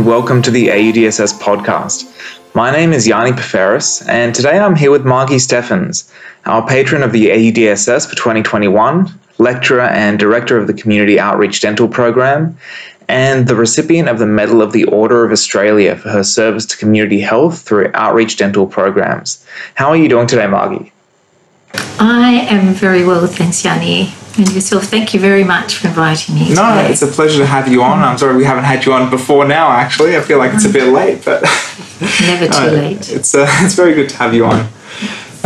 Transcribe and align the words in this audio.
And 0.00 0.08
welcome 0.08 0.40
to 0.40 0.50
the 0.50 0.68
AUDSS 0.68 1.38
podcast. 1.40 2.10
My 2.54 2.70
name 2.70 2.94
is 2.94 3.06
Yanni 3.06 3.32
Paferis, 3.32 4.02
and 4.08 4.34
today 4.34 4.58
I'm 4.58 4.74
here 4.74 4.90
with 4.90 5.04
Margie 5.04 5.38
Steffens, 5.38 6.10
our 6.46 6.66
patron 6.66 7.02
of 7.02 7.12
the 7.12 7.26
AUDSS 7.26 8.08
for 8.08 8.16
2021, 8.16 9.12
lecturer 9.36 9.82
and 9.82 10.18
director 10.18 10.56
of 10.56 10.68
the 10.68 10.72
Community 10.72 11.20
Outreach 11.20 11.60
Dental 11.60 11.86
Program, 11.86 12.56
and 13.08 13.46
the 13.46 13.54
recipient 13.54 14.08
of 14.08 14.18
the 14.18 14.24
Medal 14.24 14.62
of 14.62 14.72
the 14.72 14.84
Order 14.84 15.22
of 15.22 15.32
Australia 15.32 15.94
for 15.96 16.08
her 16.08 16.24
service 16.24 16.64
to 16.64 16.78
community 16.78 17.20
health 17.20 17.60
through 17.60 17.90
outreach 17.92 18.38
dental 18.38 18.66
programs. 18.66 19.44
How 19.74 19.90
are 19.90 19.98
you 19.98 20.08
doing 20.08 20.26
today, 20.26 20.46
Margie? 20.46 20.92
I 21.74 22.46
am 22.48 22.72
very 22.72 23.04
well, 23.04 23.26
thanks, 23.26 23.62
Yanni. 23.62 24.14
And 24.40 24.50
yourself, 24.54 24.84
thank 24.84 25.12
you 25.12 25.20
very 25.20 25.44
much 25.44 25.76
for 25.76 25.88
inviting 25.88 26.34
me. 26.34 26.54
No, 26.54 26.74
today. 26.74 26.90
it's 26.90 27.02
a 27.02 27.06
pleasure 27.08 27.40
to 27.40 27.46
have 27.46 27.68
you 27.68 27.82
on. 27.82 27.98
I'm 27.98 28.16
sorry 28.16 28.38
we 28.38 28.44
haven't 28.44 28.64
had 28.64 28.86
you 28.86 28.94
on 28.94 29.10
before 29.10 29.44
now, 29.44 29.70
actually. 29.70 30.16
I 30.16 30.22
feel 30.22 30.38
like 30.38 30.54
it's 30.54 30.64
a 30.64 30.72
bit 30.72 30.90
late, 30.90 31.22
but. 31.26 31.42
Never 32.22 32.48
too 32.48 32.74
late. 32.74 33.10
It's, 33.10 33.34
uh, 33.34 33.46
it's 33.60 33.74
very 33.74 33.92
good 33.92 34.08
to 34.08 34.16
have 34.16 34.32
you 34.32 34.46
on. 34.46 34.70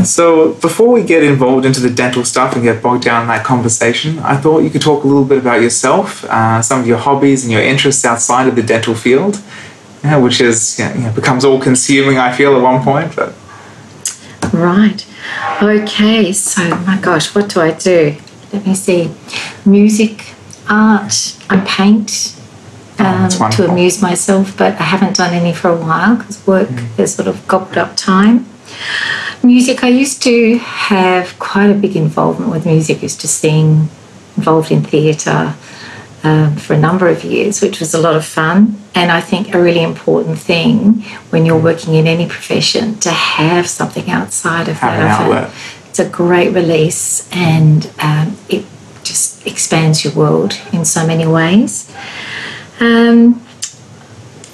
So, 0.04 0.52
before 0.54 0.92
we 0.92 1.02
get 1.02 1.24
involved 1.24 1.66
into 1.66 1.80
the 1.80 1.90
dental 1.90 2.24
stuff 2.24 2.54
and 2.54 2.62
get 2.62 2.84
bogged 2.84 3.02
down 3.02 3.22
in 3.22 3.28
that 3.28 3.44
conversation, 3.44 4.20
I 4.20 4.36
thought 4.36 4.60
you 4.60 4.70
could 4.70 4.82
talk 4.82 5.02
a 5.02 5.08
little 5.08 5.24
bit 5.24 5.38
about 5.38 5.60
yourself, 5.60 6.24
uh, 6.26 6.62
some 6.62 6.78
of 6.78 6.86
your 6.86 6.98
hobbies 6.98 7.42
and 7.42 7.52
your 7.52 7.62
interests 7.62 8.04
outside 8.04 8.46
of 8.46 8.54
the 8.54 8.62
dental 8.62 8.94
field, 8.94 9.42
yeah, 10.04 10.18
which 10.18 10.40
is 10.40 10.78
you 10.78 10.84
know, 10.84 11.12
becomes 11.12 11.44
all 11.44 11.60
consuming. 11.60 12.16
I 12.16 12.30
feel 12.30 12.54
at 12.54 12.62
one 12.62 12.80
point, 12.84 13.16
but 13.16 13.34
Right. 14.52 15.04
Okay, 15.60 16.32
so 16.32 16.62
my 16.86 16.96
gosh, 17.00 17.34
what 17.34 17.48
do 17.48 17.60
I 17.60 17.72
do? 17.72 18.16
Let 18.54 18.66
me 18.66 18.74
see. 18.74 19.10
Music, 19.64 20.24
art, 20.68 21.36
I 21.50 21.56
paint 21.66 22.36
um, 23.00 23.28
Oh, 23.40 23.50
to 23.50 23.68
amuse 23.68 24.00
myself, 24.00 24.56
but 24.56 24.74
I 24.80 24.84
haven't 24.84 25.16
done 25.16 25.34
any 25.34 25.52
for 25.52 25.68
a 25.70 25.76
while 25.76 26.16
because 26.16 26.46
work 26.46 26.68
Mm. 26.68 26.94
has 26.96 27.14
sort 27.16 27.26
of 27.26 27.46
gobbled 27.48 27.76
up 27.76 27.96
time. 27.96 28.46
Music, 29.42 29.82
I 29.82 29.88
used 29.88 30.22
to 30.22 30.58
have 30.58 31.36
quite 31.38 31.70
a 31.70 31.74
big 31.74 31.96
involvement 31.96 32.50
with 32.52 32.64
music, 32.64 33.02
used 33.02 33.20
to 33.22 33.28
sing, 33.28 33.88
involved 34.36 34.70
in 34.70 34.82
theatre 34.84 35.54
um, 36.22 36.56
for 36.56 36.72
a 36.74 36.78
number 36.78 37.08
of 37.08 37.24
years, 37.24 37.60
which 37.60 37.80
was 37.80 37.92
a 37.92 37.98
lot 38.00 38.14
of 38.16 38.24
fun. 38.24 38.76
And 38.94 39.10
I 39.10 39.20
think 39.20 39.52
a 39.52 39.60
really 39.60 39.82
important 39.82 40.38
thing 40.38 41.02
when 41.30 41.44
you're 41.44 41.60
working 41.60 41.94
in 41.94 42.06
any 42.06 42.26
profession 42.28 42.98
to 43.00 43.10
have 43.10 43.68
something 43.68 44.08
outside 44.08 44.68
of 44.68 44.76
Have 44.78 45.28
that. 45.28 45.50
An 45.98 46.06
of 46.06 46.12
it. 46.12 46.18
outlet. 46.18 46.48
It's 46.50 46.52
a 46.52 46.54
great 46.54 46.54
release 46.54 47.28
and 47.32 47.90
um, 48.00 48.36
it 48.48 48.64
just 49.04 49.46
expands 49.46 50.04
your 50.04 50.14
world 50.14 50.60
in 50.72 50.84
so 50.84 51.06
many 51.06 51.26
ways. 51.26 51.94
Um, 52.80 53.42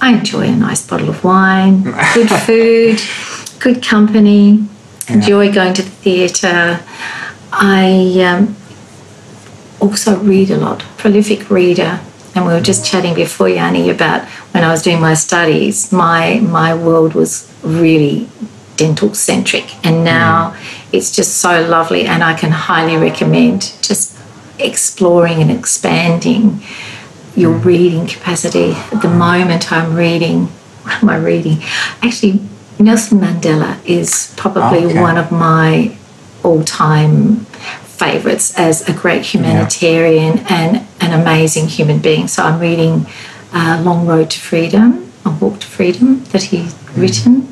I 0.01 0.13
enjoy 0.13 0.47
a 0.47 0.55
nice 0.55 0.87
bottle 0.87 1.09
of 1.09 1.23
wine, 1.23 1.83
good 2.13 2.29
food, 2.45 3.01
good 3.59 3.83
company, 3.83 4.67
enjoy 5.07 5.53
going 5.53 5.73
to 5.75 5.81
the 5.81 5.89
theatre. 5.89 6.79
I 7.51 8.21
um, 8.23 8.55
also 9.79 10.19
read 10.19 10.51
a 10.51 10.57
lot, 10.57 10.79
prolific 10.97 11.49
reader. 11.49 11.99
And 12.35 12.45
we 12.45 12.53
were 12.53 12.61
just 12.61 12.85
chatting 12.85 13.13
before, 13.13 13.49
Yanni, 13.49 13.89
about 13.89 14.25
when 14.53 14.63
I 14.63 14.71
was 14.71 14.83
doing 14.83 15.01
my 15.01 15.15
studies, 15.15 15.91
my, 15.91 16.39
my 16.39 16.73
world 16.73 17.13
was 17.13 17.53
really 17.63 18.29
dental 18.81 19.13
centric. 19.13 19.67
And 19.85 20.03
now 20.03 20.51
mm. 20.51 20.89
it's 20.95 21.15
just 21.15 21.37
so 21.37 21.53
lovely, 21.67 22.03
and 22.05 22.23
I 22.23 22.33
can 22.41 22.51
highly 22.51 22.97
recommend 22.97 23.59
just 23.81 24.17
exploring 24.57 25.41
and 25.43 25.51
expanding 25.51 26.61
your 27.35 27.53
mm. 27.53 27.65
reading 27.65 28.07
capacity. 28.07 28.71
At 28.93 29.01
the 29.01 29.13
moment, 29.27 29.71
I'm 29.71 29.95
reading, 29.95 30.47
what 30.83 31.03
am 31.03 31.09
I 31.09 31.17
reading? 31.17 31.57
Actually, 32.01 32.41
Nelson 32.79 33.19
Mandela 33.19 33.71
is 33.85 34.33
probably 34.35 34.85
Okay. 34.85 35.01
one 35.01 35.17
of 35.17 35.31
my 35.31 35.95
all 36.43 36.63
time 36.63 37.45
favorites 38.03 38.57
as 38.57 38.89
a 38.89 38.93
great 38.93 39.23
humanitarian 39.33 40.39
and 40.49 40.71
an 40.99 41.11
amazing 41.21 41.67
human 41.67 41.99
being. 41.99 42.27
So 42.27 42.41
I'm 42.43 42.59
reading 42.59 43.05
uh, 43.53 43.79
Long 43.85 44.07
Road 44.07 44.31
to 44.31 44.39
Freedom, 44.39 45.11
A 45.23 45.29
Walk 45.29 45.59
to 45.59 45.67
Freedom, 45.67 46.23
that 46.31 46.43
he's 46.49 46.73
mm. 46.73 47.01
written. 47.01 47.50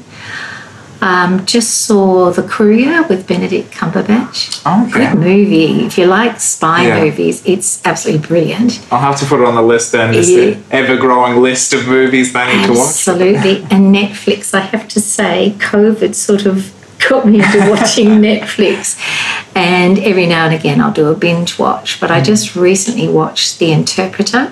Um, 1.01 1.45
just 1.45 1.85
saw 1.85 2.29
The 2.29 2.43
Courier 2.43 3.03
with 3.03 3.25
Benedict 3.25 3.71
Cumberbatch. 3.71 4.61
Okay. 4.87 5.07
Good 5.11 5.17
movie. 5.19 5.85
If 5.85 5.97
you 5.97 6.05
like 6.07 6.41
spy 6.41 6.87
Yeah. 6.87 6.99
movies, 7.03 7.41
it's 7.45 7.79
absolutely 7.85 8.27
brilliant. 8.27 8.81
I'll 8.91 8.99
have 8.99 9.17
to 9.21 9.25
put 9.25 9.39
it 9.39 9.45
on 9.47 9.55
the 9.55 9.61
list 9.61 9.93
then. 9.93 10.11
Just 10.13 10.29
Yeah. 10.29 10.37
the 10.51 10.57
ever-growing 10.71 11.41
list 11.41 11.73
of 11.73 11.87
movies 11.87 12.35
I 12.35 12.53
need 12.53 12.65
to 12.65 12.71
watch. 12.73 12.89
Absolutely. 12.89 13.65
and 13.71 13.95
Netflix, 13.95 14.53
I 14.53 14.59
have 14.59 14.87
to 14.89 14.99
say, 14.99 15.55
COVID 15.59 16.15
sort 16.15 16.45
of 16.45 16.71
got 17.07 17.25
me 17.25 17.35
into 17.41 17.69
watching 17.69 18.09
Netflix. 18.29 18.97
And 19.55 19.99
every 19.99 20.25
now 20.25 20.45
and 20.45 20.53
again, 20.53 20.81
I'll 20.81 20.91
do 20.91 21.07
a 21.07 21.15
binge 21.15 21.57
watch. 21.57 21.99
But. 22.01 22.11
I 22.11 22.19
just 22.19 22.57
recently 22.57 23.07
watched 23.07 23.59
The 23.59 23.71
Interpreter, 23.71 24.51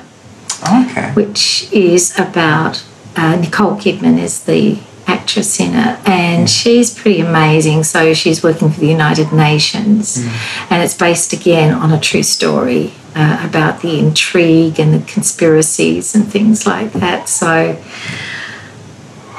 Okay. 0.64 1.12
which 1.14 1.68
is 1.74 2.18
about 2.18 2.82
uh, 3.18 3.36
Nicole 3.36 3.76
Kidman 3.76 4.18
is 4.18 4.40
the 4.42 4.78
actress 5.08 5.60
in 5.60 5.74
it, 5.74 6.00
and 6.08 6.48
mm. 6.48 6.64
she's 6.64 6.94
pretty 6.94 7.22
amazing. 7.22 7.84
So 7.84 8.14
she's 8.14 8.44
working 8.44 8.70
for 8.70 8.80
the 8.80 8.88
United 8.88 9.32
Nations, 9.32 10.18
mm. 10.18 10.72
and 10.72 10.84
it's 10.84 10.94
based 10.94 11.34
again 11.34 11.74
on 11.74 11.92
a 11.92 12.00
true 12.00 12.24
story 12.24 12.94
uh, 13.16 13.44
about 13.48 13.82
the 13.82 13.98
intrigue 13.98 14.80
and 14.80 14.94
the 14.94 15.12
conspiracies 15.12 16.14
and 16.14 16.32
things 16.32 16.68
like 16.68 16.94
that. 16.94 17.30
So, 17.30 17.82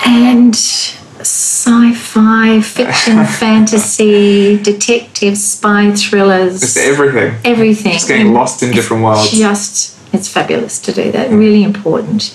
and 0.04 0.54
sci-fi, 0.54 2.60
fiction, 2.60 3.24
fantasy, 3.26 4.60
detective, 4.62 5.36
spy 5.36 5.92
thrillers, 5.92 6.60
Just 6.60 6.78
everything. 6.78 7.36
everything. 7.44 7.92
Just 7.92 8.08
getting 8.08 8.32
lost 8.32 8.62
in 8.62 8.72
different 8.72 9.02
worlds. 9.02 9.30
Just, 9.30 9.96
it's 10.14 10.28
fabulous 10.28 10.80
to 10.80 10.92
do 10.92 11.12
that. 11.12 11.30
Mm. 11.30 11.38
Really 11.38 11.62
important 11.62 12.34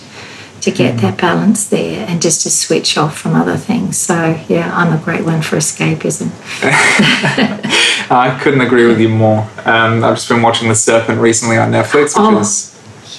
to 0.64 0.72
get 0.72 0.98
that 1.02 1.18
balance 1.20 1.68
there 1.68 2.06
and 2.08 2.22
just 2.22 2.42
to 2.44 2.50
switch 2.50 2.98
off 2.98 3.18
from 3.18 3.36
other 3.36 3.58
things. 3.58 3.98
So, 3.98 4.42
yeah, 4.48 4.72
I'm 4.74 4.98
a 4.98 5.04
great 5.04 5.26
one 5.26 5.42
for 5.42 5.58
escapism. 5.58 6.32
I 8.10 8.40
couldn't 8.42 8.62
agree 8.62 8.88
with 8.88 9.00
you 9.02 9.10
more. 9.10 9.42
Um, 9.66 10.04
I've 10.06 10.16
just 10.16 10.30
been 10.30 10.42
watching 10.42 10.70
The 10.70 10.76
Serpent 10.76 11.20
recently 11.20 11.58
on 11.58 11.72
Netflix, 11.72 12.06
which 12.06 12.14
Oh, 12.18 12.40
is 12.40 12.70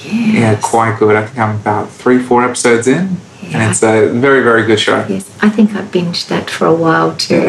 yeah 0.05 0.59
quite 0.63 0.99
good. 0.99 1.17
I 1.17 1.27
think 1.27 1.39
I'm 1.39 1.57
about 1.57 1.91
three, 1.91 2.19
four 2.19 2.43
episodes 2.45 2.87
in, 2.89 3.17
Yeah. 3.43 3.59
and 3.61 3.71
it's 3.71 3.83
a 3.83 4.09
very, 4.13 4.43
very 4.43 4.65
good 4.67 4.81
show. 4.81 5.05
Yes, 5.09 5.31
I 5.43 5.51
think 5.51 5.75
I 5.75 5.83
binged 5.83 6.29
that 6.29 6.49
for 6.49 6.67
a 6.67 6.75
while 6.75 7.15
too. 7.17 7.45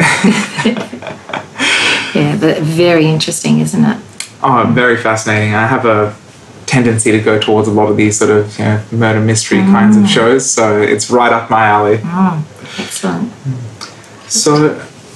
yeah, 2.14 2.36
but 2.38 2.58
very 2.60 3.06
interesting, 3.06 3.60
isn't 3.60 3.82
it? 3.84 3.96
Oh, 4.42 4.70
very 4.74 4.98
fascinating. 4.98 5.54
I 5.54 5.66
have 5.66 5.86
a 5.86 6.14
tendency 6.66 7.12
to 7.12 7.20
go 7.20 7.38
towards 7.40 7.68
a 7.68 7.72
lot 7.72 7.88
of 7.90 7.96
these 7.96 8.18
sort 8.18 8.30
of 8.30 8.58
you 8.58 8.64
know, 8.64 8.82
murder 8.92 9.20
mystery 9.20 9.58
kinds 9.58 9.96
of 9.96 10.08
shows, 10.08 10.50
so 10.50 10.80
it's 10.80 11.10
right 11.10 11.32
up 11.32 11.48
my 11.48 11.66
alley. 11.66 12.00
Oh, 12.04 12.46
excellent. 12.78 13.32
So, 14.28 14.74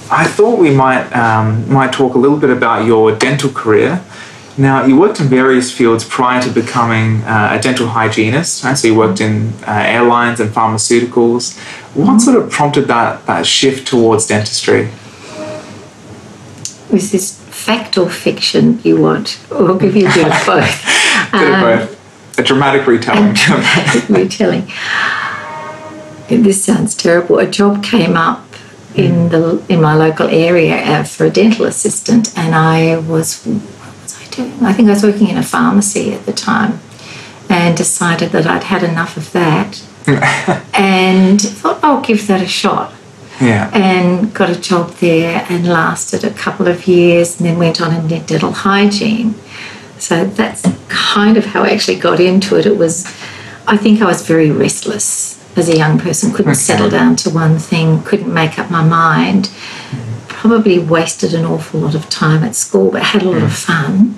I 0.09 0.25
thought 0.25 0.59
we 0.59 0.71
might 0.71 1.11
um, 1.13 1.71
might 1.71 1.93
talk 1.93 2.15
a 2.15 2.17
little 2.17 2.37
bit 2.37 2.49
about 2.49 2.85
your 2.85 3.15
dental 3.15 3.49
career. 3.49 4.01
Now, 4.57 4.85
you 4.85 4.99
worked 4.99 5.19
in 5.21 5.27
various 5.27 5.71
fields 5.71 6.03
prior 6.03 6.41
to 6.41 6.49
becoming 6.49 7.21
uh, 7.23 7.57
a 7.57 7.61
dental 7.61 7.87
hygienist, 7.87 8.63
right? 8.63 8.77
So 8.77 8.89
you 8.89 8.95
worked 8.95 9.21
in 9.21 9.53
uh, 9.65 9.71
airlines 9.71 10.41
and 10.41 10.49
pharmaceuticals. 10.49 11.57
What 11.95 12.19
sort 12.19 12.37
of 12.37 12.51
prompted 12.51 12.87
that, 12.87 13.25
that 13.27 13.45
shift 13.45 13.87
towards 13.87 14.27
dentistry? 14.27 14.89
Was 16.91 17.11
this 17.11 17.40
fact 17.61 17.97
or 17.97 18.09
fiction 18.09 18.79
you 18.83 18.99
want? 18.99 19.39
Or 19.51 19.69
I'll 19.69 19.77
give 19.77 19.95
you 19.95 20.07
a 20.07 20.13
bit 20.13 20.27
of 20.27 20.45
both. 20.45 21.31
Bit 21.31 21.53
of 21.53 21.61
both. 21.61 22.39
A 22.39 22.43
dramatic 22.43 22.87
retelling. 22.87 23.33
Dramatic 23.33 24.09
retelling. 24.17 24.67
This 26.27 26.63
sounds 26.63 26.95
terrible. 26.95 27.39
A 27.39 27.45
job 27.45 27.83
came 27.83 28.15
up 28.15 28.45
in 28.95 29.29
the 29.29 29.63
in 29.69 29.81
my 29.81 29.95
local 29.95 30.27
area 30.27 30.75
uh, 30.75 31.03
for 31.03 31.25
a 31.25 31.29
dental 31.29 31.65
assistant, 31.65 32.37
and 32.37 32.55
I 32.55 32.97
was 32.97 33.43
what 33.43 34.01
was 34.01 34.17
I 34.19 34.25
doing? 34.31 34.53
I 34.63 34.73
think 34.73 34.87
I 34.87 34.91
was 34.91 35.03
working 35.03 35.27
in 35.27 35.37
a 35.37 35.43
pharmacy 35.43 36.13
at 36.13 36.25
the 36.25 36.33
time, 36.33 36.79
and 37.49 37.77
decided 37.77 38.31
that 38.31 38.47
I'd 38.47 38.63
had 38.63 38.83
enough 38.83 39.17
of 39.17 39.31
that, 39.33 39.83
and 40.73 41.41
thought 41.41 41.83
I'll 41.83 42.01
give 42.01 42.27
that 42.27 42.41
a 42.41 42.47
shot 42.47 42.93
yeah. 43.41 43.69
and 43.73 44.33
got 44.33 44.49
a 44.49 44.59
job 44.59 44.91
there 44.95 45.45
and 45.49 45.67
lasted 45.67 46.23
a 46.23 46.31
couple 46.31 46.67
of 46.67 46.87
years 46.87 47.39
and 47.39 47.49
then 47.49 47.57
went 47.57 47.81
on 47.81 47.93
and 47.93 48.07
did 48.07 48.25
dental 48.25 48.51
hygiene. 48.51 49.33
So 49.97 50.25
that's 50.25 50.67
kind 50.87 51.37
of 51.37 51.45
how 51.45 51.63
I 51.63 51.69
actually 51.69 51.99
got 51.99 52.19
into 52.19 52.57
it. 52.57 52.65
It 52.65 52.77
was, 52.77 53.05
I 53.67 53.77
think 53.77 54.01
I 54.01 54.05
was 54.05 54.25
very 54.25 54.51
restless 54.51 55.37
as 55.57 55.69
a 55.69 55.77
young 55.77 55.99
person, 55.99 56.31
couldn't 56.31 56.51
Okay. 56.51 56.59
settle 56.59 56.89
down 56.89 57.15
to 57.17 57.29
one 57.29 57.59
thing, 57.59 58.01
couldn't 58.03 58.33
make 58.33 58.57
up 58.57 58.71
my 58.71 58.83
mind. 58.83 59.49
Probably 60.27 60.79
wasted 60.79 61.33
an 61.33 61.45
awful 61.45 61.81
lot 61.81 61.93
of 61.93 62.09
time 62.09 62.43
at 62.43 62.55
school, 62.55 62.89
but 62.89 63.03
had 63.03 63.21
a 63.21 63.29
lot 63.29 63.43
of 63.43 63.49
mm. 63.49 63.65
fun. 63.65 64.15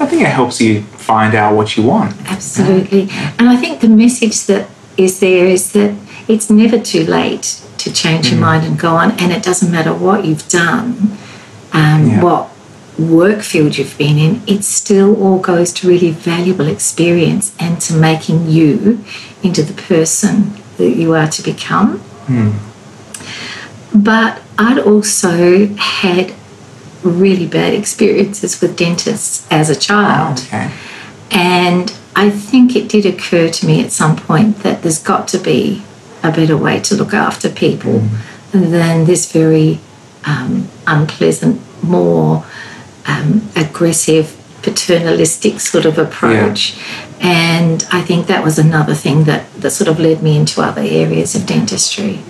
I 0.00 0.06
think 0.06 0.22
it 0.22 0.28
helps 0.28 0.60
you 0.60 0.82
find 0.82 1.34
out 1.34 1.54
what 1.54 1.76
you 1.76 1.82
want. 1.82 2.16
Absolutely. 2.26 3.08
And 3.38 3.48
I 3.48 3.56
think 3.56 3.80
the 3.80 3.88
message 3.88 4.46
that 4.46 4.70
is 4.96 5.20
there 5.20 5.46
is 5.46 5.72
that 5.72 5.94
it's 6.26 6.48
never 6.48 6.78
too 6.78 7.04
late 7.04 7.60
to 7.78 7.92
change 7.92 8.30
your 8.30 8.40
mind 8.40 8.64
and 8.66 8.78
go 8.78 8.96
on, 8.96 9.12
and 9.12 9.32
it 9.32 9.42
doesn't 9.42 9.70
matter 9.70 9.92
what 9.92 10.24
you've 10.24 10.48
done, 10.48 11.16
um, 11.72 12.06
Yeah. 12.08 12.22
what 12.22 12.48
work 12.98 13.42
field 13.42 13.78
you've 13.78 13.96
been 13.96 14.18
in, 14.18 14.42
it 14.46 14.64
still 14.64 15.14
all 15.22 15.38
goes 15.38 15.72
to 15.72 15.86
really 15.88 16.10
valuable 16.10 16.66
experience 16.66 17.52
and 17.58 17.80
to 17.80 17.94
making 17.94 18.50
you 18.50 18.98
into 19.42 19.62
the 19.62 19.72
person 19.74 20.52
that 20.78 20.96
you 20.96 21.14
are 21.14 21.28
to 21.28 21.42
become. 21.42 22.00
But 23.94 24.42
I'd 24.58 24.78
also 24.78 25.68
had 25.76 26.32
really 27.02 27.46
bad 27.46 27.72
experiences 27.72 28.60
with 28.60 28.76
dentists 28.76 29.46
as 29.50 29.70
a 29.70 29.76
child. 29.76 30.40
Okay. 30.48 30.70
And 31.30 31.92
I 32.16 32.30
think 32.30 32.74
it 32.74 32.88
did 32.88 33.06
occur 33.06 33.48
to 33.48 33.66
me 33.66 33.80
at 33.84 33.92
some 33.92 34.16
point 34.16 34.62
that 34.64 34.82
there's 34.82 34.98
got 34.98 35.28
to 35.28 35.38
be 35.38 35.82
a 36.22 36.30
better 36.30 36.56
way 36.56 36.80
to 36.80 36.94
look 36.94 37.14
after 37.14 37.48
people 37.48 38.02
than 38.52 39.04
this 39.04 39.30
very 39.30 39.78
um, 40.26 40.68
unpleasant, 40.86 41.60
more 41.82 42.44
um, 43.06 43.48
aggressive, 43.56 44.36
paternalistic 44.62 45.60
sort 45.60 45.86
of 45.86 45.98
approach. 45.98 46.78
And 47.20 47.86
I 47.90 48.02
think 48.02 48.26
that 48.26 48.44
was 48.44 48.58
another 48.58 48.94
thing 48.94 49.24
that, 49.24 49.52
that 49.54 49.70
sort 49.70 49.88
of 49.88 49.98
led 49.98 50.22
me 50.22 50.36
into 50.36 50.60
other 50.60 50.82
areas 50.82 51.34
of 51.34 51.46
dentistry. 51.46 52.20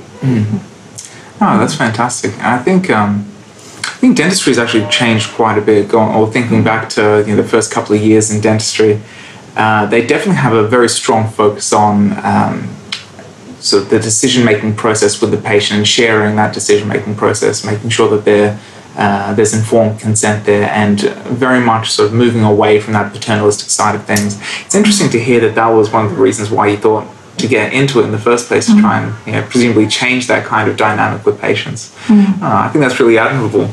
Oh, 1.41 1.59
that's 1.59 1.75
fantastic. 1.75 2.37
I 2.41 2.59
think 2.59 2.91
um, 2.91 3.27
I 3.85 4.01
think 4.01 4.17
dentistry 4.17 4.53
has 4.53 4.59
actually 4.59 4.89
changed 4.91 5.31
quite 5.33 5.59
a 5.59 5.61
bit. 5.61 5.89
Going 5.89 6.15
or 6.15 6.31
thinking 6.31 6.65
back 6.65 6.89
to 6.91 7.25
you 7.27 7.37
know, 7.37 7.43
the 7.43 7.49
first 7.49 7.71
couple 7.71 7.95
of 7.95 8.03
years 8.03 8.31
in 8.31 8.41
dentistry, 8.41 9.01
uh, 9.57 9.87
they 9.87 10.07
definitely 10.07 10.37
have 10.37 10.53
a 10.53 10.67
very 10.67 10.89
strong 10.89 11.29
focus 11.29 11.73
on 11.73 12.13
um, 12.25 12.69
sort 13.61 13.85
of 13.85 13.91
the 13.91 13.99
decision 13.99 14.45
making 14.45 14.77
process 14.77 15.21
with 15.21 15.31
the 15.31 15.37
patient 15.37 15.79
and 15.79 15.89
sharing 15.89 16.37
that 16.37 16.55
decision 16.55 16.89
making 16.89 17.17
process, 17.17 17.65
making 17.65 17.91
sure 17.91 18.09
that 18.11 18.25
there 18.25 18.59
uh, 18.97 19.33
there's 19.35 19.55
informed 19.55 20.01
consent 20.01 20.45
there, 20.45 20.69
and 20.71 21.01
very 21.27 21.61
much 21.61 21.91
sort 21.91 22.09
of 22.09 22.15
moving 22.15 22.43
away 22.43 22.81
from 22.81 22.93
that 22.95 23.13
paternalistic 23.13 23.71
side 23.71 23.95
of 23.95 24.05
things. 24.05 24.41
It's 24.65 24.75
interesting 24.75 25.09
to 25.11 25.21
hear 25.21 25.39
that 25.41 25.55
that 25.55 25.69
was 25.69 25.93
one 25.93 26.05
of 26.05 26.11
the 26.11 26.21
reasons 26.21 26.51
why 26.51 26.67
you 26.69 26.77
thought 26.77 27.07
to 27.39 27.47
get 27.47 27.73
into 27.73 28.01
it 28.01 28.05
in 28.05 28.11
the 28.11 28.19
first 28.19 28.49
place 28.49 28.67
to 28.67 28.81
try 28.81 29.01
and 29.01 29.27
you 29.27 29.33
know, 29.33 29.43
presumably 29.43 29.87
change 29.87 30.27
that 30.27 30.45
kind 30.45 30.69
of 30.69 30.77
dynamic 30.77 31.25
with 31.25 31.41
patients. 31.41 31.95
Uh, 32.43 32.65
I 32.65 32.69
think 32.69 32.83
that's 32.83 32.99
really 32.99 33.19
admirable. 33.19 33.71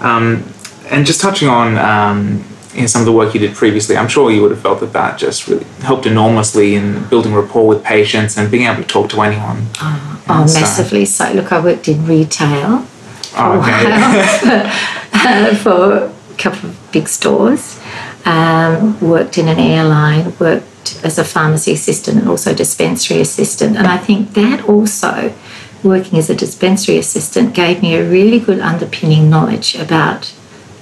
Um, 0.00 0.44
and 0.90 1.06
just 1.06 1.20
touching 1.20 1.46
on 1.46 1.78
um, 1.78 2.44
know, 2.80 2.86
some 2.86 3.02
of 3.02 3.06
the 3.06 3.12
work 3.12 3.34
you 3.34 3.40
did 3.40 3.54
previously, 3.54 3.96
I'm 3.96 4.08
sure 4.08 4.30
you 4.30 4.42
would 4.42 4.50
have 4.50 4.60
felt 4.62 4.80
that 4.80 4.92
that 4.94 5.18
just 5.18 5.46
really 5.46 5.64
helped 5.82 6.06
enormously 6.06 6.74
in 6.74 7.04
building 7.08 7.34
rapport 7.34 7.66
with 7.66 7.84
patients 7.84 8.36
and 8.36 8.50
being 8.50 8.66
able 8.66 8.82
to 8.82 8.88
talk 8.88 9.10
to 9.10 9.20
anyone. 9.20 9.66
Oh, 9.80 10.44
so- 10.46 10.60
massively 10.60 11.04
so. 11.04 11.32
Look, 11.32 11.52
I 11.52 11.60
worked 11.60 11.88
in 11.88 12.06
retail 12.06 12.86
Oh, 13.34 13.60
okay. 13.60 14.70
uh, 15.12 15.54
for 15.62 15.94
a 15.94 16.36
couple 16.38 16.70
of 16.70 16.92
big 16.92 17.08
stores. 17.08 17.80
Um, 18.24 19.00
worked 19.00 19.36
in 19.38 19.48
an 19.48 19.58
airline, 19.58 20.36
worked 20.38 21.00
as 21.04 21.18
a 21.18 21.24
pharmacy 21.24 21.72
assistant 21.72 22.18
and 22.18 22.28
also 22.28 22.54
dispensary 22.54 23.20
assistant. 23.20 23.76
And 23.76 23.86
I 23.86 23.98
think 23.98 24.34
that 24.34 24.68
also, 24.68 25.34
working 25.82 26.18
as 26.18 26.30
a 26.30 26.34
dispensary 26.34 26.98
assistant, 26.98 27.54
gave 27.54 27.82
me 27.82 27.96
a 27.96 28.08
really 28.08 28.38
good 28.38 28.60
underpinning 28.60 29.28
knowledge 29.28 29.74
about 29.74 30.32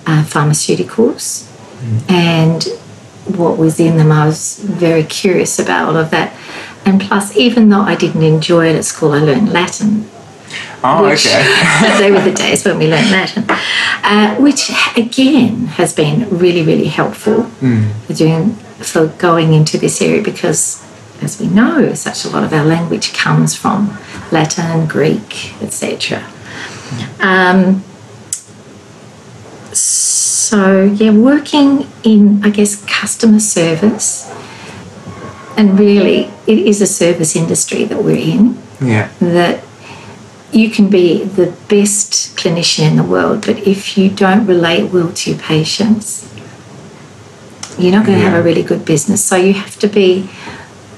uh, 0.06 0.24
pharmaceuticals 0.24 1.49
and 2.08 2.64
what 3.26 3.58
was 3.58 3.78
in 3.78 3.96
them. 3.96 4.10
I 4.12 4.26
was 4.26 4.58
very 4.58 5.04
curious 5.04 5.58
about 5.58 5.88
all 5.88 5.96
of 5.96 6.10
that. 6.10 6.36
And 6.84 7.00
plus, 7.00 7.36
even 7.36 7.68
though 7.68 7.82
I 7.82 7.94
didn't 7.94 8.22
enjoy 8.22 8.68
it 8.68 8.76
at 8.76 8.84
school, 8.84 9.12
I 9.12 9.18
learned 9.18 9.52
Latin 9.52 10.10
oh, 10.84 11.08
which 11.08 11.26
okay. 11.26 11.98
they 11.98 12.10
were 12.10 12.20
the 12.20 12.32
days 12.32 12.64
when 12.64 12.78
we 12.78 12.88
learned 12.88 13.10
Latin, 13.10 13.44
uh, 13.48 14.36
which 14.36 14.70
again 14.96 15.66
has 15.66 15.92
been 15.94 16.28
really, 16.38 16.62
really 16.62 16.86
helpful 16.86 17.44
for 18.06 18.12
doing 18.12 18.54
for 18.80 19.08
going 19.18 19.52
into 19.52 19.76
this 19.76 20.00
area 20.00 20.22
because, 20.22 20.84
as 21.20 21.40
we 21.40 21.48
know, 21.48 21.92
such 21.94 22.24
a 22.24 22.28
lot 22.28 22.44
of 22.44 22.52
our 22.52 22.64
language 22.64 23.12
comes 23.12 23.54
from 23.54 23.96
Latin, 24.30 24.86
Greek, 24.86 25.52
etc. 25.62 26.26
Um, 27.20 27.84
so 29.72 30.84
yeah, 30.84 31.12
working 31.12 31.86
in 32.02 32.42
I 32.44 32.50
guess 32.50 32.84
customer 32.86 33.40
service, 33.40 34.30
and 35.56 35.78
really 35.78 36.30
it 36.46 36.58
is 36.58 36.80
a 36.80 36.86
service 36.86 37.36
industry 37.36 37.84
that 37.84 38.02
we're 38.02 38.16
in 38.16 38.60
yeah. 38.80 39.10
that 39.20 39.64
you 40.52 40.70
can 40.70 40.90
be 40.90 41.24
the 41.24 41.54
best 41.68 42.36
clinician 42.36 42.90
in 42.90 42.96
the 42.96 43.04
world, 43.04 43.46
but 43.46 43.58
if 43.66 43.96
you 43.96 44.10
don't 44.10 44.46
relate 44.46 44.90
well 44.92 45.12
to 45.12 45.30
your 45.30 45.38
patients, 45.38 46.28
you're 47.78 47.92
not 47.92 48.04
going 48.04 48.18
to 48.18 48.24
have 48.24 48.34
a 48.34 48.42
really 48.42 48.62
good 48.62 48.84
business. 48.84 49.24
So 49.24 49.36
you 49.36 49.54
have 49.54 49.78
to 49.78 49.86
be 49.86 50.28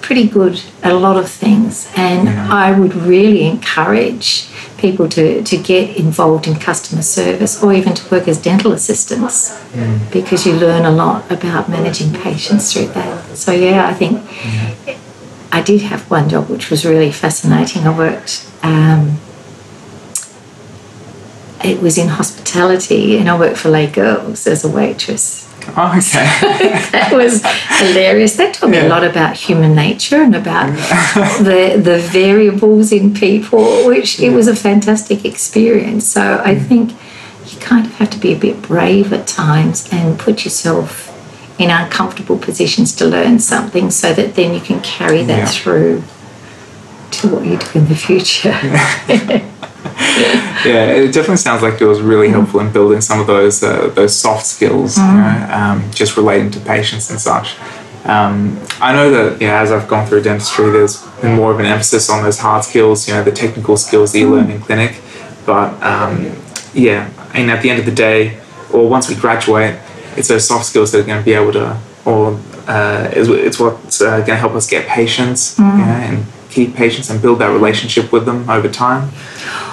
pretty 0.02 0.28
good 0.28 0.60
at 0.82 0.93
a 0.93 0.99
lot 0.99 1.16
of 1.16 1.28
things. 1.31 1.90
And 1.96 2.28
I 2.28 2.78
would 2.78 2.94
really 2.94 3.44
encourage 3.44 4.49
people 4.78 5.08
to, 5.08 5.43
to 5.44 5.56
get 5.56 5.96
involved 5.96 6.46
in 6.49 6.56
customer 6.56 7.03
service 7.03 7.62
or 7.62 7.72
even 7.72 7.94
to 7.94 8.10
work 8.10 8.26
as 8.26 8.38
dental 8.43 8.72
assistants 8.72 9.56
because 10.12 10.44
you 10.44 10.55
learn 10.55 10.84
a 10.84 10.91
lot 10.91 11.31
about 11.31 11.69
managing 11.69 12.12
patients 12.12 12.72
through 12.72 12.88
that. 12.88 13.36
So, 13.36 13.53
yeah, 13.53 13.86
I 13.86 13.94
think 13.94 14.20
I 15.53 15.62
did 15.62 15.82
have 15.82 16.10
one 16.10 16.29
job 16.29 16.48
which 16.48 16.70
was 16.70 16.84
really 16.84 17.12
fascinating. 17.12 17.86
I 17.86 17.96
worked. 17.96 18.48
Um, 18.62 19.19
it 21.65 21.81
was 21.81 21.96
in 21.96 22.08
hospitality, 22.08 23.17
and 23.19 23.29
I 23.31 23.38
worked 23.38 23.58
for 23.58 23.70
Les 23.70 23.86
Girls 23.86 24.46
as 24.48 24.65
a 24.65 24.69
waitress. 24.69 25.48
Oh, 25.76 25.96
okay. 25.98 26.88
That 26.92 27.10
was 27.12 27.42
hilarious. 27.78 28.36
That 28.36 28.54
taught 28.54 28.70
me 28.70 28.78
a 28.78 28.88
lot 28.88 29.04
about 29.04 29.36
human 29.36 29.74
nature 29.74 30.22
and 30.22 30.34
about 30.34 30.66
the 31.42 31.81
the 31.82 31.98
variables 31.98 32.92
in 32.92 33.14
people, 33.14 33.86
which 33.86 34.20
it 34.20 34.31
was 34.31 34.48
a 34.48 34.56
fantastic 34.56 35.24
experience. 35.24 36.06
So 36.06 36.42
I 36.44 36.54
mm. 36.54 36.66
think 36.66 36.90
you 37.46 37.58
kind 37.60 37.86
of 37.86 37.92
have 37.94 38.10
to 38.10 38.19
be 38.19 38.32
a 38.32 38.38
bit 38.38 38.62
brave 38.62 39.12
at 39.12 39.26
times 39.26 39.88
and 39.92 40.19
put 40.19 40.44
yourself 40.44 41.08
in 41.58 41.70
uncomfortable 41.70 42.38
positions 42.38 42.94
to 42.96 43.04
learn 43.06 43.38
something 43.38 43.90
so 43.90 44.12
that 44.14 44.34
then 44.34 44.54
you 44.54 44.60
can 44.60 44.81
carry 44.81 45.22
that 45.24 45.38
Yeah. 45.38 45.46
through 45.46 46.02
to 47.12 47.28
what 47.28 47.44
you 47.44 47.56
do 47.58 47.78
in 47.78 47.88
the 47.88 47.94
future. 47.94 48.58
yeah, 50.65 50.86
it 50.86 51.12
definitely 51.12 51.36
sounds 51.36 51.62
like 51.62 51.81
it 51.81 51.86
was 51.86 52.01
really 52.01 52.29
helpful 52.29 52.60
in 52.60 52.72
building 52.72 53.01
some 53.01 53.20
of 53.20 53.27
those 53.27 53.62
uh, 53.62 53.89
those 53.89 54.15
soft 54.15 54.46
skills, 54.46 54.96
you 54.96 55.05
know, 55.05 55.48
um, 55.53 55.91
just 55.91 56.17
relating 56.17 56.51
to 56.53 56.60
patients 56.60 57.10
and 57.10 57.20
such. 57.20 57.56
Um, 58.05 58.58
I 58.81 58.93
know 58.93 59.10
that 59.10 59.41
yeah, 59.41 59.60
as 59.60 59.70
I've 59.70 59.89
gone 59.89 60.06
through 60.06 60.22
dentistry, 60.22 60.70
there's 60.70 61.05
been 61.20 61.36
more 61.36 61.53
of 61.53 61.60
an 61.60 61.67
emphasis 61.67 62.10
on 62.10 62.22
those 62.22 62.39
hard 62.39 62.65
skills, 62.65 63.06
you 63.08 63.15
know, 63.15 63.22
the 63.22 63.32
technical 63.32 63.77
skills 63.77 64.12
that 64.12 64.19
you 64.19 64.31
learn 64.31 64.51
in 64.51 64.60
clinic. 64.60 65.01
But 65.46 65.81
um, 65.82 66.36
yeah, 66.74 67.10
and 67.34 67.51
at 67.51 67.62
the 67.62 67.70
end 67.70 67.79
of 67.81 67.86
the 67.86 67.94
day, 67.94 68.41
or 68.72 68.89
once 68.89 69.08
we 69.08 69.15
graduate, 69.15 69.79
it's 70.17 70.29
those 70.29 70.46
soft 70.46 70.67
skills 70.67 70.93
that 70.93 71.01
are 71.01 71.05
going 71.05 71.19
to 71.19 71.24
be 71.24 71.32
able 71.32 71.53
to, 71.53 71.79
or 72.05 72.39
uh, 72.67 73.10
it's, 73.12 73.29
it's 73.29 73.58
what's 73.58 74.01
uh, 74.01 74.19
going 74.19 74.27
to 74.27 74.36
help 74.36 74.53
us 74.53 74.69
get 74.69 74.86
patients, 74.89 75.58
you 75.58 75.65
know, 75.65 75.70
and 75.70 76.27
keep 76.51 76.74
patients 76.74 77.10
and 77.10 77.20
build 77.22 77.39
that 77.39 77.51
relationship 77.51 78.12
with 78.12 78.27
them 78.27 78.48
over 78.48 78.69
time. 78.69 79.10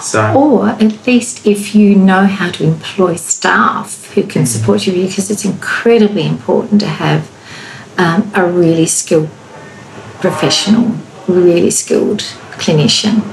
So. 0.01 0.34
Or 0.34 0.70
at 0.70 1.06
least 1.06 1.46
if 1.46 1.75
you 1.75 1.96
know 1.96 2.25
how 2.25 2.51
to 2.51 2.63
employ 2.63 3.15
staff 3.15 4.13
who 4.13 4.24
can 4.24 4.46
support 4.46 4.88
you, 4.88 4.94
because 4.94 5.29
it's 5.29 5.46
incredibly 5.46 6.25
important 6.25 6.82
to 6.82 6.88
have 6.88 7.29
um, 7.98 8.32
a 8.34 8.46
really 8.46 8.86
skilled 8.86 9.29
professional, 10.20 10.96
really 11.27 11.72
skilled 11.72 12.20
clinician. 12.58 13.24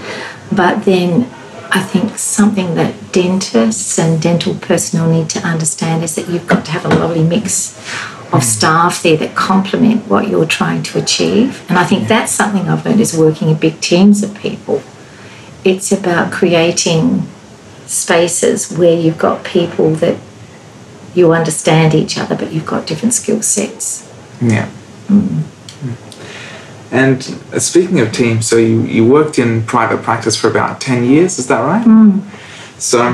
But 0.55 0.85
then 0.85 1.23
I 1.71 1.83
think 1.83 2.19
something 2.19 2.75
that 2.75 3.13
dentists 3.13 3.99
and 3.99 4.21
dental 4.21 4.55
personnel 4.55 5.11
need 5.11 5.31
to 5.31 5.41
understand 5.41 6.05
is 6.05 6.15
that 6.17 6.29
you've 6.29 6.47
got 6.47 6.65
to 6.67 6.71
have 6.73 6.85
a 6.85 6.89
lovely 6.89 7.23
mix 7.25 7.77
of 8.33 8.43
staff 8.43 9.03
there 9.03 9.17
that 9.17 9.35
complement 9.37 10.07
what 10.09 10.29
you're 10.29 10.47
trying 10.47 10.83
to 10.83 10.99
achieve. 10.99 11.65
And 11.69 11.79
I 11.79 11.85
think 11.85 12.09
that's 12.09 12.33
something 12.33 12.69
I've 12.69 12.85
learned 12.85 13.01
is 13.01 13.17
working 13.17 13.51
in 13.51 13.57
big 13.57 13.81
teams 13.81 14.23
of 14.23 14.35
people 14.35 14.83
it's 15.67 15.91
about 15.91 16.33
creating 16.33 17.27
spaces 17.87 18.71
where 18.79 18.97
you've 18.97 19.19
got 19.19 19.45
people 19.45 19.91
that 19.97 20.17
you 21.13 21.33
understand 21.33 21.93
each 21.93 22.17
other, 22.17 22.37
but 22.37 22.53
you've 22.53 22.67
got 22.67 22.87
different 22.87 23.15
skill 23.15 23.43
sets. 23.43 24.09
Yeah. 24.41 24.71
And 26.93 27.41
uh, 27.53 27.59
speaking 27.59 27.99
of 27.99 28.13
teams, 28.13 28.47
so 28.47 28.59
you, 28.59 28.83
you 28.83 29.05
worked 29.05 29.41
in 29.41 29.65
private 29.65 30.03
practice 30.03 30.37
for 30.37 30.49
about 30.49 30.81
10 30.81 31.05
years, 31.05 31.39
is 31.39 31.49
that 31.49 31.61
right? 31.61 32.23
So, 32.79 33.13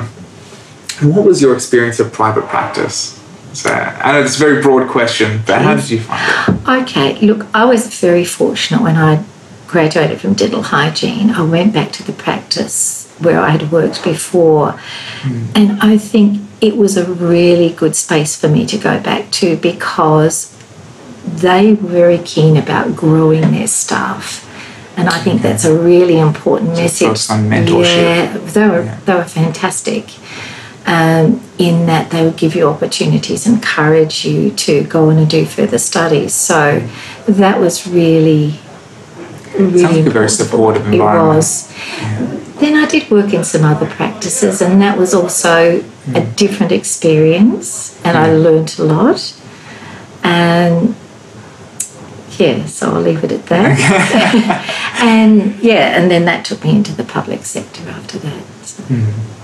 what 1.00 1.24
was 1.24 1.40
your 1.40 1.54
experience 1.54 2.00
of 2.00 2.12
private 2.12 2.44
practice? 2.48 3.18
So, 3.54 3.70
I 3.70 4.12
know 4.12 4.22
it's 4.22 4.36
a 4.36 4.38
very 4.38 4.60
broad 4.60 4.90
question, 4.90 5.40
but 5.46 5.62
how 5.62 5.74
did 5.74 5.88
you 5.88 6.00
find 6.00 6.22
it? 6.48 6.68
Okay, 6.82 7.18
look, 7.26 7.46
I 7.54 7.64
was 7.64 7.98
very 7.98 8.24
fortunate 8.26 8.82
when 8.82 8.96
I 8.96 9.24
graduated 9.72 10.20
from 10.20 10.34
dental 10.34 10.62
hygiene, 10.62 11.30
I 11.30 11.42
went 11.42 11.72
back 11.72 11.90
to 11.92 12.02
the 12.04 12.12
practice 12.12 13.08
where 13.18 13.40
I 13.40 13.50
had 13.50 13.72
worked 13.72 14.04
before. 14.04 14.78
And 15.54 15.80
I 15.80 15.96
think 15.98 16.42
it 16.60 16.76
was 16.76 16.96
a 16.96 17.06
really 17.06 17.70
good 17.72 17.96
space 17.96 18.38
for 18.40 18.48
me 18.48 18.66
to 18.66 18.76
go 18.78 19.00
back 19.00 19.30
to 19.40 19.56
because 19.56 20.54
they 21.26 21.72
were 21.74 21.88
very 21.88 22.18
keen 22.18 22.56
about 22.56 22.94
growing 22.94 23.50
their 23.52 23.66
staff. 23.66 24.48
And 24.96 25.08
I 25.08 25.18
think 25.20 25.40
that's 25.40 25.64
a 25.64 25.74
really 25.76 26.18
important 26.18 26.70
message. 26.72 27.06
focus 27.08 27.30
on 27.30 27.48
mentorship. 27.48 28.02
Yeah, 28.02 28.36
they 28.36 28.68
were, 28.68 28.84
Yeah. 28.84 28.98
they 29.06 29.14
were 29.14 29.24
fantastic 29.24 30.04
um, 30.84 31.40
in 31.58 31.86
that 31.86 32.10
they 32.10 32.24
would 32.24 32.36
give 32.36 32.54
you 32.54 32.68
opportunities, 32.68 33.46
encourage 33.46 34.24
you 34.26 34.50
to 34.50 34.84
go 34.84 35.08
on 35.10 35.16
and 35.18 35.30
do 35.30 35.46
further 35.46 35.78
studies. 35.78 36.34
So 36.34 36.86
that 37.26 37.58
was 37.60 37.86
really, 37.86 38.58
really 39.58 39.82
like 39.82 40.06
a 40.06 40.10
very 40.10 40.28
supportive 40.28 40.86
It 40.88 40.94
environment. 40.94 41.36
was. 41.36 41.72
Then 42.60 42.76
I 42.76 42.86
did 42.86 43.10
work 43.10 43.32
in 43.34 43.44
some 43.44 43.64
other 43.64 43.86
practices, 43.86 44.62
and 44.62 44.80
that 44.82 44.96
was 44.98 45.14
also 45.14 45.78
a 45.78 45.80
mm-hmm. 45.80 46.34
different 46.36 46.72
experience, 46.72 48.00
and 48.04 48.16
I 48.16 48.32
learned 48.32 48.74
a 48.78 48.84
lot. 48.84 49.34
And 50.22 50.94
yeah, 52.38 52.66
so 52.66 52.92
I'll 52.92 53.00
leave 53.00 53.24
it 53.24 53.32
at 53.32 53.46
that. 53.46 53.78
and 55.02 55.56
yeah, 55.60 55.98
and 56.00 56.10
then 56.10 56.24
that 56.26 56.44
took 56.44 56.64
me 56.64 56.70
into 56.76 56.92
the 56.92 57.04
public 57.04 57.44
sector 57.44 57.88
after 57.88 58.18
that. 58.18 58.44
So. 58.64 58.82
Mm-hmm. 58.84 59.41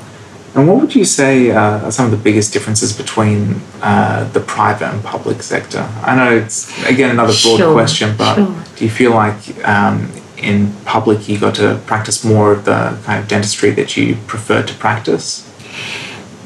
And 0.59 0.67
what 0.67 0.81
would 0.81 0.93
you 0.93 1.05
say 1.05 1.53
uh, 1.53 1.87
are 1.87 1.93
some 1.93 2.07
of 2.07 2.11
the 2.11 2.17
biggest 2.17 2.53
differences 2.53 2.93
between 2.93 3.61
uh, 3.81 4.29
the 4.33 4.41
private 4.41 4.89
and 4.89 5.05
public 5.05 5.41
sector? 5.41 5.89
I 6.03 6.17
know 6.17 6.37
it's 6.37 6.67
again 6.85 7.11
another 7.11 7.33
broad 7.33 7.59
Sure, 7.59 7.73
question, 7.73 8.17
but 8.17 8.35
sure. 8.35 8.65
do 8.75 8.85
you 8.85 8.91
feel 8.91 9.13
like 9.13 9.65
um, 9.65 10.11
in 10.37 10.73
public 10.85 11.29
you 11.29 11.39
got 11.39 11.55
to 11.57 11.81
practice 11.87 12.25
more 12.25 12.51
of 12.51 12.65
the 12.65 12.99
kind 13.05 13.23
of 13.23 13.29
dentistry 13.29 13.71
that 13.71 13.97
you 13.97 14.17
prefer 14.27 14.65
to 14.65 14.75
practice? 14.75 15.45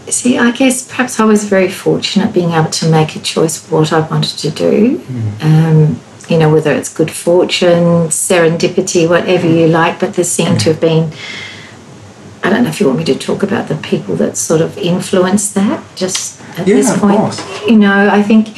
See, 0.08 0.36
I 0.36 0.50
guess 0.50 0.86
perhaps 0.86 1.18
I 1.18 1.24
was 1.24 1.44
very 1.44 1.70
fortunate 1.70 2.34
being 2.34 2.50
able 2.50 2.68
to 2.70 2.90
make 2.90 3.16
a 3.16 3.20
choice 3.20 3.64
of 3.64 3.72
what 3.72 3.94
I 3.94 4.00
wanted 4.00 4.36
to 4.40 4.50
do. 4.50 5.02
Um, 5.40 5.98
you 6.28 6.38
know, 6.38 6.52
whether 6.52 6.70
it's 6.70 6.92
good 6.92 7.10
fortune, 7.10 8.08
serendipity, 8.08 9.08
whatever 9.08 9.46
you 9.46 9.68
like, 9.68 10.00
but 10.00 10.14
there 10.14 10.24
seemed 10.24 10.60
to 10.60 10.72
have 10.72 10.80
been. 10.80 11.12
I 12.42 12.50
don't 12.50 12.64
know 12.64 12.70
if 12.70 12.80
you 12.80 12.86
want 12.86 12.98
me 12.98 13.04
to 13.04 13.18
talk 13.18 13.42
about 13.42 13.68
the 13.68 13.76
people 13.76 14.16
that 14.16 14.36
sort 14.36 14.60
of 14.60 14.76
influenced 14.76 15.54
that 15.54 15.84
just 15.96 16.40
at 16.58 16.66
Yeah, 16.66 16.76
this 16.76 16.98
point. 16.98 17.68
You 17.68 17.78
know, 17.78 18.08
I 18.10 18.22
think 18.22 18.48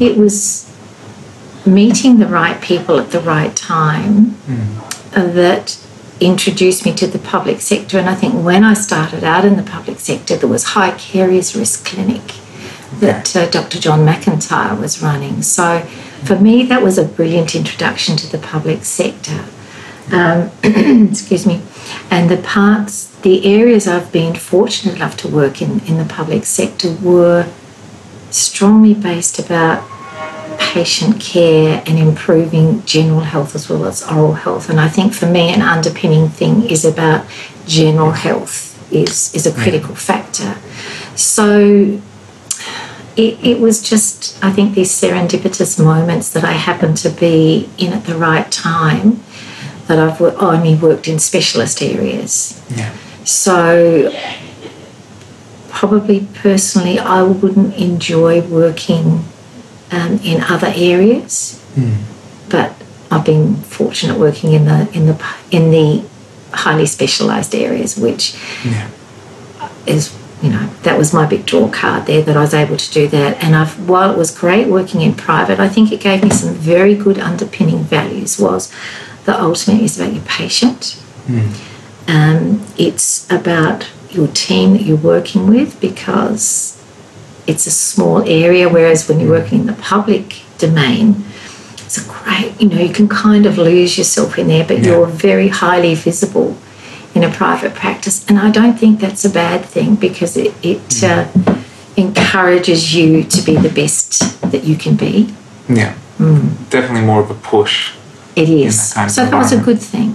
it 0.00 0.16
was 0.16 0.70
meeting 1.66 2.18
the 2.18 2.26
right 2.26 2.60
people 2.60 2.98
at 2.98 3.10
the 3.10 3.20
right 3.20 3.54
time 3.54 4.36
that 5.12 5.78
introduced 6.20 6.84
me 6.86 6.94
to 6.94 7.06
the 7.06 7.18
public 7.18 7.60
sector. 7.60 7.98
And 7.98 8.08
I 8.08 8.14
think 8.14 8.34
when 8.34 8.64
I 8.64 8.74
started 8.74 9.24
out 9.24 9.44
in 9.44 9.56
the 9.56 9.62
public 9.62 9.98
sector, 9.98 10.36
there 10.36 10.48
was 10.48 10.64
High 10.64 10.92
Caries 10.92 11.54
Risk 11.56 11.86
Clinic 11.86 12.22
that 13.00 13.34
uh, 13.34 13.50
Dr. 13.50 13.78
John 13.78 14.00
McIntyre 14.06 14.78
was 14.78 15.02
running. 15.02 15.42
So 15.42 15.80
for 16.24 16.38
me, 16.38 16.64
that 16.66 16.82
was 16.82 16.96
a 16.96 17.04
brilliant 17.04 17.54
introduction 17.54 18.16
to 18.16 18.30
the 18.30 18.38
public 18.38 18.84
sector. 18.84 19.44
Um, 20.12 20.50
excuse 21.10 21.46
me. 21.46 21.60
And 22.10 22.30
the 22.30 22.36
parts, 22.36 23.08
the 23.22 23.44
areas 23.46 23.86
I've 23.86 24.12
been 24.12 24.34
fortunate 24.34 24.96
enough 24.96 25.16
to 25.18 25.28
work 25.28 25.60
in 25.60 25.80
in 25.80 25.98
the 25.98 26.04
public 26.04 26.44
sector 26.44 26.92
were 27.02 27.50
strongly 28.30 28.94
based 28.94 29.38
about 29.38 29.88
patient 30.58 31.20
care 31.20 31.82
and 31.86 31.98
improving 31.98 32.84
general 32.84 33.20
health 33.20 33.54
as 33.54 33.68
well 33.68 33.84
as 33.84 34.02
oral 34.10 34.32
health. 34.32 34.68
And 34.68 34.80
I 34.80 34.88
think 34.88 35.14
for 35.14 35.26
me, 35.26 35.52
an 35.52 35.62
underpinning 35.62 36.28
thing 36.28 36.68
is 36.68 36.84
about 36.84 37.26
general 37.66 38.10
health 38.10 38.74
is, 38.92 39.34
is 39.34 39.46
a 39.46 39.52
critical 39.52 39.94
factor. 39.94 40.56
So 41.14 42.00
it, 43.16 43.44
it 43.44 43.60
was 43.60 43.88
just, 43.88 44.42
I 44.42 44.50
think, 44.50 44.74
these 44.74 44.90
serendipitous 44.90 45.82
moments 45.82 46.32
that 46.32 46.44
I 46.44 46.52
happened 46.52 46.96
to 46.98 47.10
be 47.10 47.70
in 47.78 47.92
at 47.92 48.04
the 48.04 48.16
right 48.16 48.50
time 48.50 49.22
that 49.86 49.98
I've 49.98 50.20
only 50.20 50.74
worked 50.74 51.08
in 51.08 51.18
specialist 51.18 51.82
areas. 51.82 52.62
Yeah. 52.74 52.92
So, 53.24 54.12
probably 55.68 56.26
personally, 56.34 56.98
I 56.98 57.22
wouldn't 57.22 57.74
enjoy 57.76 58.40
working 58.42 59.24
um, 59.90 60.18
in 60.22 60.42
other 60.42 60.72
areas, 60.74 61.62
but 62.48 62.74
I've 63.10 63.24
been 63.24 63.56
fortunate 63.56 64.18
working 64.18 64.52
in 64.52 64.64
the 64.64 64.88
in 64.92 65.06
the 65.06 65.24
in 65.50 65.70
the 65.70 66.04
highly 66.52 66.86
specialised 66.86 67.54
areas, 67.54 67.96
which 67.96 68.34
Yeah. 68.64 68.88
is 69.86 70.14
you 70.42 70.50
know 70.50 70.68
that 70.82 70.98
was 70.98 71.12
my 71.14 71.26
big 71.26 71.46
draw 71.46 71.68
card 71.70 72.06
there 72.06 72.22
that 72.22 72.36
I 72.36 72.40
was 72.40 72.54
able 72.54 72.76
to 72.76 72.90
do 72.92 73.08
that. 73.08 73.42
And 73.42 73.54
I've 73.56 73.88
while 73.88 74.10
it 74.10 74.18
was 74.18 74.30
great 74.30 74.68
working 74.68 75.00
in 75.00 75.14
private, 75.14 75.58
I 75.60 75.68
think 75.68 75.92
it 75.92 76.00
gave 76.00 76.22
me 76.22 76.30
some 76.30 76.54
very 76.54 76.94
good 76.94 77.18
underpinning 77.18 77.84
values. 77.84 78.38
Was 78.38 78.70
the 79.24 79.40
ultimate 79.40 79.82
is 79.82 79.98
about 80.00 80.12
your 80.12 80.24
patient. 80.24 81.00
Um, 82.06 82.62
it's 82.76 83.30
about 83.30 83.88
your 84.10 84.28
team 84.28 84.72
that 84.74 84.82
you're 84.82 84.96
working 84.96 85.46
with 85.46 85.80
because 85.80 86.80
it's 87.46 87.66
a 87.66 87.70
small 87.70 88.22
area, 88.28 88.68
whereas 88.68 89.08
when 89.08 89.20
you're 89.20 89.30
working 89.30 89.60
in 89.60 89.66
the 89.66 89.72
public 89.74 90.42
domain, 90.58 91.24
it's 91.78 91.98
a 91.98 92.08
great, 92.10 92.60
you 92.60 92.68
know, 92.68 92.78
you 92.80 92.92
can 92.92 93.08
kind 93.08 93.46
of 93.46 93.58
lose 93.58 93.96
yourself 93.98 94.38
in 94.38 94.48
there, 94.48 94.64
but 94.64 94.78
Yeah. 94.78 94.86
you're 94.86 95.06
very 95.06 95.48
highly 95.48 95.94
visible 95.94 96.56
in 97.14 97.22
a 97.24 97.30
private 97.30 97.74
practice. 97.74 98.24
And 98.28 98.38
I 98.38 98.50
don't 98.50 98.78
think 98.78 99.00
that's 99.00 99.24
a 99.24 99.30
bad 99.30 99.64
thing 99.64 99.94
because 99.94 100.36
it, 100.36 100.52
it 100.62 101.02
uh, 101.04 101.26
encourages 101.96 102.94
you 102.94 103.24
to 103.24 103.42
be 103.42 103.56
the 103.56 103.68
best 103.68 104.40
that 104.50 104.64
you 104.64 104.76
can 104.76 104.96
be. 104.96 105.34
Yeah. 105.68 105.94
Definitely 106.70 107.02
more 107.02 107.20
of 107.20 107.30
a 107.30 107.34
push. 107.34 107.92
It 108.36 108.48
is. 108.48 108.92
kind 108.92 109.06
of 109.06 109.14
so 109.14 109.24
that 109.26 109.34
was 109.34 109.52
a 109.52 109.60
good 109.60 109.80
thing. 109.80 110.10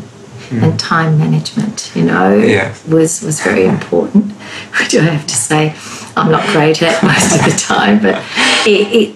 Hmm. 0.50 0.64
And 0.64 0.80
time 0.80 1.20
management, 1.20 1.92
you 1.96 2.04
know, 2.04 2.38
Yeah. 2.38 2.74
was 2.88 3.22
was 3.22 3.40
very 3.42 3.66
important. 3.66 4.32
Which 4.80 4.96
I 4.96 5.04
have 5.04 5.28
to 5.28 5.36
say, 5.36 5.76
I'm 6.18 6.32
not 6.32 6.46
great 6.48 6.82
at 6.82 7.04
most 7.04 7.36
of 7.36 7.46
the 7.46 7.58
time, 7.58 8.02
but 8.02 8.24
it, 8.66 8.94
it 8.94 9.16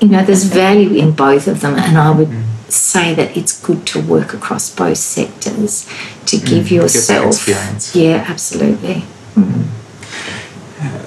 you 0.00 0.08
know, 0.08 0.24
there's 0.24 0.44
value 0.44 0.94
in 0.94 1.12
both 1.12 1.46
of 1.46 1.60
them, 1.60 1.74
and 1.76 1.96
I 1.98 2.10
would 2.10 2.28
hmm. 2.28 2.42
say 2.68 3.14
that 3.14 3.36
it's 3.36 3.60
good 3.60 3.86
to 3.88 4.00
work 4.00 4.34
across 4.34 4.74
both 4.74 4.98
sectors 4.98 5.86
to 6.26 6.38
hmm. 6.38 6.46
give 6.46 6.64
that 6.64 6.74
yourself. 6.74 7.36
experience. 7.36 7.94
Yeah, 7.94 8.24
absolutely. 8.26 9.04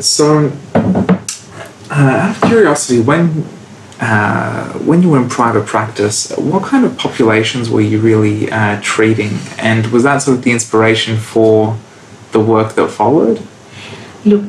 So, 0.03 0.51
uh, 0.75 1.89
out 1.89 2.35
of 2.35 2.41
curiosity, 2.41 2.99
when 2.99 3.47
uh, 4.05 4.73
when 4.79 5.01
you 5.01 5.09
were 5.11 5.21
in 5.23 5.29
private 5.29 5.65
practice, 5.65 6.17
what 6.37 6.63
kind 6.63 6.83
of 6.85 6.97
populations 6.97 7.69
were 7.69 7.85
you 7.91 7.99
really 8.09 8.51
uh, 8.51 8.75
treating, 8.81 9.31
and 9.57 9.87
was 9.93 10.03
that 10.03 10.17
sort 10.21 10.37
of 10.37 10.43
the 10.43 10.51
inspiration 10.51 11.17
for 11.17 11.77
the 12.33 12.39
work 12.39 12.73
that 12.75 12.89
followed? 12.89 13.37
Look, 14.25 14.47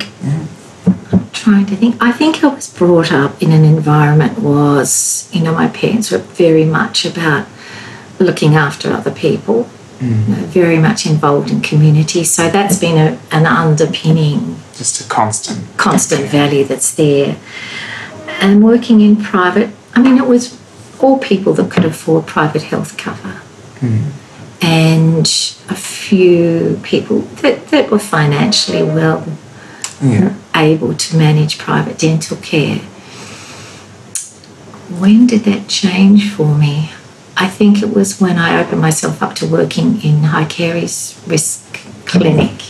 I'm 1.11 1.29
trying 1.31 1.67
to 1.67 1.75
think. 1.75 1.95
I 2.01 2.11
think 2.11 2.43
I 2.43 2.47
was 2.47 2.67
brought 2.81 3.11
up 3.13 3.41
in 3.41 3.51
an 3.51 3.63
environment 3.63 4.39
was, 4.39 5.29
you 5.31 5.41
know, 5.41 5.53
my 5.53 5.69
parents 5.69 6.11
were 6.11 6.23
very 6.45 6.65
much 6.65 7.05
about 7.05 7.47
looking 8.19 8.55
after 8.55 8.91
other 8.91 9.11
people, 9.11 9.69
you 10.01 10.09
know, 10.09 10.43
very 10.61 10.79
much 10.79 11.05
involved 11.05 11.49
in 11.49 11.61
community. 11.61 12.23
So 12.23 12.49
that's 12.49 12.77
been 12.79 12.97
a, 12.97 13.19
an 13.31 13.45
underpinning 13.45 14.57
Just 14.75 14.99
a 15.05 15.09
constant. 15.09 15.77
constant 15.77 16.25
value 16.29 16.65
that's 16.65 16.93
there. 16.95 17.37
And 18.41 18.63
working 18.63 19.01
in 19.01 19.15
private, 19.23 19.69
I 19.93 20.01
mean, 20.01 20.17
it 20.17 20.27
was 20.27 20.59
all 20.99 21.17
people 21.19 21.53
that 21.53 21.71
could 21.71 21.85
afford 21.85 22.25
private 22.27 22.63
health 22.63 22.97
cover. 22.97 23.39
Hmm. 23.79 24.09
And 24.61 25.25
a 25.69 25.75
few 25.75 26.79
people 26.83 27.19
that, 27.41 27.67
that 27.67 27.91
were 27.91 27.99
financially 27.99 28.83
well 28.83 29.25
Yeah. 30.01 30.33
able 30.55 30.93
to 30.93 31.17
manage 31.17 31.57
private 31.57 31.97
dental 31.97 32.37
care. 32.37 32.79
When 34.99 35.27
did 35.27 35.43
that 35.45 35.67
change 35.67 36.31
for 36.31 36.55
me? 36.55 36.91
I 37.37 37.47
think 37.47 37.81
it 37.81 37.93
was 37.93 38.21
when 38.21 38.37
I 38.37 38.61
opened 38.61 38.81
myself 38.81 39.21
up 39.21 39.35
to 39.35 39.45
working 39.45 40.01
in 40.01 40.23
High 40.23 40.45
Caries 40.45 41.19
Risk 41.27 41.79
Clinic. 42.05 42.61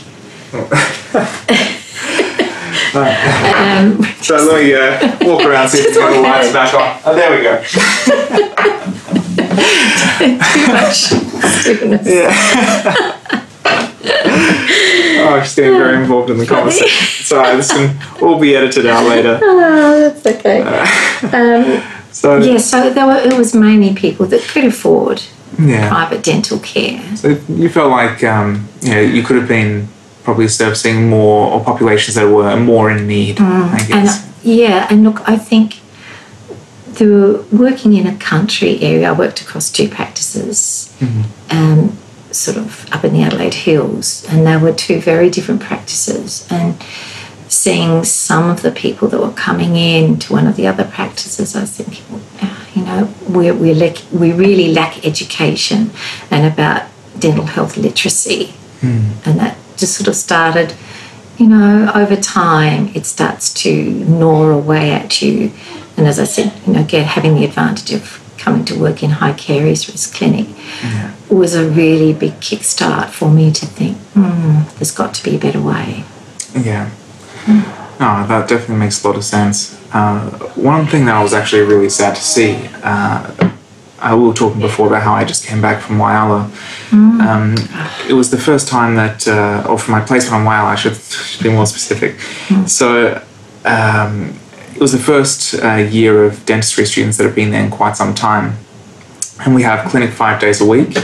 Oh. 0.54 1.82
um, 3.02 4.04
So 4.22 4.36
let 4.38 4.64
me 4.64 4.74
uh, 4.74 5.30
walk 5.30 5.46
around 5.46 5.70
see 5.70 5.80
if 5.80 5.94
get 5.94 6.14
the 6.14 6.20
lights 6.22 6.52
back 6.54 6.74
on. 6.74 7.00
Oh, 7.06 7.16
there 7.16 7.32
we 7.36 7.44
go. 7.44 7.62
too 10.54 10.68
much 10.72 10.96
stillness. 11.62 12.08
Oh, 14.08 15.42
she's 15.44 15.56
getting 15.56 15.78
very 15.78 15.98
involved 15.98 16.30
in 16.30 16.38
the 16.38 16.46
conversation. 16.46 17.08
Sorry, 17.26 17.56
this 17.58 17.72
can 17.72 17.98
all 18.22 18.40
be 18.40 18.56
edited 18.56 18.86
out 18.86 19.08
later. 19.08 19.40
Oh, 19.44 20.10
that's 20.10 20.26
okay. 20.26 20.62
Um, 21.34 21.82
So 22.12 22.38
yeah, 22.38 22.58
so 22.58 22.90
there 22.92 23.06
were, 23.06 23.18
it 23.18 23.34
was 23.38 23.54
mainly 23.54 23.94
people 23.94 24.26
that 24.28 24.42
could 24.42 24.66
afford 24.66 25.22
Yeah. 25.60 25.90
private 25.90 26.24
dental 26.24 26.60
care. 26.60 27.02
So 27.18 27.30
you 27.50 27.70
felt 27.70 27.92
like 27.92 28.24
um, 28.24 28.68
you 28.82 28.92
know 28.94 29.02
you 29.02 29.24
could 29.24 29.36
have 29.38 29.48
been 29.48 29.88
probably 30.26 30.48
servicing 30.48 31.08
more 31.10 31.52
or 31.52 31.64
populations 31.64 32.16
that 32.16 32.28
were 32.28 32.58
more 32.58 32.90
in 32.92 33.08
need. 33.08 33.40
I 33.40 33.78
And 33.94 34.10
yeah, 34.44 34.88
and 34.90 35.04
look, 35.04 35.20
I 35.30 35.38
think 35.38 35.80
the 36.96 37.46
working 37.52 37.94
in 37.94 38.08
a 38.08 38.16
country 38.18 38.82
area, 38.82 39.10
I 39.10 39.12
worked 39.14 39.42
across 39.42 39.72
two 39.72 39.88
practices, 39.88 40.94
um, 41.52 41.98
sort 42.32 42.58
of 42.58 42.92
up 42.92 43.04
in 43.06 43.14
the 43.14 43.22
Adelaide 43.22 43.54
Hills, 43.54 44.26
and 44.30 44.46
they 44.48 44.58
were 44.58 44.74
two 44.74 45.00
very 45.00 45.30
different 45.30 45.62
practices. 45.62 46.48
And 46.50 46.82
seeing 47.48 48.04
some 48.04 48.50
of 48.50 48.62
the 48.64 48.72
people 48.72 49.08
that 49.10 49.20
were 49.20 49.32
coming 49.32 49.76
in 49.76 50.18
to 50.20 50.34
one 50.34 50.48
of 50.48 50.56
the 50.56 50.66
other 50.68 50.84
practices, 50.84 51.56
I 51.56 51.62
was 51.62 51.72
thinking, 51.72 52.06
"Ah, 52.42 52.66
you 52.76 52.84
know, 52.84 53.10
we 53.30 53.52
we 53.52 53.74
lack, 53.74 53.98
we 54.12 54.32
really 54.32 54.74
lack 54.74 55.06
education 55.06 55.92
and 56.32 56.46
about 56.52 56.84
dental 57.20 57.46
health 57.46 57.78
literacy, 57.78 58.54
and 59.26 59.40
that 59.40 59.56
just 59.78 59.96
sort 59.96 60.08
of 60.08 60.16
started 60.16 60.74
you 61.38 61.48
know, 61.48 61.92
over 61.94 62.16
time 62.16 62.88
it 62.96 63.06
starts 63.06 63.54
to 63.54 63.84
gnaw 63.84 64.50
away 64.50 64.92
at 64.92 65.22
you. 65.22 65.52
And 65.98 66.08
as 66.08 66.20
I 66.20 66.24
said, 66.24 66.54
you 66.66 66.74
know, 66.74 66.84
get 66.84 67.06
having 67.06 67.36
the 67.36 67.46
advantage 67.46 67.94
of 67.94 68.22
coming 68.38 68.66
to 68.66 68.80
work 68.80 69.02
in 69.02 69.10
high 69.10 69.34
caries 69.34 69.88
risk 69.88 70.16
clinic 70.16 70.48
was 71.30 71.56
a 71.56 71.68
really 71.70 72.14
big 72.14 72.34
kickstart 72.34 73.10
for 73.10 73.30
me 73.30 73.52
to 73.52 73.66
think, 73.66 73.98
hmm, 74.14 74.62
there's 74.78 74.92
got 74.92 75.14
to 75.16 75.24
be 75.24 75.36
a 75.36 75.40
better 75.40 75.62
way. 75.62 76.04
Yeah. 76.54 76.92
Oh, 77.98 78.26
that 78.28 78.48
definitely 78.48 78.76
makes 78.78 79.04
a 79.04 79.08
lot 79.08 79.18
of 79.18 79.24
sense. 79.24 79.80
Uh, 79.94 80.30
one 80.56 80.86
thing 80.86 81.06
that 81.06 81.16
I 81.16 81.24
was 81.24 81.34
actually 81.34 81.64
really 81.64 81.90
sad 81.90 82.16
to 82.16 82.22
see, 82.22 82.70
uh, 82.84 83.52
I 84.06 84.14
we 84.14 84.28
were 84.28 84.34
talking 84.36 84.62
before 84.62 84.88
about 84.88 85.02
how 85.02 85.16
I 85.16 85.26
just 85.26 85.48
came 85.48 85.62
back 85.62 85.82
from 85.82 85.98
Whyalla. 85.98 86.52
Um, 87.28 87.56
it 88.08 88.14
was 88.14 88.30
the 88.30 88.38
first 88.38 88.68
time 88.68 88.94
that, 88.96 89.28
uh, 89.28 89.66
or 89.68 89.80
from 89.80 89.94
my 89.94 90.02
placement 90.02 90.36
on 90.36 90.46
Whyalla, 90.46 90.68
I 90.68 90.76
should, 90.76 90.96
should 90.96 91.44
be 91.50 91.50
more 91.50 91.66
specific. 91.66 92.20
So 92.68 93.22
um, 93.66 94.40
it 94.76 94.80
was 94.80 94.92
the 94.92 95.00
first 95.00 95.56
uh, 95.56 95.78
year 95.78 96.24
of 96.24 96.46
dentistry 96.46 96.86
students 96.86 97.18
that 97.18 97.24
have 97.24 97.34
been 97.34 97.50
there 97.50 97.64
in 97.64 97.72
quite 97.72 97.98
some 97.98 98.14
time. 98.14 98.58
And 99.44 99.56
we 99.56 99.64
have 99.64 99.90
clinic 99.90 100.12
five 100.12 100.40
days 100.40 100.62
a 100.62 100.66
week. 100.66 100.96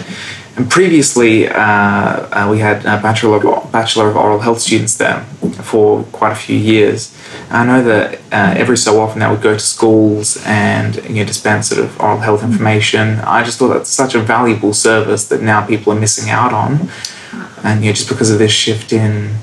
And 0.58 0.70
previously, 0.70 1.48
uh, 1.48 1.54
uh, 1.56 2.48
we 2.52 2.60
had 2.60 2.80
a 2.82 3.02
bachelor 3.02 3.38
of, 3.38 3.72
bachelor 3.72 4.10
of 4.10 4.18
oral 4.18 4.40
health 4.40 4.60
students 4.60 4.98
there 4.98 5.22
for 5.64 6.04
quite 6.12 6.34
a 6.34 6.36
few 6.36 6.58
years. 6.58 7.18
I 7.50 7.66
know 7.66 7.84
that 7.84 8.16
uh, 8.32 8.54
every 8.58 8.78
so 8.78 9.00
often 9.00 9.20
they 9.20 9.28
would 9.30 9.42
go 9.42 9.54
to 9.54 9.60
schools 9.60 10.42
and 10.46 10.96
you 11.06 11.16
know, 11.16 11.26
dispense 11.26 11.70
sort 11.70 11.84
of 11.84 12.00
oral 12.00 12.20
health 12.20 12.44
information. 12.44 13.20
I 13.20 13.44
just 13.44 13.60
thought 13.60 13.70
that's 13.70 13.90
such 13.90 14.14
a 14.14 14.20
valuable 14.20 14.74
service 14.74 15.28
that 15.30 15.42
now 15.42 15.66
people 15.66 15.94
are 15.94 16.00
missing 16.00 16.30
out 16.30 16.54
on, 16.54 16.90
and 17.64 17.84
you 17.84 17.92
know, 17.92 17.94
just 17.94 18.10
because 18.10 18.30
of 18.30 18.40
this 18.40 18.52
shift 18.52 18.92
in 18.92 19.36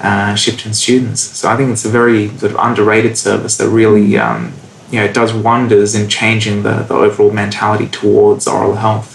uh, 0.00 0.34
shift 0.34 0.66
in 0.66 0.74
students. 0.74 1.20
So 1.20 1.48
I 1.48 1.56
think 1.56 1.70
it's 1.70 1.84
a 1.84 1.88
very 1.88 2.28
sort 2.38 2.52
of 2.52 2.58
underrated 2.60 3.16
service 3.16 3.56
that 3.56 3.68
really 3.68 4.18
um, 4.18 4.52
you 4.90 5.00
know 5.00 5.12
does 5.12 5.32
wonders 5.32 5.94
in 5.94 6.08
changing 6.08 6.62
the, 6.62 6.82
the 6.82 6.94
overall 6.94 7.30
mentality 7.30 7.88
towards 7.88 8.46
oral 8.46 8.76
health. 8.76 9.13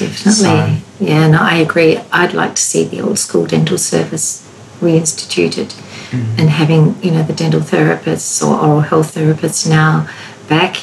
Definitely. 0.00 0.32
So- 0.32 0.76
yeah, 1.00 1.28
no, 1.28 1.38
I 1.40 1.56
agree. 1.56 1.98
I'd 2.12 2.34
like 2.34 2.54
to 2.56 2.62
see 2.62 2.84
the 2.84 3.00
old 3.00 3.18
school 3.18 3.46
dental 3.46 3.78
service 3.78 4.46
reinstituted 4.80 5.74
mm-hmm. 6.10 6.40
and 6.40 6.50
having, 6.50 7.02
you 7.02 7.10
know, 7.10 7.22
the 7.22 7.32
dental 7.32 7.60
therapists 7.60 8.46
or 8.46 8.54
oral 8.54 8.80
health 8.80 9.14
therapists 9.14 9.68
now 9.68 10.08
back 10.48 10.76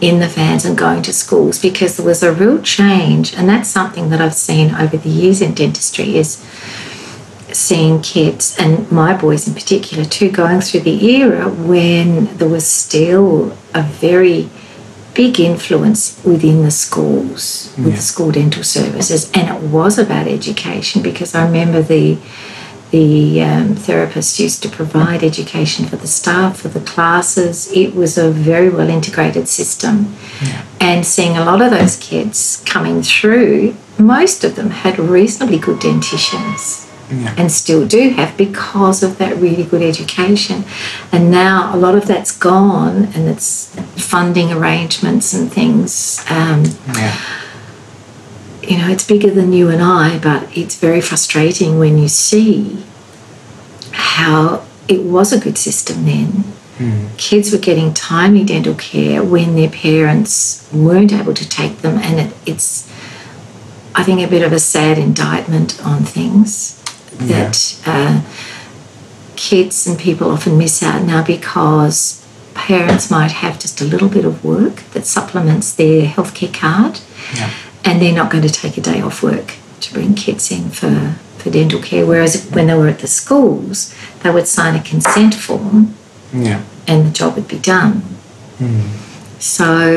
in 0.00 0.18
the 0.18 0.26
vans 0.26 0.64
and 0.64 0.76
going 0.76 1.02
to 1.02 1.12
schools 1.12 1.60
because 1.60 1.96
there 1.96 2.06
was 2.06 2.22
a 2.24 2.32
real 2.32 2.60
change 2.60 3.34
and 3.34 3.48
that's 3.48 3.68
something 3.68 4.10
that 4.10 4.20
I've 4.20 4.34
seen 4.34 4.74
over 4.74 4.96
the 4.96 5.08
years 5.08 5.40
in 5.40 5.54
dentistry 5.54 6.16
is 6.16 6.44
seeing 7.52 8.02
kids 8.02 8.56
and 8.58 8.90
my 8.90 9.16
boys 9.16 9.46
in 9.46 9.54
particular 9.54 10.04
too 10.04 10.28
going 10.28 10.60
through 10.60 10.80
the 10.80 11.20
era 11.20 11.48
when 11.48 12.36
there 12.38 12.48
was 12.48 12.66
still 12.66 13.56
a 13.74 13.82
very 13.82 14.50
big 15.14 15.38
influence 15.40 16.18
within 16.24 16.62
the 16.62 16.70
schools 16.70 17.70
with 17.76 17.88
Yeah. 17.88 17.96
the 17.96 18.02
school 18.02 18.30
dental 18.32 18.64
services. 18.64 19.30
And 19.34 19.48
it 19.48 19.60
was 19.70 19.98
about 19.98 20.26
education 20.26 21.02
because 21.02 21.34
I 21.34 21.44
remember 21.44 21.82
the 21.82 22.16
the 22.90 23.40
um, 23.42 23.74
therapist 23.74 24.38
used 24.38 24.62
to 24.62 24.68
provide 24.68 25.22
education 25.24 25.86
for 25.86 25.96
the 25.96 26.06
staff 26.06 26.58
for 26.60 26.68
the 26.68 26.80
classes. 26.80 27.70
It 27.72 27.94
was 27.94 28.18
a 28.18 28.30
very 28.30 28.68
well 28.68 28.90
integrated 28.90 29.48
system. 29.48 30.14
And 30.78 31.06
seeing 31.06 31.34
a 31.38 31.44
lot 31.44 31.62
of 31.62 31.70
those 31.70 31.96
kids 31.96 32.62
coming 32.66 33.02
through 33.02 33.74
most 33.98 34.44
of 34.44 34.56
them 34.56 34.70
had 34.70 34.98
reasonably 34.98 35.58
good 35.58 35.78
dentitions 35.80 36.86
Yeah. 37.12 37.34
and 37.36 37.52
still 37.52 37.86
do 37.86 38.10
have 38.10 38.36
because 38.38 39.02
of 39.02 39.18
that 39.18 39.36
really 39.36 39.64
good 39.64 39.82
education. 39.82 40.64
And 41.12 41.30
now 41.30 41.74
a 41.74 41.76
lot 41.76 41.94
of 41.94 42.06
that's 42.06 42.32
gone, 42.36 43.10
and 43.14 43.28
it's 43.28 43.74
funding 43.96 44.50
arrangements 44.52 45.34
and 45.34 45.52
things. 45.52 46.24
Um, 46.30 46.64
Yeah. 46.96 47.16
you 48.62 48.78
know, 48.78 48.88
it's 48.88 49.04
bigger 49.06 49.30
than 49.30 49.52
you 49.52 49.68
and 49.68 49.82
I, 49.82 50.18
but 50.18 50.48
it's 50.56 50.76
very 50.76 51.00
frustrating 51.00 51.78
when 51.78 51.98
you 51.98 52.08
see 52.08 52.82
how 53.92 54.62
it 54.88 55.02
was 55.02 55.32
a 55.32 55.38
good 55.38 55.58
system 55.58 56.04
then. 56.06 56.44
Kids 57.16 57.52
were 57.52 57.58
getting 57.58 57.94
timely 57.94 58.42
dental 58.42 58.74
care 58.74 59.22
when 59.22 59.54
their 59.54 59.68
parents 59.68 60.66
weren't 60.72 61.12
able 61.12 61.32
to 61.34 61.48
take 61.48 61.78
them, 61.82 61.96
and 61.98 62.18
it, 62.18 62.34
it's, 62.44 62.88
I 63.94 64.02
think, 64.02 64.20
a 64.20 64.26
bit 64.26 64.42
of 64.42 64.52
a 64.52 64.58
sad 64.58 64.98
indictment 64.98 65.80
on 65.86 66.02
things 66.02 66.81
that 67.18 67.80
uh, 67.86 68.20
kids 69.36 69.86
and 69.86 69.98
people 69.98 70.30
often 70.30 70.58
miss 70.58 70.82
out 70.82 71.02
now 71.04 71.22
because 71.24 72.26
parents 72.54 73.10
might 73.10 73.32
have 73.32 73.58
just 73.58 73.80
a 73.80 73.84
little 73.84 74.08
bit 74.08 74.24
of 74.24 74.44
work 74.44 74.76
that 74.92 75.06
supplements 75.06 75.72
their 75.74 76.06
healthcare 76.06 76.52
card 76.52 77.00
Yeah. 77.34 77.50
and 77.84 78.00
they're 78.00 78.14
not 78.14 78.30
going 78.30 78.46
to 78.46 78.52
take 78.52 78.76
a 78.76 78.80
day 78.80 79.00
off 79.00 79.22
work 79.22 79.54
to 79.80 79.94
bring 79.94 80.14
kids 80.14 80.50
in 80.52 80.70
for, 80.70 81.16
for 81.38 81.50
dental 81.50 81.80
care. 81.80 82.04
Whereas 82.06 82.46
when 82.50 82.66
they 82.66 82.74
were 82.74 82.88
at 82.88 82.98
the 83.00 83.06
schools, 83.08 83.94
they 84.22 84.30
would 84.30 84.46
sign 84.46 84.76
a 84.76 84.82
consent 84.82 85.34
form 85.34 85.94
Yeah. 86.32 86.62
and 86.86 87.06
the 87.06 87.10
job 87.10 87.34
would 87.36 87.48
be 87.48 87.58
done. 87.58 88.02
So, 89.38 89.88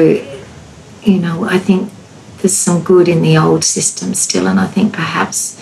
you 1.03 1.19
know, 1.19 1.43
I 1.43 1.59
think 1.59 1.91
there's 2.37 2.55
some 2.55 2.83
good 2.83 3.07
in 3.07 3.21
the 3.21 3.37
old 3.37 3.63
system 3.63 4.13
still, 4.13 4.47
and 4.47 4.59
I 4.59 4.65
think 4.67 4.93
perhaps 4.93 5.61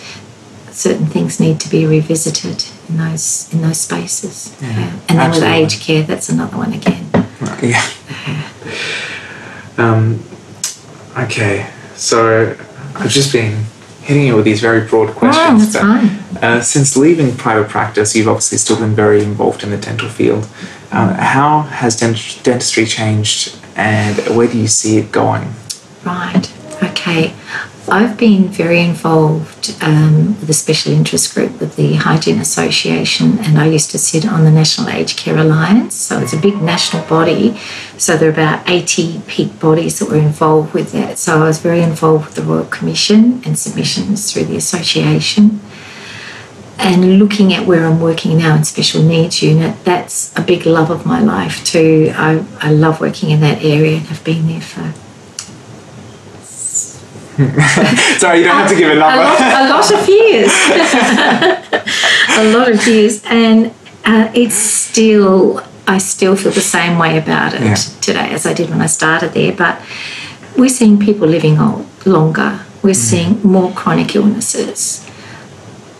certain 0.74 1.06
things 1.06 1.38
need 1.40 1.60
to 1.60 1.68
be 1.70 1.86
revisited 1.86 2.64
in 2.88 2.96
those 2.98 3.48
in 3.52 3.62
those 3.62 3.80
spaces. 3.80 4.54
Yeah, 4.60 4.68
And 5.08 5.18
then 5.18 5.30
with 5.30 5.42
absolutely. 5.42 5.64
aged 5.64 5.80
care, 5.80 6.02
that's 6.02 6.28
another 6.28 6.56
one 6.56 6.72
again. 6.72 7.08
Yeah. 7.62 7.82
Um, 9.78 10.22
okay, 11.18 11.68
so 11.94 12.56
I've 12.94 13.10
just 13.10 13.32
been 13.32 13.64
hitting 14.02 14.26
you 14.26 14.36
with 14.36 14.44
these 14.44 14.60
very 14.60 14.86
broad 14.86 15.10
Oh, 15.10 15.12
questions. 15.12 15.72
that's 15.72 15.84
but, 15.84 16.00
fine. 16.40 16.44
Uh, 16.44 16.60
since 16.60 16.96
leaving 16.96 17.34
private 17.36 17.68
practice, 17.68 18.14
you've 18.14 18.28
obviously 18.28 18.58
still 18.58 18.78
been 18.78 18.94
very 18.94 19.22
involved 19.22 19.62
in 19.62 19.70
the 19.70 19.76
dental 19.78 20.08
field. 20.08 20.48
Um, 20.92 21.08
how 21.14 21.62
has 21.62 21.96
dent- 21.98 22.40
dentistry 22.42 22.84
changed, 22.86 23.56
and 23.76 24.16
where 24.36 24.46
do 24.46 24.58
you 24.58 24.68
see 24.68 24.98
it 24.98 25.10
going? 25.10 25.48
Right. 26.04 26.52
Okay. 26.82 27.32
I've 27.86 28.16
been 28.16 28.48
very 28.48 28.80
involved 28.80 29.76
um, 29.82 30.40
with 30.40 30.48
a 30.48 30.54
special 30.54 30.92
interest 30.92 31.34
group 31.34 31.60
with 31.60 31.76
the 31.76 31.94
Hygiene 31.94 32.38
Association, 32.38 33.38
and 33.40 33.58
I 33.58 33.66
used 33.66 33.90
to 33.90 33.98
sit 33.98 34.26
on 34.26 34.44
the 34.44 34.50
National 34.50 34.88
Aged 34.88 35.18
Care 35.18 35.36
Alliance. 35.36 35.94
So 35.94 36.18
it's 36.18 36.32
a 36.32 36.38
big 36.38 36.62
national 36.62 37.04
body. 37.06 37.58
So 37.98 38.16
there 38.16 38.30
are 38.30 38.32
about 38.32 38.68
80 38.68 39.20
peak 39.26 39.60
bodies 39.60 39.98
that 39.98 40.08
were 40.08 40.16
involved 40.16 40.72
with 40.72 40.92
that. 40.92 41.18
So 41.18 41.42
I 41.42 41.46
was 41.46 41.58
very 41.58 41.82
involved 41.82 42.26
with 42.26 42.34
the 42.36 42.42
Royal 42.42 42.64
Commission 42.64 43.42
and 43.44 43.58
submissions 43.58 44.32
through 44.32 44.44
the 44.44 44.56
association. 44.56 45.60
And 46.78 47.18
looking 47.18 47.52
at 47.52 47.66
where 47.66 47.86
I'm 47.86 48.00
working 48.00 48.38
now 48.38 48.56
in 48.56 48.64
special 48.64 49.02
needs 49.02 49.42
unit, 49.42 49.84
that's 49.84 50.36
a 50.38 50.42
big 50.42 50.64
love 50.64 50.90
of 50.90 51.04
my 51.04 51.20
life 51.20 51.62
too. 51.64 52.12
I, 52.14 52.44
I 52.60 52.72
love 52.72 53.00
working 53.00 53.30
in 53.30 53.40
that 53.40 53.62
area 53.62 53.98
and 53.98 54.06
have 54.06 54.24
been 54.24 54.46
there 54.46 54.62
for 54.62 55.03
Sorry, 58.18 58.38
you 58.38 58.44
don't 58.44 58.56
have 58.56 58.68
to 58.70 58.76
give 58.76 58.90
a 58.90 58.92
a 58.92 58.98
number. 58.98 59.22
lot, 59.22 59.40
a 59.40 59.68
lot 59.68 59.92
of 59.92 60.08
years. 60.08 60.52
a 62.38 62.56
lot 62.56 62.70
of 62.70 62.86
years. 62.86 63.22
And 63.24 63.66
uh, 64.04 64.30
it's 64.34 64.54
still, 64.54 65.60
I 65.86 65.98
still 65.98 66.36
feel 66.36 66.52
the 66.52 66.60
same 66.60 66.98
way 66.98 67.18
about 67.18 67.54
it 67.54 67.62
Yeah. 67.62 67.74
today 68.00 68.30
as 68.30 68.46
I 68.46 68.52
did 68.54 68.70
when 68.70 68.80
I 68.80 68.86
started 68.86 69.32
there. 69.32 69.52
But 69.52 69.80
we're 70.56 70.68
seeing 70.68 70.98
people 70.98 71.26
living 71.26 71.58
old, 71.58 71.86
longer. 72.06 72.60
We're 72.82 72.94
seeing 72.94 73.42
more 73.42 73.72
chronic 73.72 74.14
illnesses. 74.14 75.00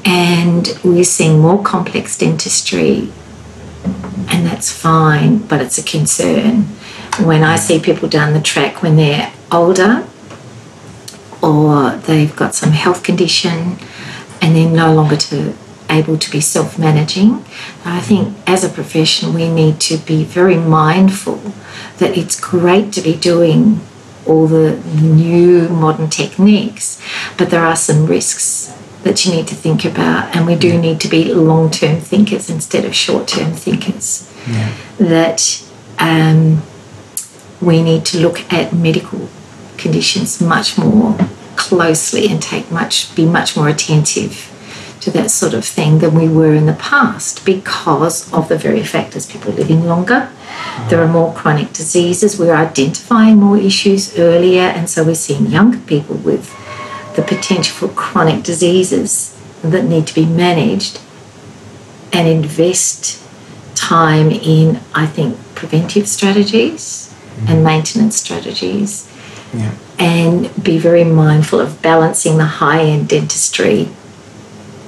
And 0.05 0.69
we're 0.85 1.05
seeing 1.05 1.41
more 1.41 1.63
complex 1.63 2.17
dentistry. 2.19 3.11
And 4.29 4.47
that's 4.47 4.71
fine, 4.71 5.39
but 5.39 5.61
it's 5.61 5.79
a 5.79 5.83
concern. 5.83 6.63
When 7.25 7.43
I 7.43 7.57
see 7.57 7.79
people 7.81 8.09
down 8.09 8.33
the 8.35 8.41
track 8.41 8.83
when 8.83 8.97
they're 8.97 9.33
older, 9.51 10.07
or 11.45 11.97
they've 11.97 12.35
got 12.35 12.55
some 12.55 12.73
health 12.73 13.03
condition 13.03 13.77
and 14.41 14.57
they're 14.57 14.71
no 14.71 14.95
longer 14.95 15.17
to 15.17 15.55
able 15.91 16.17
to 16.19 16.31
be 16.31 16.41
self-managing. 16.41 17.45
I 17.85 18.01
think 18.01 18.37
as 18.47 18.65
a 18.65 18.69
profession 18.69 19.35
we 19.35 19.51
need 19.51 19.81
to 19.83 19.99
be 19.99 20.25
very 20.25 20.57
mindful 20.57 21.41
that 21.99 22.17
it's 22.17 22.41
great 22.41 22.93
to 22.95 23.03
be 23.03 23.15
doing 23.15 23.81
all 24.27 24.47
the 24.47 24.77
new 25.01 25.69
modern 25.69 26.09
techniques, 26.09 27.01
but 27.37 27.51
there 27.51 27.61
are 27.61 27.77
some 27.77 28.07
risks 28.07 28.75
that 29.03 29.27
you 29.27 29.33
need 29.33 29.47
to 29.47 29.55
think 29.55 29.85
about, 29.85 30.35
and 30.35 30.47
we 30.47 30.57
do 30.57 30.79
need 30.81 30.99
to 30.99 31.09
be 31.09 31.33
long 31.35 31.71
term 31.71 32.01
thinkers 32.01 32.49
instead 32.49 32.87
of 32.87 32.95
short 32.95 33.29
term 33.29 33.53
thinkers. 33.53 34.33
Yeah. 34.49 34.75
That 34.99 35.63
um, 35.99 36.63
we 37.61 37.83
need 37.83 38.07
to 38.07 38.19
look 38.19 38.51
at 38.51 38.73
medical 38.73 39.29
conditions 39.77 40.41
much 40.41 40.79
more 40.79 41.19
closely 41.57 42.29
and 42.29 42.43
take 42.43 42.71
much 42.71 43.15
be 43.15 43.27
much 43.27 43.57
more 43.57 43.69
attentive 43.69 44.51
to 45.01 45.11
that 45.11 45.31
sort 45.31 45.55
of 45.55 45.65
thing 45.65 45.99
than 45.99 46.15
we 46.15 46.29
were 46.29 46.55
in 46.55 46.67
the 46.67 46.75
past 46.75 47.45
because 47.45 48.33
of 48.33 48.49
the 48.49 48.57
very 48.57 48.83
factors 48.83 49.27
people 49.27 49.53
are 49.53 49.57
living 49.57 49.85
longer 49.85 50.31
there 50.89 51.03
are 51.03 51.09
more 51.09 51.33
chronic 51.33 51.73
diseases. 51.73 52.39
We're 52.39 52.55
identifying 52.55 53.37
more 53.37 53.57
issues 53.57 54.19
earlier, 54.19 54.63
and 54.63 54.89
so 54.91 55.05
we're 55.05 55.15
seeing 55.15 55.47
younger 55.47 55.79
people 55.79 56.17
with 56.17 56.53
the 57.17 57.23
potential 57.23 57.75
for 57.75 57.95
chronic 57.95 58.43
diseases 58.43 59.41
that 59.63 59.85
need 59.85 60.07
to 60.09 60.15
be 60.15 60.27
managed 60.27 61.01
and 62.13 62.29
invest 62.29 63.23
time 63.75 64.31
in, 64.31 64.81
I 64.95 65.07
think, 65.07 65.39
preventive 65.55 66.09
strategies 66.09 67.15
mm-hmm. 67.37 67.49
and 67.49 67.65
maintenance 67.65 68.17
strategies. 68.17 69.11
Yeah. 69.53 69.75
And 69.99 70.51
be 70.63 70.79
very 70.79 71.05
mindful 71.05 71.61
of 71.61 71.81
balancing 71.81 72.37
the 72.37 72.45
high 72.45 72.83
end 72.83 73.09
dentistry 73.09 73.89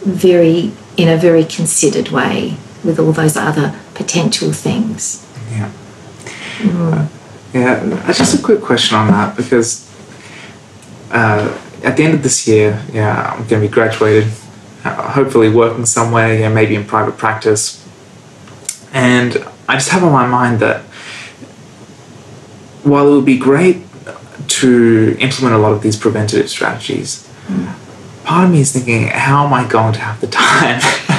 very 0.06 0.72
in 0.96 1.08
a 1.08 1.16
very 1.16 1.44
considered 1.44 2.08
way 2.08 2.56
with 2.84 2.98
all 2.98 3.12
those 3.12 3.36
other 3.36 3.78
potential 3.94 4.52
things. 4.52 5.26
Yeah. 5.50 5.70
Mm. 6.58 7.08
yeah, 7.52 8.12
just 8.12 8.38
a 8.38 8.42
quick 8.42 8.62
question 8.62 8.96
on 8.96 9.08
that 9.08 9.36
because 9.36 9.86
uh, 11.10 11.58
at 11.82 11.96
the 11.96 12.04
end 12.04 12.14
of 12.14 12.22
this 12.22 12.48
year, 12.48 12.82
yeah, 12.92 13.32
I'm 13.32 13.46
going 13.46 13.62
to 13.62 13.68
be 13.68 13.72
graduated, 13.72 14.32
uh, 14.84 15.12
hopefully 15.12 15.50
working 15.50 15.84
somewhere, 15.84 16.38
yeah, 16.38 16.48
maybe 16.48 16.74
in 16.74 16.84
private 16.84 17.18
practice. 17.18 17.84
And 18.92 19.36
I 19.68 19.74
just 19.74 19.90
have 19.90 20.02
on 20.02 20.12
my 20.12 20.26
mind 20.26 20.60
that 20.60 20.82
while 22.82 23.08
it 23.08 23.16
would 23.16 23.26
be 23.26 23.38
great 23.38 23.85
to 24.48 25.16
implement 25.18 25.54
a 25.54 25.58
lot 25.58 25.72
of 25.72 25.82
these 25.82 25.96
preventative 25.96 26.48
strategies, 26.48 27.28
mm. 27.46 28.24
part 28.24 28.46
of 28.46 28.52
me 28.52 28.60
is 28.60 28.72
thinking, 28.72 29.08
how 29.08 29.46
am 29.46 29.52
I 29.52 29.66
going 29.66 29.92
to 29.94 30.00
have 30.00 30.20
the 30.20 30.26
time? 30.26 30.80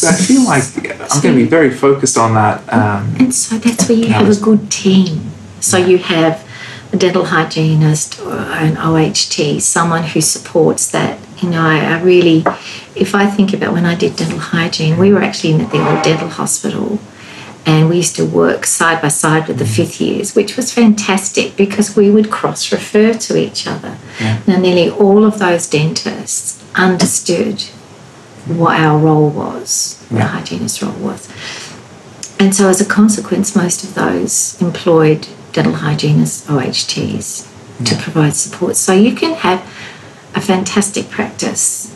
I 0.00 0.12
feel 0.12 0.44
like 0.44 0.62
I'm 1.10 1.22
going 1.22 1.34
to 1.34 1.42
be 1.42 1.44
very 1.44 1.70
focused 1.70 2.16
on 2.16 2.34
that. 2.34 2.72
Um, 2.72 3.14
and 3.18 3.34
so 3.34 3.58
that's 3.58 3.88
where 3.88 3.98
you 3.98 4.08
have 4.08 4.28
a 4.28 4.40
good 4.40 4.70
team. 4.70 5.30
So 5.60 5.76
you 5.76 5.98
have 5.98 6.46
a 6.92 6.96
dental 6.96 7.24
hygienist 7.24 8.20
or 8.20 8.34
an 8.34 8.76
OHT, 8.76 9.60
someone 9.60 10.04
who 10.04 10.20
supports 10.20 10.90
that. 10.92 11.18
You 11.42 11.50
know, 11.50 11.62
I, 11.62 11.78
I 11.80 12.02
really, 12.02 12.44
if 12.94 13.14
I 13.14 13.26
think 13.26 13.52
about 13.52 13.72
when 13.72 13.86
I 13.86 13.94
did 13.94 14.16
dental 14.16 14.38
hygiene, 14.38 14.98
we 14.98 15.12
were 15.12 15.22
actually 15.22 15.52
in 15.52 15.58
the 15.58 15.88
old 15.88 16.02
dental 16.02 16.28
hospital 16.28 16.98
and 17.68 17.90
we 17.90 17.96
used 17.98 18.16
to 18.16 18.24
work 18.24 18.64
side 18.64 19.02
by 19.02 19.08
side 19.08 19.46
with 19.46 19.58
the 19.58 19.64
mm. 19.64 19.76
fifth 19.76 20.00
years, 20.00 20.34
which 20.34 20.56
was 20.56 20.72
fantastic 20.72 21.54
because 21.54 21.94
we 21.94 22.10
would 22.10 22.30
cross 22.30 22.72
refer 22.72 23.12
to 23.12 23.36
each 23.36 23.66
other. 23.66 23.98
Yeah. 24.18 24.40
Now, 24.46 24.58
nearly 24.58 24.88
all 24.88 25.22
of 25.22 25.38
those 25.38 25.68
dentists 25.68 26.64
understood 26.74 27.60
what 28.46 28.80
our 28.80 28.98
role 28.98 29.28
was, 29.28 30.02
yeah. 30.10 30.20
the 30.20 30.24
hygienist 30.24 30.80
role 30.80 30.94
was. 30.94 31.30
And 32.40 32.54
so, 32.54 32.70
as 32.70 32.80
a 32.80 32.86
consequence, 32.86 33.54
most 33.54 33.84
of 33.84 33.94
those 33.94 34.60
employed 34.62 35.28
dental 35.52 35.74
hygienists, 35.74 36.46
OHTs, 36.46 37.52
yeah. 37.80 37.84
to 37.84 38.02
provide 38.02 38.34
support. 38.34 38.76
So, 38.76 38.94
you 38.94 39.14
can 39.14 39.34
have 39.34 39.60
a 40.34 40.40
fantastic 40.40 41.10
practice 41.10 41.94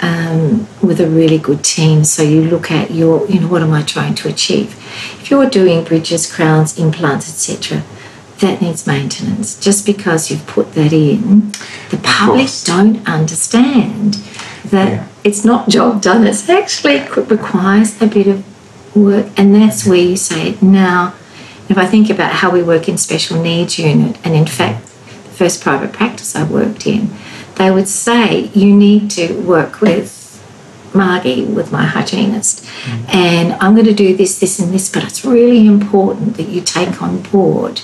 um, 0.00 0.66
with 0.80 1.00
a 1.02 1.06
really 1.06 1.38
good 1.38 1.62
team. 1.62 2.04
So, 2.04 2.22
you 2.22 2.44
look 2.44 2.70
at 2.70 2.92
your, 2.92 3.26
you 3.26 3.40
know, 3.40 3.48
what 3.48 3.60
am 3.60 3.74
I 3.74 3.82
trying 3.82 4.14
to 4.14 4.28
achieve? 4.28 4.78
If 5.20 5.30
you're 5.30 5.48
doing 5.48 5.84
bridges, 5.84 6.32
crowns, 6.32 6.78
implants, 6.78 7.28
etc., 7.28 7.82
that 8.42 8.60
needs 8.60 8.86
maintenance. 8.86 9.58
Just 9.58 9.86
because 9.86 10.30
you've 10.30 10.46
put 10.46 10.72
that 10.74 10.92
in, 10.92 11.52
the 11.90 12.00
public 12.02 12.48
don't 12.64 13.06
understand 13.08 14.14
that 14.64 14.88
yeah. 14.88 15.08
it's 15.24 15.44
not 15.44 15.68
job 15.68 16.02
done. 16.02 16.26
It's 16.26 16.48
actually 16.48 17.00
requires 17.22 18.00
a 18.02 18.06
bit 18.06 18.26
of 18.26 18.44
work, 18.96 19.26
and 19.36 19.54
that's 19.54 19.86
where 19.86 19.98
you 19.98 20.16
say 20.16 20.56
now. 20.60 21.14
If 21.68 21.78
I 21.78 21.86
think 21.86 22.10
about 22.10 22.32
how 22.32 22.50
we 22.50 22.62
work 22.62 22.88
in 22.88 22.98
special 22.98 23.40
needs 23.40 23.78
unit, 23.78 24.18
and 24.24 24.34
in 24.34 24.46
fact, 24.46 24.86
the 24.86 25.30
first 25.30 25.62
private 25.62 25.92
practice 25.92 26.34
I 26.36 26.44
worked 26.44 26.86
in, 26.86 27.10
they 27.54 27.70
would 27.70 27.88
say 27.88 28.50
you 28.54 28.74
need 28.74 29.10
to 29.12 29.40
work 29.40 29.80
with 29.80 30.21
Margie, 30.94 31.44
with 31.44 31.72
my 31.72 31.84
hygienist, 31.84 32.64
mm. 32.64 33.14
and 33.14 33.52
I'm 33.54 33.74
going 33.74 33.86
to 33.86 33.94
do 33.94 34.16
this, 34.16 34.38
this, 34.38 34.58
and 34.58 34.72
this, 34.72 34.90
but 34.90 35.04
it's 35.04 35.24
really 35.24 35.66
important 35.66 36.36
that 36.36 36.48
you 36.48 36.60
take 36.60 37.02
on 37.02 37.22
board 37.22 37.82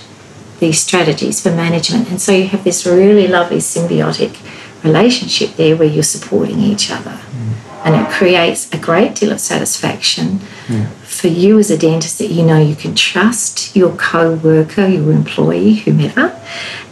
these 0.61 0.81
strategies 0.81 1.41
for 1.41 1.51
management. 1.51 2.11
And 2.11 2.21
so 2.21 2.33
you 2.33 2.49
have 2.49 2.65
this 2.65 2.85
really 2.85 3.29
lovely 3.29 3.59
symbiotic 3.59 4.37
relationship 4.83 5.57
there 5.57 5.77
where 5.77 5.89
you're 5.89 6.03
supporting 6.03 6.59
each 6.59 6.91
other. 6.91 7.11
Mm. 7.11 7.85
And 7.85 7.95
it 7.95 8.11
creates 8.11 8.73
a 8.73 8.79
great 8.79 9.15
deal 9.15 9.33
of 9.33 9.41
satisfaction 9.41 10.41
yeah. 10.69 10.89
for 11.05 11.29
you 11.29 11.59
as 11.59 11.71
a 11.71 11.79
dentist 11.79 12.19
that 12.19 12.29
you 12.29 12.45
know 12.45 12.61
you 12.61 12.75
can 12.75 12.95
trust 12.95 13.75
your 13.77 13.97
co 13.97 14.35
worker, 14.35 14.87
your 14.87 15.13
employee, 15.13 15.77
whomever, 15.77 16.39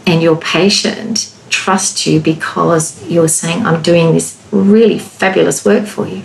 and 0.05 0.21
your 0.21 0.37
patient 0.37 1.33
trust 1.49 2.05
you 2.05 2.19
because 2.19 3.05
you're 3.09 3.27
saying, 3.27 3.65
I'm 3.65 3.81
doing 3.81 4.13
this 4.13 4.36
really 4.51 4.99
fabulous 4.99 5.65
work 5.65 5.85
for 5.85 6.07
you. 6.07 6.23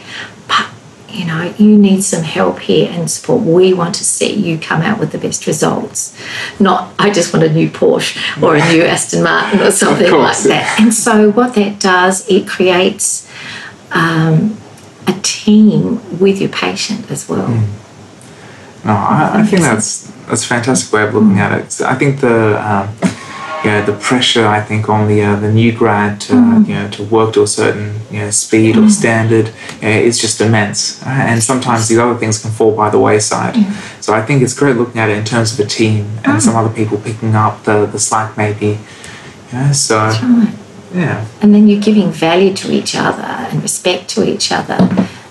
But 0.48 0.68
you 1.08 1.26
know, 1.26 1.54
you 1.58 1.76
need 1.76 2.02
some 2.02 2.22
help 2.22 2.61
here 2.61 2.90
and 2.90 3.11
support. 3.11 3.42
We 3.42 3.74
want 3.74 3.94
to 3.96 4.04
see 4.04 4.35
you 4.35 4.58
come 4.58 4.80
out 4.80 4.98
with 4.98 5.12
the 5.12 5.18
best 5.18 5.46
results. 5.46 6.16
Not, 6.58 6.94
I 6.98 7.11
just 7.11 7.35
want 7.35 7.44
a 7.44 7.52
new 7.52 7.68
Porsche 7.68 8.42
or 8.42 8.56
a 8.56 8.72
new 8.72 8.82
Aston 8.82 9.22
Martin 9.22 9.61
or 9.61 9.70
something 9.70 10.11
like 10.11 10.38
that. 10.44 10.80
And 10.80 10.94
so, 10.94 11.30
what 11.30 11.54
that 11.54 11.78
does, 11.78 12.26
it 12.28 12.48
creates 12.48 13.30
um, 13.90 14.56
a 15.06 15.12
team 15.22 16.18
with 16.18 16.40
your 16.40 16.50
patient 16.50 17.11
as 17.11 17.28
well. 17.28 17.48
Mm. 17.48 17.68
No, 18.85 18.92
I, 18.92 19.30
I, 19.35 19.46
think 19.46 19.62
that's 19.62 20.11
that's 20.26 20.44
a 20.44 20.48
fantastic 20.48 20.92
way 20.92 21.04
of 21.04 21.14
looking 21.14 21.38
at 21.38 21.52
it. 21.52 21.80
I 21.82 21.94
think 21.94 22.20
the 22.20 22.58
um, 22.58 22.88
yeah, 23.64 23.85
the 23.85 23.92
pressure 23.92 24.46
I 24.46 24.61
think 24.61 24.88
on 24.88 25.07
the 25.07 25.22
uh, 25.22 25.37
the 25.37 25.51
new 25.51 25.72
grad 25.72 26.20
to 26.22 26.33
mm. 26.33 26.66
you 26.66 26.75
know 26.75 26.90
to 26.90 27.05
work 27.05 27.35
to 27.35 27.42
a 27.42 27.46
certain 27.46 28.01
you 28.11 28.20
know 28.20 28.31
speed 28.31 28.75
mm. 28.75 28.87
or 28.87 28.90
standard 28.90 29.53
you 29.81 29.83
know, 29.83 29.88
is 29.88 30.20
just 30.20 30.40
immense, 30.40 31.03
and 31.07 31.42
sometimes 31.42 31.88
these 31.88 31.98
other 31.98 32.18
things 32.18 32.42
can 32.42 32.51
fall 32.51 32.75
by 32.75 32.90
the 32.90 32.98
wayside. 32.98 33.55
So 34.01 34.14
I 34.14 34.22
think 34.22 34.42
it's 34.42 34.59
great 34.59 34.77
looking 34.77 35.01
at 35.01 35.11
it 35.11 35.16
in 35.16 35.25
terms 35.25 35.59
of 35.59 35.64
a 35.64 35.68
team 35.68 36.07
and 36.25 36.38
mm. 36.38 36.40
some 36.40 36.57
other 36.57 36.75
people 36.75 36.98
picking 36.98 37.35
up 37.37 37.62
the 37.62 37.87
the 37.87 37.98
slack 37.98 38.37
maybe. 38.37 38.79
Yeah, 39.53 39.70
so 39.72 39.96
right. 39.96 40.55
yeah, 40.92 41.27
and 41.40 41.55
then 41.55 41.68
you're 41.68 41.81
giving 41.81 42.11
value 42.11 42.55
to 42.55 42.72
each 42.72 42.96
other 42.96 43.22
and 43.22 43.62
respect 43.62 44.09
to 44.11 44.25
each 44.25 44.51
other, 44.51 44.79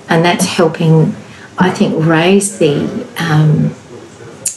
and 0.07 0.23
that's 0.23 0.45
helping. 0.45 1.15
I 1.57 1.69
think 1.69 2.05
raise 2.05 2.57
the 2.57 3.05
um, 3.19 3.75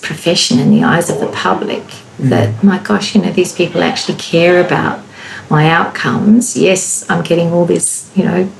profession 0.01 0.59
in 0.59 0.71
the 0.71 0.85
eyes 0.85 1.11
of 1.11 1.19
the 1.19 1.27
public 1.27 1.83
mm. 2.18 2.29
that, 2.31 2.62
my 2.62 2.79
gosh, 2.79 3.14
you 3.14 3.22
know, 3.22 3.33
these 3.33 3.53
people 3.53 3.83
actually 3.83 4.18
care 4.18 4.64
about 4.64 5.05
my 5.50 5.68
outcomes. 5.68 6.57
Yes, 6.57 7.09
I'm 7.11 7.22
getting 7.22 7.53
all 7.53 7.64
this, 7.64 8.11
you 8.14 8.24
know, 8.24 8.50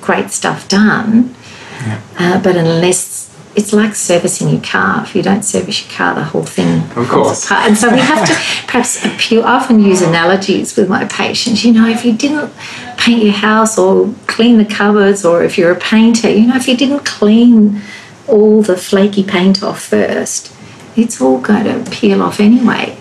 great 0.00 0.30
stuff 0.30 0.68
done, 0.68 1.34
yeah. 1.82 2.00
uh, 2.18 2.42
but 2.42 2.56
unless 2.56 3.30
it's 3.56 3.72
like 3.72 3.94
servicing 3.94 4.48
your 4.48 4.62
car. 4.62 5.02
If 5.02 5.14
you 5.14 5.22
don't 5.22 5.42
service 5.42 5.84
your 5.84 5.92
car, 5.92 6.14
the 6.14 6.24
whole 6.24 6.44
thing 6.44 6.82
of 6.96 7.08
course. 7.08 7.44
apart. 7.44 7.68
And 7.68 7.76
so 7.76 7.90
we 7.90 7.98
have 7.98 8.26
to 8.26 8.34
perhaps 8.66 9.04
appeal. 9.04 9.44
I 9.44 9.54
often 9.54 9.80
use 9.80 10.02
analogies 10.02 10.76
with 10.76 10.88
my 10.88 11.04
patients. 11.06 11.64
You 11.64 11.72
know, 11.72 11.88
if 11.88 12.04
you 12.04 12.12
didn't 12.12 12.52
paint 12.96 13.24
your 13.24 13.32
house 13.32 13.76
or 13.76 14.14
clean 14.26 14.58
the 14.58 14.64
cupboards, 14.64 15.24
or 15.24 15.42
if 15.42 15.58
you're 15.58 15.72
a 15.72 15.78
painter, 15.78 16.30
you 16.30 16.46
know, 16.46 16.56
if 16.56 16.68
you 16.68 16.76
didn't 16.76 17.04
clean 17.04 17.80
all 18.28 18.62
the 18.62 18.76
flaky 18.76 19.24
paint 19.24 19.62
off 19.62 19.82
first, 19.82 20.54
it's 21.02 21.20
all 21.20 21.40
going 21.40 21.64
to 21.64 21.90
peel 21.90 22.22
off 22.22 22.40
anyway. 22.40 22.96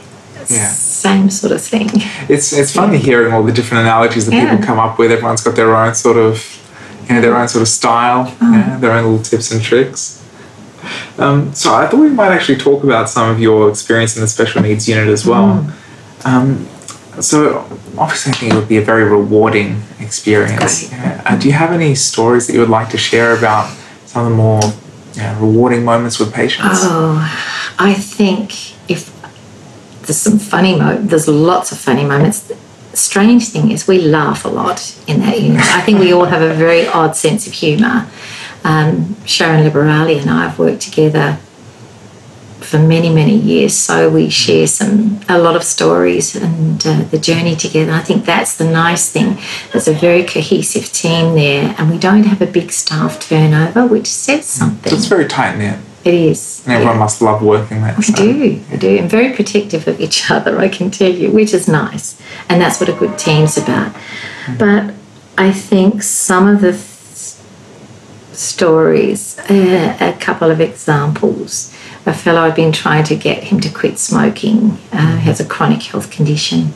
Yeah. 0.49 0.67
Same 0.67 1.29
sort 1.29 1.53
of 1.53 1.61
thing. 1.61 1.89
It's 2.27 2.51
it's 2.53 2.73
funny 2.73 2.97
yeah. 2.97 3.03
hearing 3.03 3.33
all 3.33 3.43
the 3.43 3.51
different 3.51 3.81
analogies 3.81 4.25
that 4.25 4.33
yeah. 4.33 4.49
people 4.49 4.65
come 4.65 4.79
up 4.79 4.97
with. 4.97 5.11
Everyone's 5.11 5.43
got 5.43 5.55
their 5.55 5.75
own 5.75 5.93
sort 5.93 6.17
of, 6.17 6.43
you 7.07 7.15
know, 7.15 7.21
their 7.21 7.35
own 7.35 7.47
sort 7.47 7.61
of 7.61 7.67
style, 7.67 8.35
oh. 8.41 8.51
yeah, 8.53 8.77
their 8.79 8.91
own 8.91 9.03
little 9.03 9.23
tips 9.23 9.51
and 9.51 9.61
tricks. 9.61 10.15
Um, 11.17 11.53
so 11.53 11.75
I 11.75 11.87
thought 11.87 11.99
we 11.99 12.09
might 12.09 12.31
actually 12.31 12.57
talk 12.57 12.83
about 12.83 13.09
some 13.09 13.29
of 13.29 13.39
your 13.39 13.69
experience 13.69 14.15
in 14.15 14.21
the 14.21 14.27
special 14.27 14.61
needs 14.61 14.87
unit 14.87 15.07
as 15.07 15.25
well. 15.25 15.63
Mm. 15.63 16.25
Um, 16.25 16.67
so 17.21 17.59
obviously, 17.97 18.31
I 18.31 18.35
think 18.35 18.53
it 18.53 18.55
would 18.55 18.69
be 18.69 18.77
a 18.77 18.81
very 18.81 19.03
rewarding 19.03 19.83
experience. 19.99 20.91
Yeah. 20.91 21.21
Uh, 21.25 21.37
do 21.37 21.47
you 21.47 21.53
have 21.53 21.71
any 21.71 21.95
stories 21.95 22.47
that 22.47 22.53
you 22.53 22.59
would 22.59 22.69
like 22.69 22.89
to 22.89 22.97
share 22.97 23.37
about 23.37 23.69
some 24.05 24.25
of 24.25 24.31
the 24.31 24.35
more 24.35 24.61
you 25.13 25.21
know, 25.21 25.37
rewarding 25.39 25.83
moments 25.83 26.19
with 26.19 26.33
patients? 26.33 26.79
Oh, 26.81 27.68
I 27.79 27.93
think 27.93 28.73
if 28.89 29.09
there's 30.01 30.17
some 30.17 30.37
funny 30.37 30.75
moments, 30.75 31.09
there's 31.09 31.27
lots 31.29 31.71
of 31.71 31.77
funny 31.77 32.03
moments. 32.03 32.51
Strange 32.93 33.47
thing 33.47 33.71
is, 33.71 33.87
we 33.87 34.01
laugh 34.01 34.43
a 34.43 34.49
lot 34.49 34.97
in 35.07 35.21
that 35.21 35.41
unit. 35.41 35.61
I 35.61 35.81
think 35.81 35.99
we 35.99 36.11
all 36.11 36.25
have 36.25 36.41
a 36.41 36.53
very 36.53 36.87
odd 36.87 37.15
sense 37.15 37.47
of 37.47 37.53
humour. 37.53 38.07
Um, 38.65 39.15
Sharon 39.25 39.65
Liberali 39.65 40.19
and 40.19 40.29
I 40.29 40.49
have 40.49 40.59
worked 40.59 40.81
together 40.81 41.39
for 42.59 42.77
many 42.77 43.09
many 43.09 43.35
years 43.35 43.75
so 43.75 44.09
we 44.09 44.29
share 44.29 44.67
some 44.67 45.19
a 45.27 45.39
lot 45.39 45.55
of 45.55 45.63
stories 45.63 46.35
and 46.35 46.85
uh, 46.85 47.01
the 47.05 47.17
journey 47.17 47.55
together 47.55 47.91
i 47.91 48.01
think 48.01 48.25
that's 48.25 48.57
the 48.57 48.69
nice 48.69 49.11
thing 49.11 49.37
there's 49.71 49.87
a 49.87 49.93
very 49.93 50.23
cohesive 50.23 50.91
team 50.91 51.33
there 51.33 51.73
and 51.79 51.89
we 51.89 51.97
don't 51.97 52.23
have 52.23 52.41
a 52.41 52.45
big 52.45 52.71
staff 52.71 53.19
turnover 53.19 53.87
which 53.87 54.05
says 54.05 54.45
something 54.45 54.93
it's 54.93 55.05
very 55.05 55.27
tight 55.27 55.57
knit 55.57 55.79
it 56.05 56.13
is 56.13 56.63
and 56.65 56.73
everyone 56.73 56.95
yeah. 56.95 56.99
must 56.99 57.21
love 57.21 57.41
working 57.41 57.81
there 57.81 57.95
we 57.97 58.03
so. 58.03 58.13
do 58.15 58.39
we 58.39 58.77
do 58.77 58.97
and 58.97 59.09
very 59.09 59.33
protective 59.33 59.87
of 59.87 59.99
each 59.99 60.29
other 60.35 60.59
i 60.59 60.67
can 60.67 60.89
tell 60.89 61.11
you 61.11 61.31
which 61.31 61.53
is 61.53 61.67
nice 61.67 62.21
and 62.47 62.61
that's 62.61 62.79
what 62.79 62.89
a 62.89 62.93
good 62.93 63.17
team's 63.17 63.57
about 63.57 63.93
mm-hmm. 63.93 64.57
but 64.57 64.93
i 65.37 65.51
think 65.51 66.01
some 66.03 66.47
of 66.47 66.61
the 66.61 66.71
th- 66.71 67.35
stories 68.31 69.37
uh, 69.49 69.97
a 69.99 70.13
couple 70.19 70.49
of 70.49 70.61
examples 70.61 71.75
a 72.05 72.13
fellow 72.13 72.41
I've 72.41 72.55
been 72.55 72.71
trying 72.71 73.03
to 73.05 73.15
get 73.15 73.43
him 73.45 73.59
to 73.61 73.69
quit 73.69 73.99
smoking, 73.99 74.71
uh, 74.91 75.17
has 75.17 75.39
a 75.39 75.45
chronic 75.45 75.83
health 75.83 76.11
condition. 76.11 76.73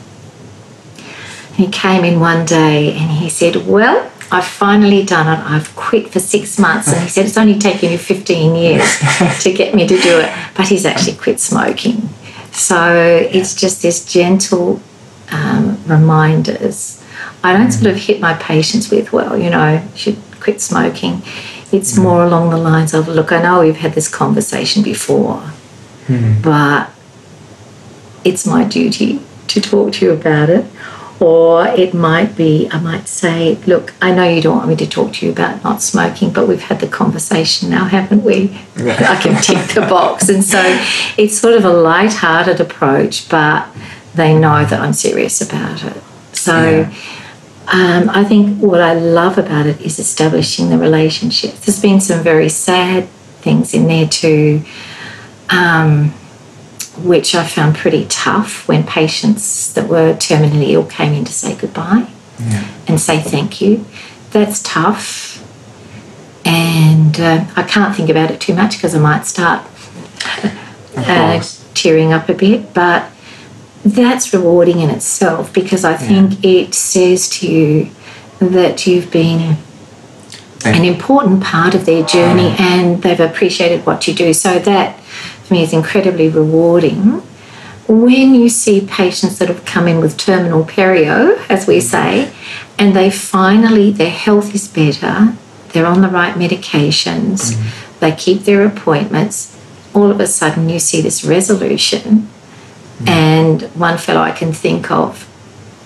He 1.54 1.68
came 1.68 2.04
in 2.04 2.20
one 2.20 2.44
day 2.44 2.92
and 2.92 3.10
he 3.10 3.28
said, 3.28 3.66
Well, 3.66 4.10
I've 4.34 4.44
finally 4.44 5.04
done 5.04 5.28
it. 5.28 5.44
I've 5.44 5.74
quit 5.76 6.10
for 6.10 6.18
six 6.18 6.58
months. 6.58 6.92
And 6.92 7.00
he 7.02 7.08
said, 7.08 7.26
It's 7.26 7.38
only 7.38 7.56
taken 7.56 7.92
you 7.92 7.98
15 7.98 8.56
years 8.56 8.98
to 9.42 9.52
get 9.52 9.76
me 9.76 9.86
to 9.86 9.96
do 9.96 10.18
it. 10.18 10.34
But 10.56 10.66
he's 10.68 10.84
actually 10.84 11.16
quit 11.16 11.38
smoking. 11.38 12.08
So 12.50 12.92
it's 13.30 13.54
just 13.54 13.80
this 13.82 14.04
gentle 14.04 14.80
um, 15.30 15.80
reminders. 15.86 17.00
I 17.44 17.52
don't 17.52 17.70
sort 17.70 17.86
of 17.92 17.96
hit 17.96 18.20
my 18.20 18.34
patients 18.34 18.90
with, 18.90 19.12
Well, 19.12 19.38
you 19.38 19.50
know, 19.50 19.74
you 19.74 19.96
should 19.96 20.18
quit 20.40 20.60
smoking. 20.60 21.22
It's 21.70 21.96
more 21.96 22.24
along 22.24 22.50
the 22.50 22.56
lines 22.56 22.92
of, 22.92 23.06
look, 23.06 23.30
I 23.30 23.40
know 23.40 23.60
we've 23.60 23.76
had 23.76 23.92
this 23.92 24.08
conversation 24.08 24.82
before, 24.82 25.42
mm. 26.06 26.42
but 26.42 26.90
it's 28.24 28.46
my 28.46 28.64
duty 28.64 29.20
to 29.48 29.60
talk 29.60 29.92
to 29.94 30.06
you 30.06 30.12
about 30.12 30.50
it. 30.50 30.64
Or 31.20 31.66
it 31.68 31.94
might 31.94 32.36
be, 32.36 32.68
I 32.70 32.80
might 32.80 33.06
say, 33.06 33.56
look, 33.66 33.94
I 34.02 34.12
know 34.12 34.28
you 34.28 34.42
don't 34.42 34.56
want 34.56 34.68
me 34.68 34.76
to 34.76 34.86
talk 34.86 35.14
to 35.14 35.26
you 35.26 35.32
about 35.32 35.62
not 35.62 35.80
smoking, 35.80 36.32
but 36.32 36.48
we've 36.48 36.62
had 36.62 36.80
the 36.80 36.88
conversation 36.88 37.70
now, 37.70 37.84
haven't 37.84 38.24
we? 38.24 38.58
I 38.76 39.18
can 39.22 39.40
tick 39.40 39.74
the 39.74 39.82
box. 39.82 40.28
And 40.28 40.42
so 40.42 40.60
it's 41.16 41.38
sort 41.38 41.54
of 41.54 41.64
a 41.64 41.72
light-hearted 41.72 42.60
approach, 42.60 43.28
but 43.28 43.68
they 44.14 44.36
know 44.38 44.64
that 44.64 44.80
I'm 44.80 44.92
serious 44.92 45.40
about 45.40 45.84
it. 45.84 46.02
So 46.32 46.56
yeah. 46.62 46.94
Um, 47.66 48.10
I 48.10 48.24
think 48.24 48.60
what 48.60 48.82
I 48.82 48.92
love 48.92 49.38
about 49.38 49.66
it 49.66 49.80
is 49.80 49.98
establishing 49.98 50.68
the 50.68 50.76
relationships. 50.76 51.64
There's 51.64 51.80
been 51.80 52.00
some 52.00 52.22
very 52.22 52.50
sad 52.50 53.08
things 53.40 53.72
in 53.72 53.86
there 53.86 54.06
too, 54.06 54.62
um, 55.48 56.12
which 56.98 57.34
I 57.34 57.46
found 57.46 57.76
pretty 57.76 58.06
tough 58.06 58.68
when 58.68 58.84
patients 58.84 59.72
that 59.74 59.88
were 59.88 60.14
terminally 60.14 60.70
ill 60.70 60.86
came 60.86 61.12
in 61.12 61.24
to 61.24 61.32
say 61.32 61.56
goodbye 61.56 62.06
yeah. 62.38 62.68
and 62.86 63.00
say 63.00 63.20
thank 63.20 63.60
you. 63.60 63.84
That's 64.30 64.62
tough. 64.62 65.40
And 66.44 67.18
uh, 67.18 67.46
I 67.56 67.62
can't 67.62 67.96
think 67.96 68.10
about 68.10 68.30
it 68.30 68.40
too 68.40 68.54
much 68.54 68.76
because 68.76 68.94
I 68.94 69.00
might 69.00 69.26
start 69.26 69.66
uh, 70.96 71.42
tearing 71.74 72.12
up 72.12 72.28
a 72.28 72.34
bit. 72.34 72.74
But 72.74 73.10
that's 73.84 74.32
rewarding 74.32 74.80
in 74.80 74.90
itself 74.90 75.52
because 75.52 75.84
I 75.84 75.96
think 75.96 76.44
yeah. 76.44 76.50
it 76.50 76.74
says 76.74 77.28
to 77.30 77.50
you 77.50 77.90
that 78.38 78.86
you've 78.86 79.10
been 79.10 79.56
an 80.64 80.84
important 80.84 81.42
part 81.42 81.74
of 81.74 81.84
their 81.84 82.04
journey 82.04 82.54
and 82.58 83.02
they've 83.02 83.20
appreciated 83.20 83.84
what 83.84 84.08
you 84.08 84.14
do. 84.14 84.32
So 84.32 84.58
that 84.58 84.98
for 85.44 85.54
me 85.54 85.62
is 85.62 85.72
incredibly 85.72 86.28
rewarding. 86.28 87.22
When 87.86 88.34
you 88.34 88.48
see 88.48 88.86
patients 88.86 89.38
that 89.38 89.48
have 89.48 89.64
come 89.64 89.86
in 89.88 90.00
with 90.00 90.16
terminal 90.16 90.64
perio, 90.64 91.38
as 91.50 91.66
we 91.66 91.80
say, 91.80 92.32
and 92.78 92.96
they 92.96 93.10
finally, 93.10 93.90
their 93.90 94.10
health 94.10 94.54
is 94.54 94.68
better, 94.68 95.34
they're 95.68 95.86
on 95.86 96.00
the 96.00 96.08
right 96.08 96.34
medications, 96.34 97.52
mm. 97.52 98.00
they 98.00 98.12
keep 98.12 98.42
their 98.44 98.64
appointments, 98.66 99.58
all 99.94 100.10
of 100.10 100.18
a 100.18 100.26
sudden 100.26 100.68
you 100.68 100.78
see 100.78 101.00
this 101.00 101.24
resolution 101.24 102.28
and 103.06 103.62
one 103.74 103.98
fellow 103.98 104.20
I 104.20 104.32
can 104.32 104.52
think 104.52 104.90
of, 104.90 105.28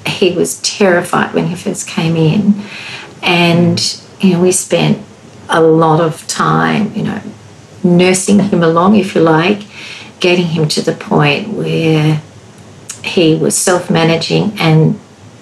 he 0.07 0.33
was 0.33 0.61
terrified 0.63 1.35
when 1.35 1.47
he 1.47 1.55
first 1.55 1.89
came 1.89 2.17
in. 2.17 2.63
And, 3.23 4.01
you 4.21 4.35
know, 4.35 4.43
we 4.43 4.53
spent 4.53 5.05
a 5.49 5.61
lot 5.61 6.01
of 6.01 6.27
time, 6.29 6.95
you 6.95 7.03
know, 7.03 7.21
nursing 7.85 8.39
him 8.41 8.63
along, 8.63 8.97
if 8.97 9.15
you 9.15 9.21
like, 9.21 9.63
getting 10.21 10.47
him 10.47 10.69
to 10.69 10.83
the 10.83 10.93
point 10.93 11.49
where 11.49 12.23
he 13.05 13.37
was 13.37 13.57
self 13.57 13.91
managing 13.91 14.53
and 14.59 14.99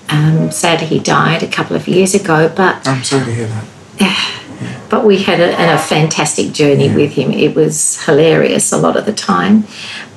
um, 0.08 0.50
sadly 0.50 0.86
he 0.86 0.98
died 0.98 1.42
a 1.42 1.48
couple 1.48 1.76
of 1.76 1.88
years 1.88 2.14
ago. 2.14 2.52
But 2.54 2.86
I'm 2.86 3.02
sorry 3.02 3.24
to 3.24 3.34
hear 3.34 3.46
that. 3.46 3.64
Yeah. 4.00 4.32
But 4.88 5.04
we 5.04 5.20
had 5.20 5.40
a, 5.40 5.74
a 5.74 5.78
fantastic 5.78 6.52
journey 6.52 6.86
yeah. 6.86 6.94
with 6.94 7.12
him. 7.14 7.32
It 7.32 7.56
was 7.56 8.04
hilarious 8.04 8.70
a 8.72 8.78
lot 8.78 8.96
of 8.96 9.04
the 9.04 9.12
time. 9.12 9.64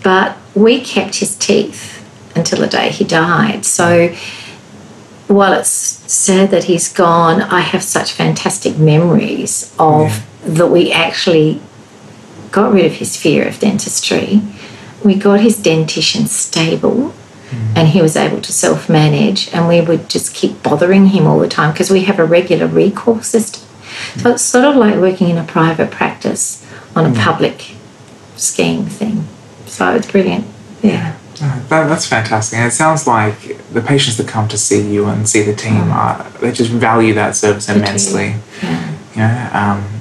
But 0.03 0.37
we 0.53 0.79
kept 0.79 1.15
his 1.15 1.35
teeth 1.35 2.05
until 2.35 2.59
the 2.59 2.67
day 2.67 2.91
he 2.91 3.03
died. 3.03 3.65
So 3.65 4.15
while 5.27 5.53
it's 5.53 5.69
sad 5.69 6.51
that 6.51 6.65
he's 6.65 6.91
gone, 6.91 7.41
I 7.41 7.61
have 7.61 7.83
such 7.83 8.13
fantastic 8.13 8.77
memories 8.77 9.73
of 9.79 10.09
yeah. 10.09 10.21
that 10.43 10.67
we 10.67 10.91
actually 10.91 11.61
got 12.51 12.73
rid 12.73 12.85
of 12.85 12.93
his 12.93 13.15
fear 13.15 13.47
of 13.47 13.59
dentistry. 13.59 14.41
We 15.03 15.15
got 15.15 15.39
his 15.39 15.61
dentition 15.61 16.27
stable 16.27 17.13
mm. 17.49 17.73
and 17.75 17.87
he 17.87 18.01
was 18.01 18.15
able 18.15 18.41
to 18.41 18.51
self 18.51 18.89
manage, 18.89 19.53
and 19.53 19.67
we 19.67 19.81
would 19.81 20.09
just 20.09 20.33
keep 20.33 20.61
bothering 20.63 21.07
him 21.07 21.25
all 21.25 21.39
the 21.39 21.47
time 21.47 21.71
because 21.71 21.89
we 21.89 22.03
have 22.03 22.19
a 22.19 22.25
regular 22.25 22.67
recall 22.67 23.21
system. 23.21 23.67
Mm. 23.89 24.21
So 24.21 24.31
it's 24.31 24.43
sort 24.43 24.65
of 24.65 24.75
like 24.75 24.95
working 24.95 25.29
in 25.29 25.37
a 25.37 25.43
private 25.43 25.91
practice 25.91 26.65
on 26.95 27.05
a 27.05 27.09
mm. 27.09 27.19
public 27.19 27.75
scheme 28.35 28.85
thing. 28.85 29.25
So 29.65 29.93
it's 29.95 30.11
brilliant. 30.11 30.45
Yeah. 30.81 31.15
Uh, 31.41 31.59
that, 31.69 31.87
that's 31.87 32.05
fantastic. 32.05 32.57
And 32.57 32.67
it 32.67 32.75
sounds 32.75 33.07
like 33.07 33.57
the 33.71 33.81
patients 33.81 34.17
that 34.17 34.27
come 34.27 34.49
to 34.49 34.57
see 34.57 34.91
you 34.91 35.05
and 35.05 35.27
see 35.27 35.41
the 35.41 35.55
team 35.55 35.75
mm. 35.75 35.93
are 35.93 36.29
they 36.41 36.51
just 36.51 36.71
value 36.71 37.13
that 37.13 37.35
service 37.35 37.69
immensely. 37.69 38.35
Yeah. 38.61 38.95
Yeah. 39.15 39.73
Um, 39.79 39.99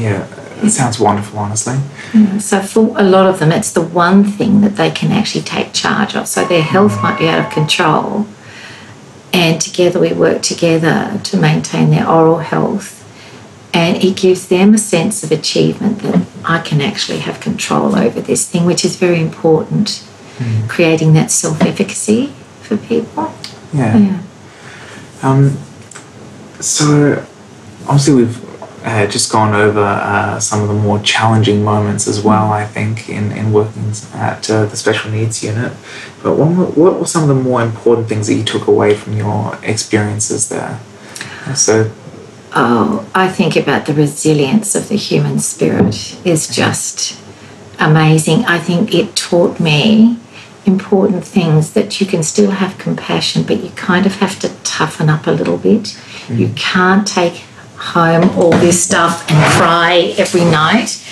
yeah. 0.00 0.33
It 0.66 0.70
sounds 0.70 0.98
wonderful, 0.98 1.38
honestly. 1.38 1.78
Yeah, 2.12 2.38
so 2.38 2.60
for 2.60 2.94
a 2.98 3.02
lot 3.02 3.26
of 3.26 3.38
them, 3.38 3.52
it's 3.52 3.72
the 3.72 3.82
one 3.82 4.24
thing 4.24 4.60
that 4.62 4.76
they 4.76 4.90
can 4.90 5.12
actually 5.12 5.44
take 5.44 5.72
charge 5.72 6.14
of. 6.16 6.28
So 6.28 6.44
their 6.44 6.62
health 6.62 6.92
mm. 6.92 7.02
might 7.02 7.18
be 7.18 7.28
out 7.28 7.44
of 7.44 7.52
control, 7.52 8.26
and 9.32 9.60
together 9.60 10.00
we 10.00 10.12
work 10.12 10.42
together 10.42 11.20
to 11.24 11.36
maintain 11.36 11.90
their 11.90 12.08
oral 12.08 12.38
health 12.38 12.94
and 13.74 14.02
it 14.02 14.16
gives 14.16 14.46
them 14.46 14.72
a 14.72 14.78
sense 14.78 15.24
of 15.24 15.32
achievement 15.32 15.98
that 15.98 16.24
I 16.44 16.60
can 16.60 16.80
actually 16.80 17.18
have 17.18 17.40
control 17.40 17.98
over 17.98 18.20
this 18.20 18.48
thing, 18.48 18.64
which 18.64 18.84
is 18.84 18.94
very 18.94 19.20
important. 19.20 20.06
Mm. 20.38 20.68
Creating 20.68 21.12
that 21.14 21.32
self 21.32 21.60
efficacy 21.60 22.28
for 22.62 22.76
people. 22.76 23.34
Yeah. 23.72 23.96
yeah. 23.96 24.22
Um, 25.22 25.58
so, 26.60 27.26
obviously, 27.88 28.14
we've 28.14 28.43
uh, 28.84 29.06
just 29.06 29.32
gone 29.32 29.54
over 29.54 29.80
uh, 29.80 30.38
some 30.38 30.60
of 30.60 30.68
the 30.68 30.74
more 30.74 30.98
challenging 30.98 31.64
moments 31.64 32.06
as 32.06 32.22
well, 32.22 32.52
I 32.52 32.66
think, 32.66 33.08
in, 33.08 33.32
in 33.32 33.50
working 33.50 33.90
at 34.12 34.50
uh, 34.50 34.66
the 34.66 34.76
special 34.76 35.10
needs 35.10 35.42
unit. 35.42 35.72
But 36.22 36.36
what, 36.36 36.76
what 36.76 37.00
were 37.00 37.06
some 37.06 37.22
of 37.22 37.28
the 37.28 37.42
more 37.42 37.62
important 37.62 38.08
things 38.08 38.26
that 38.26 38.34
you 38.34 38.44
took 38.44 38.66
away 38.66 38.94
from 38.94 39.16
your 39.16 39.58
experiences 39.62 40.50
there? 40.50 40.78
So, 41.54 41.90
oh, 42.54 43.08
I 43.14 43.28
think 43.28 43.56
about 43.56 43.86
the 43.86 43.94
resilience 43.94 44.74
of 44.74 44.88
the 44.88 44.96
human 44.96 45.38
spirit 45.38 46.18
is 46.26 46.46
just 46.46 47.18
amazing. 47.78 48.44
I 48.44 48.58
think 48.58 48.94
it 48.94 49.16
taught 49.16 49.60
me 49.60 50.18
important 50.66 51.24
things 51.24 51.72
that 51.72 52.00
you 52.00 52.06
can 52.06 52.22
still 52.22 52.50
have 52.50 52.76
compassion, 52.76 53.44
but 53.44 53.62
you 53.62 53.70
kind 53.70 54.04
of 54.04 54.16
have 54.16 54.38
to 54.40 54.50
toughen 54.62 55.08
up 55.08 55.26
a 55.26 55.30
little 55.30 55.58
bit. 55.58 55.82
Mm. 56.26 56.38
You 56.38 56.48
can't 56.54 57.06
take 57.06 57.44
home 57.84 58.30
all 58.38 58.50
this 58.50 58.82
stuff 58.82 59.28
and 59.30 59.52
cry 59.52 60.14
every 60.16 60.44
night, 60.44 61.02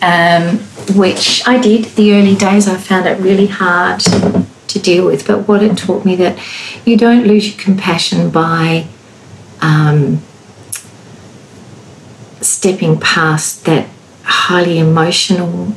um, 0.00 0.58
which 0.96 1.42
I 1.46 1.58
did 1.58 1.84
the 1.96 2.14
early 2.14 2.34
days. 2.34 2.68
I 2.68 2.76
found 2.76 3.06
it 3.06 3.18
really 3.20 3.48
hard 3.48 4.00
to 4.00 4.78
deal 4.78 5.06
with. 5.06 5.26
But 5.26 5.48
what 5.48 5.62
it 5.62 5.76
taught 5.76 6.04
me 6.04 6.16
that 6.16 6.38
you 6.84 6.96
don't 6.96 7.26
lose 7.26 7.48
your 7.48 7.62
compassion 7.62 8.30
by 8.30 8.86
um, 9.60 10.22
stepping 12.40 12.98
past 12.98 13.64
that 13.64 13.88
highly 14.24 14.78
emotional 14.78 15.74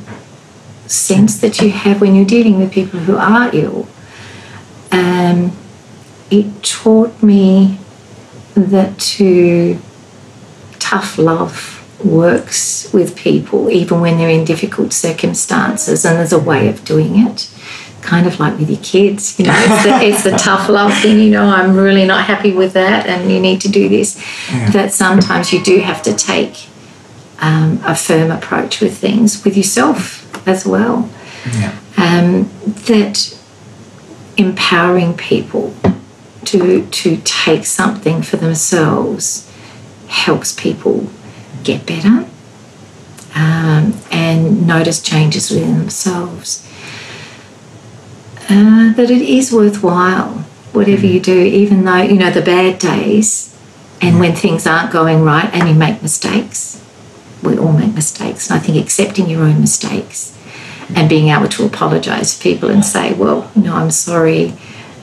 sense 0.86 1.40
that 1.40 1.60
you 1.60 1.70
have 1.70 2.00
when 2.00 2.14
you're 2.14 2.24
dealing 2.24 2.58
with 2.58 2.72
people 2.72 3.00
who 3.00 3.16
are 3.16 3.50
ill. 3.52 3.88
Um, 4.92 5.52
it 6.30 6.62
taught 6.62 7.22
me 7.22 7.78
that 8.54 8.98
to 8.98 9.78
tough 10.90 11.18
love 11.18 11.72
works 12.04 12.92
with 12.92 13.16
people 13.16 13.70
even 13.70 14.00
when 14.00 14.18
they're 14.18 14.28
in 14.28 14.44
difficult 14.44 14.92
circumstances 14.92 16.04
and 16.04 16.18
there's 16.18 16.32
a 16.32 16.38
way 16.38 16.68
of 16.68 16.84
doing 16.84 17.26
it 17.26 17.50
kind 18.02 18.26
of 18.26 18.38
like 18.38 18.56
with 18.58 18.70
your 18.70 18.80
kids 18.82 19.36
you 19.38 19.46
know 19.46 19.54
it's 19.56 19.82
the, 19.82 20.06
it's 20.06 20.22
the 20.22 20.30
tough 20.36 20.68
love 20.68 20.96
thing 20.98 21.18
you 21.18 21.30
know 21.30 21.46
i'm 21.46 21.74
really 21.74 22.04
not 22.04 22.24
happy 22.24 22.52
with 22.52 22.72
that 22.74 23.06
and 23.06 23.32
you 23.32 23.40
need 23.40 23.60
to 23.60 23.68
do 23.68 23.88
this 23.88 24.16
yeah. 24.52 24.70
that 24.70 24.92
sometimes 24.92 25.52
you 25.52 25.62
do 25.64 25.80
have 25.80 26.00
to 26.02 26.14
take 26.14 26.68
um, 27.40 27.80
a 27.84 27.96
firm 27.96 28.30
approach 28.30 28.80
with 28.80 28.96
things 28.96 29.44
with 29.44 29.56
yourself 29.56 30.22
as 30.46 30.64
well 30.64 31.10
yeah. 31.54 31.76
um, 31.96 32.48
that 32.86 33.36
empowering 34.36 35.16
people 35.16 35.74
to 36.44 36.86
to 36.90 37.16
take 37.24 37.64
something 37.64 38.22
for 38.22 38.36
themselves 38.36 39.45
helps 40.08 40.52
people 40.52 41.08
get 41.64 41.86
better 41.86 42.26
um, 43.34 43.94
and 44.10 44.66
notice 44.66 45.02
changes 45.02 45.50
within 45.50 45.78
themselves. 45.78 46.66
Uh, 48.48 48.92
that 48.94 49.10
it 49.10 49.22
is 49.22 49.52
worthwhile, 49.52 50.30
whatever 50.72 51.04
you 51.04 51.20
do, 51.20 51.42
even 51.42 51.84
though, 51.84 52.02
you 52.02 52.16
know, 52.16 52.30
the 52.30 52.42
bad 52.42 52.78
days 52.78 53.52
and 54.00 54.20
when 54.20 54.34
things 54.34 54.66
aren't 54.66 54.92
going 54.92 55.22
right 55.22 55.52
and 55.52 55.68
you 55.68 55.74
make 55.74 56.02
mistakes. 56.02 56.82
We 57.42 57.58
all 57.58 57.72
make 57.72 57.94
mistakes. 57.94 58.48
And 58.48 58.58
I 58.58 58.62
think 58.62 58.82
accepting 58.82 59.28
your 59.28 59.42
own 59.42 59.60
mistakes 59.60 60.36
and 60.94 61.08
being 61.08 61.28
able 61.28 61.48
to 61.48 61.66
apologize 61.66 62.36
to 62.36 62.42
people 62.42 62.70
and 62.70 62.84
say, 62.84 63.12
well, 63.12 63.50
you 63.56 63.62
know, 63.62 63.74
I'm 63.74 63.90
sorry, 63.90 64.54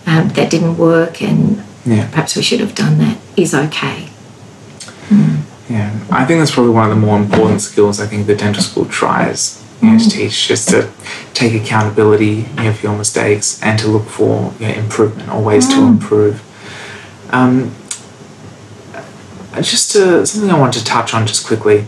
um, 0.06 0.30
that 0.30 0.50
didn't 0.50 0.78
work 0.78 1.22
and 1.22 1.64
yeah. 1.86 2.10
perhaps 2.10 2.36
we 2.36 2.42
should 2.42 2.60
have 2.60 2.76
done 2.76 2.98
that 3.00 3.18
is 3.36 3.54
okay. 3.54 4.10
Mm. 5.10 5.44
Yeah, 5.70 6.06
I 6.12 6.26
think 6.26 6.40
that's 6.40 6.52
probably 6.52 6.74
one 6.74 6.90
of 6.90 6.96
the 6.96 7.02
more 7.02 7.18
important 7.18 7.62
skills 7.62 8.00
I 8.00 8.06
think 8.06 8.28
the 8.28 8.36
dental 8.36 8.62
school 8.62 8.86
tries 8.86 9.64
you 9.82 9.92
know, 9.92 9.98
to 9.98 10.04
mm. 10.04 10.12
teach, 10.12 10.48
just 10.48 10.70
to 10.70 10.92
take 11.34 11.60
accountability 11.60 12.46
you 12.58 12.64
know, 12.64 12.74
for 12.74 12.88
your 12.88 12.98
mistakes 12.98 13.62
and 13.64 13.80
to 13.80 13.88
look 13.88 14.06
for 14.06 14.54
you 14.60 14.68
know, 14.68 14.74
improvement 14.74 15.30
or 15.30 15.42
ways 15.42 15.68
mm. 15.68 15.76
to 15.76 15.84
improve. 15.84 17.30
Um, 17.32 17.74
just 19.62 19.92
to, 19.94 20.26
something 20.26 20.52
I 20.52 20.60
want 20.60 20.74
to 20.74 20.84
touch 20.84 21.14
on 21.14 21.26
just 21.26 21.48
quickly. 21.48 21.86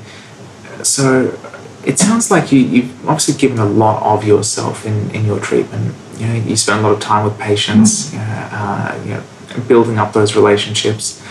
So 0.83 1.37
it 1.85 1.99
sounds 1.99 2.31
like 2.31 2.51
you, 2.51 2.59
you've 2.59 3.09
obviously 3.09 3.35
given 3.35 3.59
a 3.59 3.65
lot 3.65 4.01
of 4.03 4.25
yourself 4.25 4.85
in, 4.85 5.11
in 5.11 5.25
your 5.25 5.39
treatment. 5.39 5.95
You 6.17 6.27
know, 6.27 6.33
you 6.33 6.55
spend 6.55 6.79
a 6.79 6.83
lot 6.83 6.93
of 6.93 6.99
time 7.01 7.25
with 7.25 7.37
patients, 7.37 8.11
mm. 8.11 8.17
know, 8.17 8.49
uh, 8.51 9.01
you 9.03 9.13
know, 9.15 9.23
building 9.67 9.97
up 9.97 10.13
those 10.13 10.35
relationships 10.35 11.21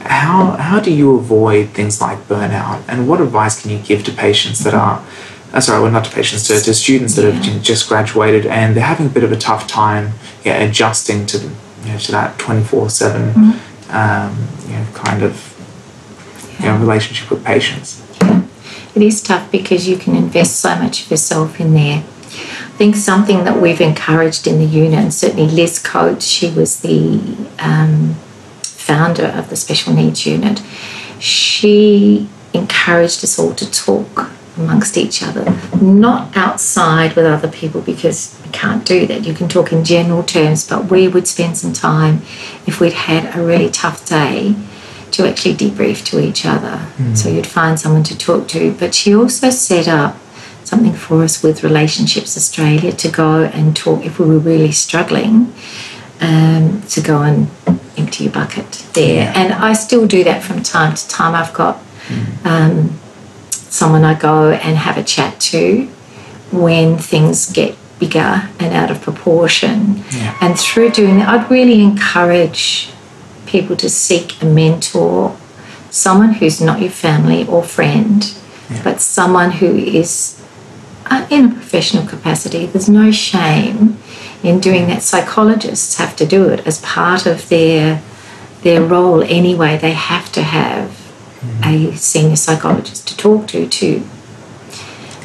how 0.00 0.52
how 0.52 0.80
do 0.80 0.92
you 0.92 1.16
avoid 1.16 1.70
things 1.70 2.00
like 2.00 2.18
burnout 2.28 2.82
and 2.88 3.08
what 3.08 3.20
advice 3.20 3.60
can 3.60 3.70
you 3.70 3.78
give 3.78 4.04
to 4.04 4.12
patients 4.12 4.60
that 4.60 4.74
are 4.74 5.04
uh, 5.52 5.60
sorry 5.60 5.82
well 5.82 5.90
not 5.90 6.04
to 6.04 6.10
patients 6.10 6.46
to, 6.46 6.60
to 6.60 6.74
students 6.74 7.16
that 7.16 7.22
yeah. 7.22 7.32
have 7.32 7.62
just 7.62 7.88
graduated 7.88 8.46
and 8.46 8.76
they're 8.76 8.84
having 8.84 9.06
a 9.06 9.10
bit 9.10 9.24
of 9.24 9.32
a 9.32 9.36
tough 9.36 9.66
time 9.66 10.12
yeah, 10.44 10.54
adjusting 10.58 11.26
to 11.26 11.38
you 11.38 11.92
know, 11.92 11.98
to 11.98 12.12
that 12.12 12.38
24 12.38 12.90
7 12.90 13.32
mm-hmm. 13.32 13.96
um, 13.96 14.70
you 14.70 14.78
know, 14.78 14.86
kind 14.92 15.22
of 15.22 15.52
yeah. 16.60 16.66
you 16.66 16.72
know, 16.72 16.78
relationship 16.78 17.30
with 17.30 17.44
patients 17.44 18.02
yeah. 18.20 18.42
it 18.94 19.02
is 19.02 19.22
tough 19.22 19.50
because 19.50 19.88
you 19.88 19.96
can 19.96 20.14
invest 20.14 20.60
so 20.60 20.76
much 20.76 21.04
of 21.04 21.10
yourself 21.10 21.60
in 21.60 21.74
there 21.74 22.04
I 22.26 22.78
think 22.78 22.96
something 22.96 23.44
that 23.44 23.62
we've 23.62 23.80
encouraged 23.80 24.46
in 24.46 24.58
the 24.58 24.66
unit, 24.66 24.98
and 24.98 25.14
certainly 25.14 25.46
Liz 25.46 25.78
Coates, 25.78 26.26
she 26.26 26.50
was 26.50 26.82
the 26.82 27.18
um, 27.58 28.16
founder 28.86 29.26
of 29.26 29.50
the 29.50 29.56
special 29.56 29.92
needs 29.92 30.26
unit, 30.26 30.62
she 31.18 32.28
encouraged 32.54 33.24
us 33.24 33.38
all 33.38 33.54
to 33.54 33.70
talk 33.70 34.30
amongst 34.56 34.96
each 34.96 35.22
other, 35.22 35.44
not 35.82 36.34
outside 36.36 37.14
with 37.14 37.26
other 37.26 37.48
people 37.48 37.80
because 37.82 38.40
we 38.44 38.50
can't 38.52 38.86
do 38.86 39.06
that. 39.06 39.26
You 39.26 39.34
can 39.34 39.48
talk 39.48 39.72
in 39.72 39.84
general 39.84 40.22
terms, 40.22 40.66
but 40.66 40.90
we 40.90 41.08
would 41.08 41.28
spend 41.28 41.58
some 41.58 41.72
time 41.72 42.22
if 42.66 42.80
we'd 42.80 42.94
had 42.94 43.36
a 43.36 43.44
really 43.44 43.70
tough 43.70 44.06
day 44.06 44.54
to 45.12 45.28
actually 45.28 45.54
debrief 45.54 46.04
to 46.06 46.20
each 46.20 46.46
other. 46.46 46.86
Mm. 46.96 47.16
So 47.16 47.28
you'd 47.28 47.46
find 47.46 47.78
someone 47.78 48.04
to 48.04 48.16
talk 48.16 48.48
to. 48.48 48.72
But 48.72 48.94
she 48.94 49.14
also 49.14 49.50
set 49.50 49.88
up 49.88 50.16
something 50.64 50.94
for 50.94 51.22
us 51.22 51.42
with 51.42 51.62
Relationships 51.62 52.36
Australia 52.36 52.92
to 52.92 53.10
go 53.10 53.44
and 53.44 53.76
talk 53.76 54.04
if 54.04 54.18
we 54.18 54.26
were 54.26 54.38
really 54.38 54.72
struggling 54.72 55.52
um, 56.20 56.82
to 56.88 57.00
go 57.00 57.22
and 57.22 57.48
empty 57.96 58.24
your 58.24 58.32
bucket 58.32 58.86
there. 58.94 59.24
Yeah. 59.24 59.32
And 59.34 59.52
I 59.52 59.72
still 59.72 60.06
do 60.06 60.24
that 60.24 60.42
from 60.42 60.62
time 60.62 60.94
to 60.94 61.08
time. 61.08 61.34
I've 61.34 61.52
got 61.52 61.82
mm. 62.08 62.46
um, 62.46 62.98
someone 63.50 64.04
I 64.04 64.14
go 64.14 64.50
and 64.50 64.76
have 64.76 64.96
a 64.96 65.02
chat 65.02 65.40
to 65.40 65.86
when 66.50 66.98
things 66.98 67.52
get 67.52 67.76
bigger 67.98 68.48
and 68.58 68.74
out 68.74 68.90
of 68.90 69.00
proportion. 69.00 70.04
Yeah. 70.10 70.36
And 70.40 70.58
through 70.58 70.90
doing 70.90 71.18
that, 71.18 71.28
I'd 71.28 71.50
really 71.50 71.82
encourage 71.82 72.90
people 73.46 73.76
to 73.76 73.88
seek 73.88 74.40
a 74.42 74.46
mentor, 74.46 75.36
someone 75.90 76.34
who's 76.34 76.60
not 76.60 76.80
your 76.80 76.90
family 76.90 77.46
or 77.46 77.62
friend, 77.62 78.34
yeah. 78.70 78.82
but 78.82 79.00
someone 79.00 79.50
who 79.50 79.74
is 79.76 80.42
uh, 81.06 81.26
in 81.30 81.46
a 81.46 81.54
professional 81.54 82.06
capacity. 82.06 82.66
There's 82.66 82.88
no 82.88 83.10
shame 83.10 83.98
in 84.42 84.60
doing 84.60 84.86
that. 84.88 85.02
Psychologists 85.02 85.96
have 85.98 86.16
to 86.16 86.26
do 86.26 86.48
it 86.48 86.66
as 86.66 86.80
part 86.80 87.26
of 87.26 87.48
their 87.48 88.02
their 88.62 88.82
role 88.82 89.22
anyway. 89.22 89.76
They 89.76 89.92
have 89.92 90.32
to 90.32 90.42
have 90.42 90.90
a 91.64 91.94
senior 91.96 92.36
psychologist 92.36 93.06
to 93.08 93.16
talk 93.16 93.46
to 93.48 93.68
to 93.68 94.06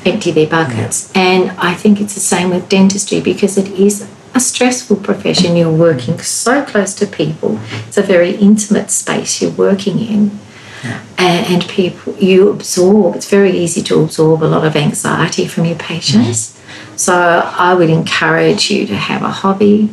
empty 0.06 0.32
their 0.32 0.47
buckets. 0.47 1.12
Yeah. 1.15 1.21
And 1.21 1.52
I 1.52 1.74
think 1.74 2.02
it's 2.02 2.13
the 2.13 2.19
same 2.19 2.50
with 2.50 2.69
dentistry 2.69 3.21
because 3.21 3.58
it 3.58 3.67
is 3.67 4.08
a 4.34 4.39
stressful 4.39 4.97
profession. 4.97 5.56
You're 5.56 5.71
working 5.71 6.19
so 6.19 6.63
close 6.63 6.93
to 6.95 7.05
people. 7.05 7.59
It's 7.88 7.97
a 7.97 8.01
very 8.03 8.36
intimate 8.36 8.91
space 8.91 9.41
you're 9.41 9.51
working 9.51 9.99
in. 9.99 10.39
Yeah. 10.84 11.03
And, 11.18 11.68
people, 11.68 12.16
you 12.16 12.49
absorb, 12.49 13.16
it's 13.16 13.30
very 13.30 13.51
easy 13.51 13.84
to 13.84 14.01
absorb 14.01 14.41
a 14.41 14.45
lot 14.45 14.66
of 14.66 14.76
anxiety 14.76 15.47
from 15.47 15.66
your 15.66 15.76
patients. 15.78 16.59
So 16.95 17.13
I 17.13 17.73
would 17.73 17.89
encourage 17.89 18.69
you 18.69 18.85
to 18.87 18.95
have 18.95 19.23
a 19.23 19.29
hobby, 19.29 19.89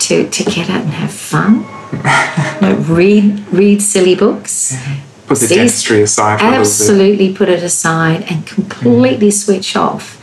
to, 0.00 0.28
to 0.28 0.44
get 0.44 0.70
out 0.70 0.82
and 0.82 0.90
have 0.90 1.12
fun. 1.12 1.66
read 2.88 3.46
read 3.52 3.80
silly 3.80 4.14
books. 4.14 4.72
Yeah. 4.72 5.00
Put 5.26 5.38
the 5.38 5.48
dentistry 5.48 6.02
aside. 6.02 6.40
absolutely, 6.40 7.32
put 7.32 7.48
it 7.48 7.62
aside 7.62 8.24
and 8.30 8.46
completely 8.46 9.28
mm. 9.28 9.32
switch 9.32 9.74
off 9.74 10.20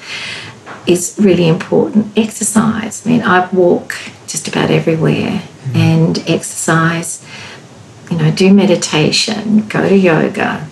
is 0.88 1.16
really 1.20 1.48
important. 1.48 2.16
Exercise. 2.18 3.06
I 3.06 3.10
mean, 3.10 3.22
I 3.22 3.48
walk 3.50 3.96
just 4.28 4.48
about 4.48 4.70
everywhere, 4.70 5.44
mm. 5.64 5.76
and 5.76 6.20
exercise. 6.28 7.26
You 8.10 8.18
know, 8.18 8.32
do 8.32 8.54
meditation, 8.54 9.68
go 9.68 9.88
to 9.88 9.96
yoga, 9.96 10.68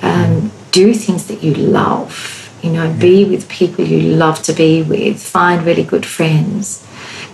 um, 0.00 0.52
do 0.70 0.94
things 0.94 1.26
that 1.26 1.42
you 1.42 1.54
love 1.54 2.41
you 2.62 2.70
know, 2.70 2.92
be 2.98 3.24
with 3.24 3.48
people 3.48 3.84
you 3.84 4.14
love 4.14 4.42
to 4.44 4.52
be 4.52 4.82
with, 4.82 5.20
find 5.22 5.66
really 5.66 5.82
good 5.82 6.06
friends, 6.06 6.86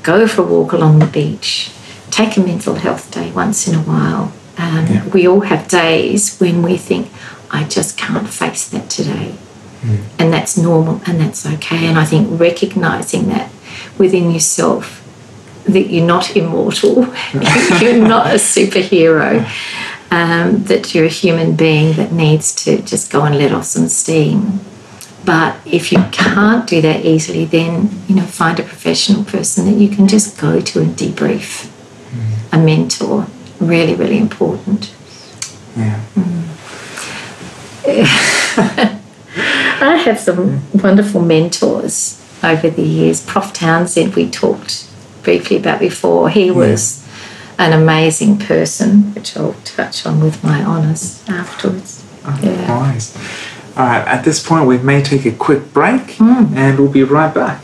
go 0.02 0.26
for 0.26 0.42
a 0.42 0.44
walk 0.46 0.72
along 0.72 0.98
the 0.98 1.06
beach, 1.06 1.70
take 2.10 2.36
a 2.36 2.40
mental 2.40 2.74
health 2.74 3.10
day 3.10 3.30
once 3.32 3.68
in 3.68 3.74
a 3.74 3.82
while. 3.82 4.32
Um, 4.56 4.86
yeah. 4.86 5.08
We 5.08 5.28
all 5.28 5.40
have 5.40 5.68
days 5.68 6.38
when 6.38 6.62
we 6.62 6.76
think, 6.76 7.10
I 7.50 7.64
just 7.64 7.96
can't 7.96 8.28
face 8.28 8.68
that 8.70 8.90
today. 8.90 9.34
Mm. 9.82 10.04
And 10.18 10.32
that's 10.32 10.56
normal 10.56 11.00
and 11.06 11.20
that's 11.20 11.46
okay. 11.46 11.86
And 11.86 11.98
I 11.98 12.04
think 12.04 12.40
recognizing 12.40 13.28
that 13.28 13.50
within 13.98 14.30
yourself, 14.30 15.04
that 15.64 15.88
you're 15.88 16.06
not 16.06 16.36
immortal, 16.36 17.04
you're 17.80 18.06
not 18.06 18.26
a 18.26 18.38
superhero, 18.38 19.46
um, 20.10 20.64
that 20.64 20.94
you're 20.94 21.04
a 21.04 21.08
human 21.08 21.54
being 21.54 21.94
that 21.96 22.12
needs 22.12 22.54
to 22.64 22.80
just 22.82 23.12
go 23.12 23.24
and 23.24 23.36
let 23.36 23.52
off 23.52 23.66
some 23.66 23.88
steam. 23.88 24.60
But 25.28 25.58
if 25.66 25.92
you 25.92 26.02
can't 26.10 26.66
do 26.66 26.80
that 26.80 27.04
easily, 27.04 27.44
then 27.44 27.90
you 28.08 28.14
know 28.14 28.24
find 28.24 28.58
a 28.58 28.62
professional 28.62 29.24
person 29.24 29.66
that 29.66 29.78
you 29.78 29.94
can 29.94 30.08
just 30.08 30.40
go 30.40 30.58
to 30.58 30.80
and 30.80 30.96
debrief. 30.96 31.68
Mm. 32.10 32.54
A 32.54 32.58
mentor, 32.64 33.26
really, 33.60 33.94
really 33.94 34.16
important. 34.16 34.90
Yeah. 35.76 36.00
Mm. 36.14 36.44
I 39.82 39.96
have 40.06 40.18
some 40.18 40.62
wonderful 40.72 41.20
mentors 41.20 42.24
over 42.42 42.70
the 42.70 42.80
years. 42.80 43.22
Prof 43.22 43.52
Townsend, 43.52 44.14
we 44.14 44.30
talked 44.30 44.88
briefly 45.24 45.58
about 45.58 45.80
before. 45.80 46.30
He 46.30 46.50
was 46.50 47.06
an 47.58 47.74
amazing 47.74 48.38
person, 48.38 49.14
which 49.14 49.36
I'll 49.36 49.52
touch 49.64 50.06
on 50.06 50.20
with 50.20 50.42
my 50.42 50.64
honours 50.64 51.22
afterwards. 51.28 52.02
Yeah. 52.42 52.98
Nice. 53.78 53.86
All 53.86 53.86
right, 53.86 54.06
at 54.08 54.24
this 54.24 54.46
point, 54.46 54.66
we 54.66 54.78
may 54.78 55.02
take 55.02 55.24
a 55.24 55.32
quick 55.32 55.72
break 55.72 56.16
Hmm. 56.16 56.56
and 56.56 56.78
we'll 56.78 56.90
be 56.90 57.04
right 57.04 57.32
back. 57.32 57.60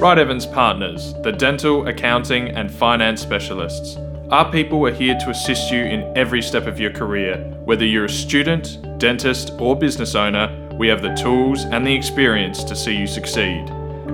Wright 0.00 0.18
Evans 0.18 0.46
Partners, 0.46 1.14
the 1.22 1.30
dental, 1.30 1.86
accounting, 1.86 2.48
and 2.48 2.68
finance 2.70 3.20
specialists. 3.20 3.96
Our 4.30 4.50
people 4.50 4.84
are 4.86 4.92
here 4.92 5.16
to 5.20 5.30
assist 5.30 5.70
you 5.70 5.84
in 5.84 6.10
every 6.16 6.42
step 6.42 6.66
of 6.66 6.80
your 6.80 6.90
career. 6.90 7.36
Whether 7.64 7.84
you're 7.84 8.06
a 8.06 8.10
student, 8.10 8.78
dentist, 8.98 9.52
or 9.60 9.76
business 9.76 10.14
owner, 10.16 10.50
we 10.78 10.88
have 10.88 11.02
the 11.02 11.14
tools 11.14 11.64
and 11.66 11.86
the 11.86 11.94
experience 11.94 12.64
to 12.64 12.74
see 12.74 12.96
you 12.96 13.06
succeed. 13.06 13.70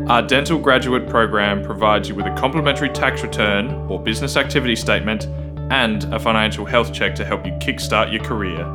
Our 0.08 0.20
dental 0.22 0.58
graduate 0.58 1.08
program 1.08 1.64
provides 1.64 2.08
you 2.08 2.14
with 2.14 2.26
a 2.26 2.34
complimentary 2.34 2.90
tax 2.90 3.22
return 3.22 3.70
or 3.88 3.98
business 3.98 4.36
activity 4.36 4.76
statement 4.76 5.26
and 5.70 6.04
a 6.12 6.18
financial 6.18 6.66
health 6.66 6.92
check 6.92 7.14
to 7.14 7.24
help 7.24 7.46
you 7.46 7.52
kickstart 7.52 8.12
your 8.12 8.22
career. 8.22 8.66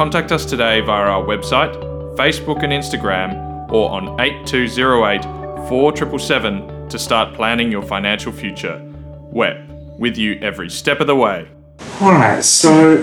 Contact 0.00 0.32
us 0.32 0.46
today 0.46 0.80
via 0.80 1.02
our 1.02 1.22
website, 1.22 1.74
Facebook 2.16 2.62
and 2.62 2.72
Instagram, 2.72 3.70
or 3.70 3.90
on 3.90 4.18
8208 4.18 5.22
4777 5.68 6.88
to 6.88 6.98
start 6.98 7.34
planning 7.34 7.70
your 7.70 7.82
financial 7.82 8.32
future. 8.32 8.80
WEP, 9.30 9.58
with 9.98 10.16
you 10.16 10.38
every 10.40 10.70
step 10.70 11.00
of 11.00 11.06
the 11.06 11.14
way. 11.14 11.46
All 12.00 12.12
right, 12.12 12.42
so 12.42 13.02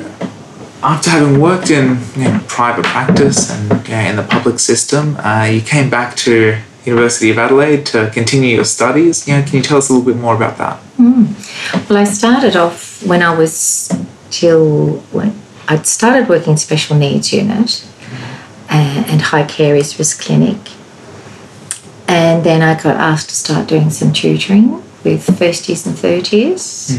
after 0.82 1.12
having 1.12 1.40
worked 1.40 1.70
in 1.70 2.00
you 2.16 2.24
know, 2.24 2.44
private 2.48 2.86
practice 2.86 3.52
and 3.52 3.88
you 3.88 3.94
know, 3.94 4.00
in 4.00 4.16
the 4.16 4.24
public 4.24 4.58
system, 4.58 5.18
uh, 5.18 5.44
you 5.44 5.62
came 5.62 5.92
back 5.92 6.16
to 6.16 6.60
University 6.84 7.30
of 7.30 7.38
Adelaide 7.38 7.86
to 7.86 8.10
continue 8.12 8.56
your 8.56 8.66
studies. 8.66 9.28
You 9.28 9.38
know, 9.38 9.44
can 9.44 9.58
you 9.58 9.62
tell 9.62 9.78
us 9.78 9.92
a 9.92 9.94
little 9.94 10.12
bit 10.12 10.20
more 10.20 10.36
about 10.36 10.58
that? 10.58 10.82
Well, 10.98 12.00
I 12.00 12.06
started 12.06 12.56
off 12.56 13.06
when 13.06 13.22
I 13.22 13.38
was 13.38 13.56
still 14.32 14.98
when 15.12 15.40
I'd 15.68 15.86
started 15.86 16.30
working 16.30 16.52
in 16.52 16.58
special 16.58 16.96
needs 16.96 17.34
unit 17.34 17.86
uh, 18.70 19.04
and 19.08 19.22
high 19.22 19.46
caries 19.46 19.98
risk 20.00 20.22
clinic, 20.22 20.58
and 22.08 22.44
then 22.44 22.62
I 22.62 22.82
got 22.82 22.96
asked 22.96 23.30
to 23.30 23.36
start 23.36 23.68
doing 23.68 23.90
some 23.90 24.14
tutoring 24.14 24.82
with 25.04 25.38
first 25.38 25.68
years 25.68 25.86
and 25.86 25.98
third 25.98 26.32
years, 26.32 26.98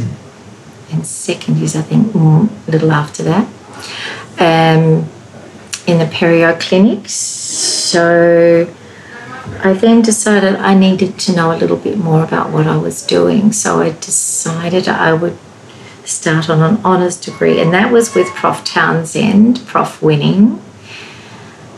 and 0.92 1.06
second 1.06 1.56
years 1.56 1.76
I 1.76 1.82
think 1.82 2.08
mm, 2.08 2.48
a 2.68 2.70
little 2.70 2.92
after 2.92 3.22
that, 3.22 3.46
um, 4.38 5.08
in 5.86 5.98
the 5.98 6.08
perio 6.12 6.58
clinics. 6.60 7.12
So. 7.12 8.74
I 9.60 9.72
then 9.72 10.02
decided 10.02 10.56
I 10.56 10.74
needed 10.74 11.18
to 11.20 11.34
know 11.34 11.50
a 11.50 11.56
little 11.56 11.78
bit 11.78 11.96
more 11.96 12.22
about 12.22 12.50
what 12.50 12.66
I 12.66 12.76
was 12.76 13.02
doing. 13.02 13.50
So 13.52 13.80
I 13.80 13.92
decided 13.92 14.86
I 14.88 15.14
would 15.14 15.38
start 16.09 16.48
on 16.50 16.61
an 16.62 16.84
honours 16.84 17.16
degree, 17.16 17.61
and 17.61 17.72
that 17.74 17.92
was 17.92 18.14
with 18.14 18.28
Prof 18.34 18.64
Townsend, 18.64 19.64
Prof 19.66 20.00
Winning. 20.02 20.61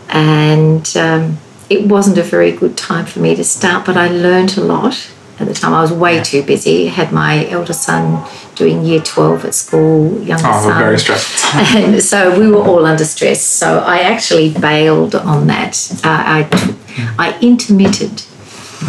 And 0.08 0.90
um, 0.96 1.38
it 1.68 1.86
wasn't 1.86 2.18
a 2.18 2.22
very 2.22 2.52
good 2.52 2.76
time 2.76 3.06
for 3.06 3.20
me 3.20 3.34
to 3.36 3.44
start, 3.44 3.86
but 3.86 3.96
I 3.96 4.08
learned 4.08 4.56
a 4.56 4.60
lot 4.62 5.10
at 5.38 5.46
the 5.46 5.54
time. 5.54 5.72
I 5.72 5.82
was 5.82 5.92
way 5.92 6.22
too 6.22 6.42
busy. 6.42 6.88
I 6.88 6.90
had 6.90 7.12
my 7.12 7.46
elder 7.48 7.72
son 7.72 8.26
doing 8.56 8.84
year 8.84 9.00
12 9.00 9.44
at 9.44 9.54
school, 9.54 10.20
younger 10.22 10.44
Oh, 10.48 10.62
son. 10.68 10.78
very 10.78 10.98
stressful. 10.98 11.60
And 11.80 12.02
so 12.02 12.38
we 12.38 12.50
were 12.50 12.58
all 12.62 12.84
under 12.84 13.04
stress. 13.04 13.42
So 13.42 13.78
I 13.78 14.00
actually 14.00 14.52
bailed 14.52 15.14
on 15.14 15.46
that. 15.46 15.76
Uh, 16.04 16.08
I, 16.48 16.76
I 17.18 17.38
intermitted. 17.40 18.22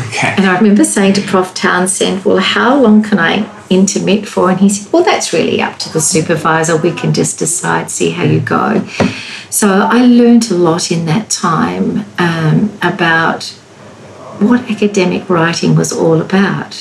Okay. 0.07 0.33
And 0.37 0.45
I 0.45 0.57
remember 0.57 0.83
saying 0.83 1.13
to 1.13 1.21
Prof 1.21 1.53
Townsend, 1.53 2.25
Well, 2.25 2.37
how 2.37 2.81
long 2.81 3.03
can 3.03 3.19
I 3.19 3.43
intermit 3.71 4.27
for? 4.27 4.51
And 4.51 4.59
he 4.59 4.69
said, 4.69 4.91
Well, 4.91 5.03
that's 5.03 5.33
really 5.33 5.61
up 5.61 5.79
to 5.79 5.91
the 5.91 6.01
supervisor. 6.01 6.77
We 6.77 6.91
can 6.91 7.13
just 7.13 7.39
decide, 7.39 7.89
see 7.89 8.11
how 8.11 8.23
you 8.23 8.39
go. 8.39 8.85
So 9.49 9.67
I 9.67 10.05
learned 10.05 10.51
a 10.51 10.55
lot 10.55 10.91
in 10.91 11.05
that 11.05 11.29
time 11.29 12.05
um, 12.19 12.77
about 12.81 13.45
what 14.39 14.69
academic 14.69 15.29
writing 15.29 15.75
was 15.75 15.91
all 15.91 16.21
about, 16.21 16.75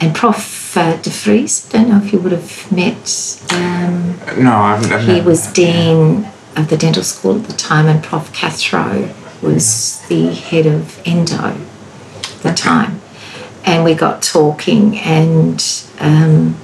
And 0.00 0.14
Prof. 0.14 0.76
Uh, 0.76 0.94
De 1.00 1.08
Vries, 1.08 1.66
I 1.72 1.78
don't 1.78 1.88
know 1.88 2.02
if 2.04 2.12
you 2.12 2.18
would 2.18 2.32
have 2.32 2.70
met. 2.70 3.40
Um, 3.50 4.18
No, 4.44 4.52
I've, 4.52 4.92
I've 4.92 5.06
he 5.08 5.22
was 5.22 5.46
dean 5.46 6.28
of 6.54 6.68
the 6.68 6.76
dental 6.76 7.02
school 7.02 7.36
at 7.40 7.44
the 7.46 7.54
time, 7.54 7.86
and 7.86 8.04
Prof. 8.04 8.30
Cathro 8.34 9.14
was 9.40 10.02
the 10.10 10.26
head 10.34 10.66
of 10.66 11.00
endo 11.06 11.34
at 11.54 12.42
the 12.42 12.52
time. 12.52 13.00
And 13.64 13.84
we 13.84 13.94
got 13.94 14.22
talking, 14.22 14.98
and 14.98 15.64
um, 15.98 16.56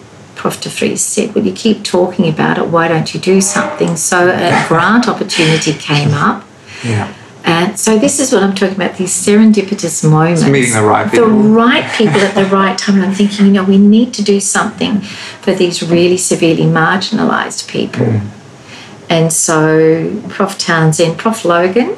Prof. 0.42 0.60
De 0.60 0.68
Vries 0.68 1.00
said, 1.00 1.32
Well, 1.36 1.44
you 1.46 1.52
keep 1.52 1.84
talking 1.84 2.28
about 2.28 2.58
it, 2.58 2.66
why 2.66 2.88
don't 2.88 3.14
you 3.14 3.20
do 3.20 3.40
something? 3.40 3.94
So 3.94 4.28
a 4.28 4.64
grant 4.66 5.06
opportunity 5.06 5.72
came 5.72 6.12
up. 6.14 6.44
Yeah. 6.82 7.14
And 7.44 7.78
so 7.78 7.96
this 7.96 8.18
is 8.18 8.32
what 8.32 8.42
I'm 8.42 8.52
talking 8.52 8.74
about, 8.74 8.96
these 8.96 9.12
serendipitous 9.12 10.02
moments. 10.08 10.44
meeting 10.44 10.72
the 10.72 10.82
right 10.82 11.08
people. 11.08 11.28
The 11.28 11.32
right 11.32 11.88
people 11.92 12.20
at 12.20 12.34
the 12.34 12.44
right 12.46 12.76
time. 12.76 12.96
And 12.96 13.04
I'm 13.04 13.14
thinking, 13.14 13.46
you 13.46 13.52
know, 13.52 13.62
we 13.62 13.78
need 13.78 14.12
to 14.14 14.22
do 14.24 14.40
something 14.40 15.00
for 15.44 15.54
these 15.54 15.80
really 15.80 16.16
severely 16.16 16.64
marginalised 16.64 17.68
people. 17.68 18.06
Hmm. 18.06 18.28
And 19.08 19.32
so 19.32 20.20
Prof 20.28 20.58
Townsend, 20.58 21.18
Prof 21.18 21.44
Logan, 21.44 21.96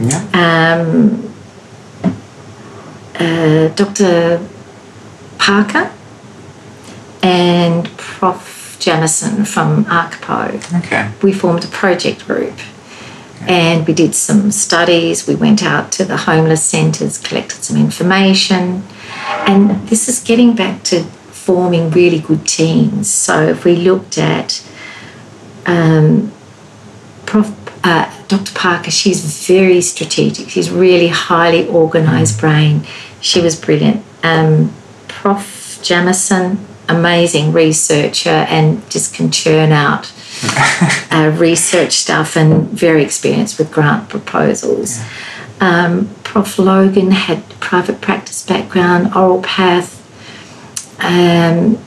Yeah. 0.00 0.20
um, 0.44 1.32
uh, 3.18 3.68
Dr 3.68 4.40
Parker, 5.38 5.90
and 7.24 7.88
Prof 7.96 8.76
Jamieson 8.78 9.46
from 9.46 9.86
ARCPOH 9.86 10.78
Okay. 10.84 11.10
we 11.22 11.32
formed 11.32 11.64
a 11.64 11.68
project 11.68 12.26
group 12.26 12.58
and 13.46 13.86
we 13.86 13.92
did 13.92 14.14
some 14.14 14.50
studies. 14.50 15.26
We 15.26 15.34
went 15.34 15.62
out 15.62 15.92
to 15.92 16.04
the 16.04 16.16
homeless 16.16 16.62
centres, 16.62 17.18
collected 17.18 17.62
some 17.62 17.76
information, 17.76 18.82
and 19.46 19.86
this 19.88 20.08
is 20.08 20.20
getting 20.20 20.54
back 20.54 20.82
to 20.84 21.04
forming 21.04 21.90
really 21.90 22.20
good 22.20 22.46
teams. 22.46 23.10
So 23.12 23.42
if 23.48 23.64
we 23.66 23.76
looked 23.76 24.16
at 24.16 24.66
um, 25.66 26.32
Prof, 27.26 27.52
uh, 27.84 28.10
Dr. 28.28 28.54
Parker, 28.54 28.90
she's 28.90 29.46
very 29.46 29.82
strategic. 29.82 30.48
She's 30.48 30.70
really 30.70 31.08
highly 31.08 31.68
organised 31.68 32.40
brain. 32.40 32.86
She 33.20 33.40
was 33.42 33.56
brilliant. 33.56 34.02
Um, 34.22 34.72
Prof. 35.08 35.62
Jamieson, 35.82 36.66
amazing 36.88 37.52
researcher 37.52 38.28
and 38.30 38.88
just 38.90 39.14
can 39.14 39.30
churn 39.30 39.72
out 39.72 40.12
uh, 41.10 41.34
research 41.36 41.92
stuff 41.92 42.36
and 42.36 42.68
very 42.68 43.02
experienced 43.02 43.58
with 43.58 43.72
grant 43.72 44.08
proposals. 44.08 45.02
Um, 45.60 46.10
Prof. 46.24 46.58
Logan 46.58 47.12
had 47.12 47.48
private 47.60 48.00
practice 48.00 48.44
background, 48.44 49.14
oral 49.14 49.42
path, 49.42 50.00
um, 50.98 51.78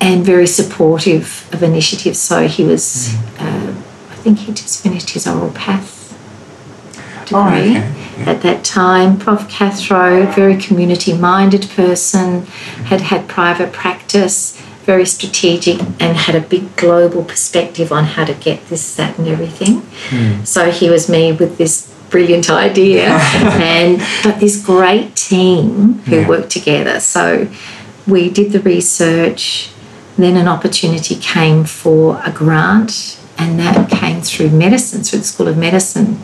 and 0.00 0.24
very 0.24 0.46
supportive 0.46 1.48
of 1.52 1.62
initiatives. 1.62 2.18
So 2.18 2.46
he 2.46 2.64
was, 2.64 3.14
uh, 3.38 3.74
I 4.10 4.14
think 4.16 4.40
he 4.40 4.52
just 4.52 4.82
finished 4.82 5.10
his 5.10 5.26
oral 5.26 5.52
path 5.52 5.97
degree 7.28 7.40
Oh, 7.40 7.48
okay. 7.48 7.94
Yeah. 8.18 8.30
at 8.32 8.42
that 8.42 8.64
time. 8.64 9.18
Prof. 9.18 9.48
Cathro, 9.48 10.32
very 10.34 10.56
community 10.56 11.12
minded 11.16 11.68
person, 11.70 12.46
had 12.90 13.00
had 13.02 13.28
private 13.28 13.72
practice, 13.72 14.60
very 14.84 15.06
strategic, 15.06 15.80
and 16.00 16.16
had 16.16 16.34
a 16.34 16.40
big 16.40 16.64
global 16.76 17.22
perspective 17.24 17.92
on 17.92 18.04
how 18.04 18.24
to 18.24 18.34
get 18.34 18.58
this, 18.68 18.96
that, 18.96 19.18
and 19.18 19.28
everything. 19.28 19.82
Hmm. 20.10 20.44
So 20.44 20.70
he 20.70 20.88
was 20.90 21.08
me 21.08 21.32
with 21.32 21.58
this 21.58 21.92
brilliant 22.10 22.48
idea, 22.50 23.04
and 23.72 24.00
but 24.24 24.40
this 24.40 24.56
great 24.64 25.14
team 25.14 26.00
who 26.06 26.16
Yeah. 26.20 26.28
worked 26.28 26.50
together. 26.50 27.00
So 27.00 27.48
we 28.06 28.30
did 28.30 28.52
the 28.52 28.60
research. 28.60 29.70
Then 30.16 30.36
an 30.36 30.48
opportunity 30.48 31.14
came 31.14 31.64
for 31.64 32.20
a 32.24 32.32
grant, 32.32 33.18
and 33.38 33.60
that 33.60 33.88
came 33.90 34.20
through 34.22 34.50
medicine, 34.50 35.04
through 35.04 35.20
the 35.20 35.24
School 35.26 35.46
of 35.48 35.56
Medicine. 35.56 36.18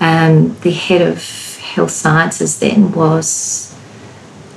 Um, 0.00 0.56
the 0.60 0.72
head 0.72 1.02
of 1.02 1.56
health 1.58 1.90
sciences 1.90 2.58
then 2.58 2.92
was 2.92 3.74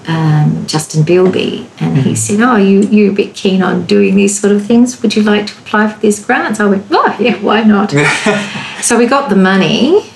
um, 0.08 0.66
Justin 0.68 1.04
Beilby, 1.04 1.68
and 1.80 1.98
he 2.00 2.16
said, 2.16 2.40
"Oh, 2.42 2.56
you 2.58 2.82
you're 2.82 3.12
a 3.12 3.16
bit 3.16 3.36
keen 3.36 3.62
on 3.62 3.86
doing 3.86 4.16
these 4.16 4.40
sort 4.40 4.54
of 4.54 4.66
things. 4.66 5.02
Would 5.02 5.16
you 5.16 5.24
like 5.24 5.48
to 5.48 5.58
apply 5.60 5.92
for 5.94 6.00
these 6.00 6.24
grants?" 6.26 6.60
I 6.60 6.66
went, 6.66 6.86
"Oh, 6.92 7.16
yeah, 7.20 7.36
why 7.42 7.64
not?" 7.64 7.92
so 8.82 8.98
we 8.98 9.06
got 9.06 9.30
the 9.30 9.36
money, 9.36 10.10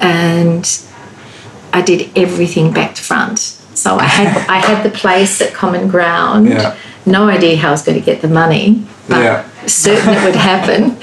and 0.00 0.64
I 1.72 1.82
did 1.82 2.10
everything 2.16 2.72
back 2.72 2.94
to 2.94 3.02
front. 3.02 3.38
So 3.74 3.96
I 3.96 4.04
had 4.04 4.48
I 4.48 4.58
had 4.58 4.82
the 4.84 4.90
place 4.96 5.40
at 5.40 5.52
Common 5.52 5.88
Ground. 5.88 6.48
Yeah. 6.48 6.76
No 7.06 7.28
idea 7.28 7.56
how 7.56 7.68
I 7.68 7.70
was 7.72 7.82
going 7.82 7.98
to 7.98 8.04
get 8.04 8.22
the 8.22 8.28
money, 8.28 8.86
but 9.08 9.18
Yeah. 9.20 9.66
certain 9.66 10.14
it 10.14 10.24
would 10.24 10.36
happen. 10.36 10.96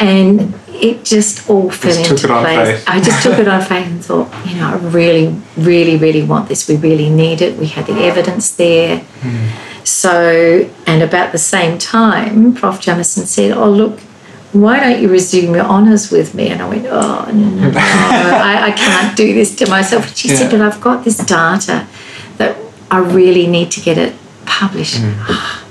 And 0.00 0.57
it 0.82 1.04
just 1.04 1.48
all 1.48 1.70
fell 1.70 1.92
Just 1.92 2.10
into 2.10 2.22
took 2.22 2.24
it 2.24 2.30
on 2.30 2.44
place. 2.44 2.84
I 2.86 3.00
just 3.00 3.22
took 3.22 3.38
it 3.38 3.48
on 3.48 3.60
faith 3.62 3.86
and 3.86 4.04
thought, 4.04 4.46
you 4.46 4.56
know, 4.56 4.68
I 4.68 4.76
really, 4.76 5.40
really, 5.56 5.96
really 5.96 6.22
want 6.22 6.48
this. 6.48 6.68
We 6.68 6.76
really 6.76 7.10
need 7.10 7.42
it. 7.42 7.58
We 7.58 7.66
had 7.66 7.86
the 7.86 8.00
evidence 8.04 8.50
there. 8.56 9.04
So, 9.84 10.70
and 10.86 11.02
about 11.02 11.32
the 11.32 11.38
same 11.38 11.78
time, 11.78 12.54
Prof. 12.54 12.80
Jamieson 12.80 13.24
said, 13.26 13.52
Oh, 13.52 13.70
look, 13.70 14.00
why 14.52 14.80
don't 14.80 15.00
you 15.00 15.08
resume 15.08 15.54
your 15.54 15.64
honours 15.64 16.10
with 16.10 16.34
me? 16.34 16.48
And 16.48 16.60
I 16.60 16.68
went, 16.68 16.86
Oh, 16.86 17.30
no, 17.32 17.48
no, 17.48 17.70
no, 17.70 17.78
I, 17.78 18.66
I 18.66 18.70
can't 18.72 19.16
do 19.16 19.32
this 19.32 19.54
to 19.56 19.68
myself. 19.68 20.08
And 20.08 20.16
she 20.16 20.28
said, 20.28 20.50
But 20.50 20.60
I've 20.60 20.80
got 20.80 21.04
this 21.04 21.16
data 21.18 21.86
that 22.36 22.56
I 22.90 22.98
really 22.98 23.46
need 23.46 23.70
to 23.72 23.80
get 23.80 23.96
it 23.96 24.14
published. 24.44 24.96
Mm. 24.96 25.64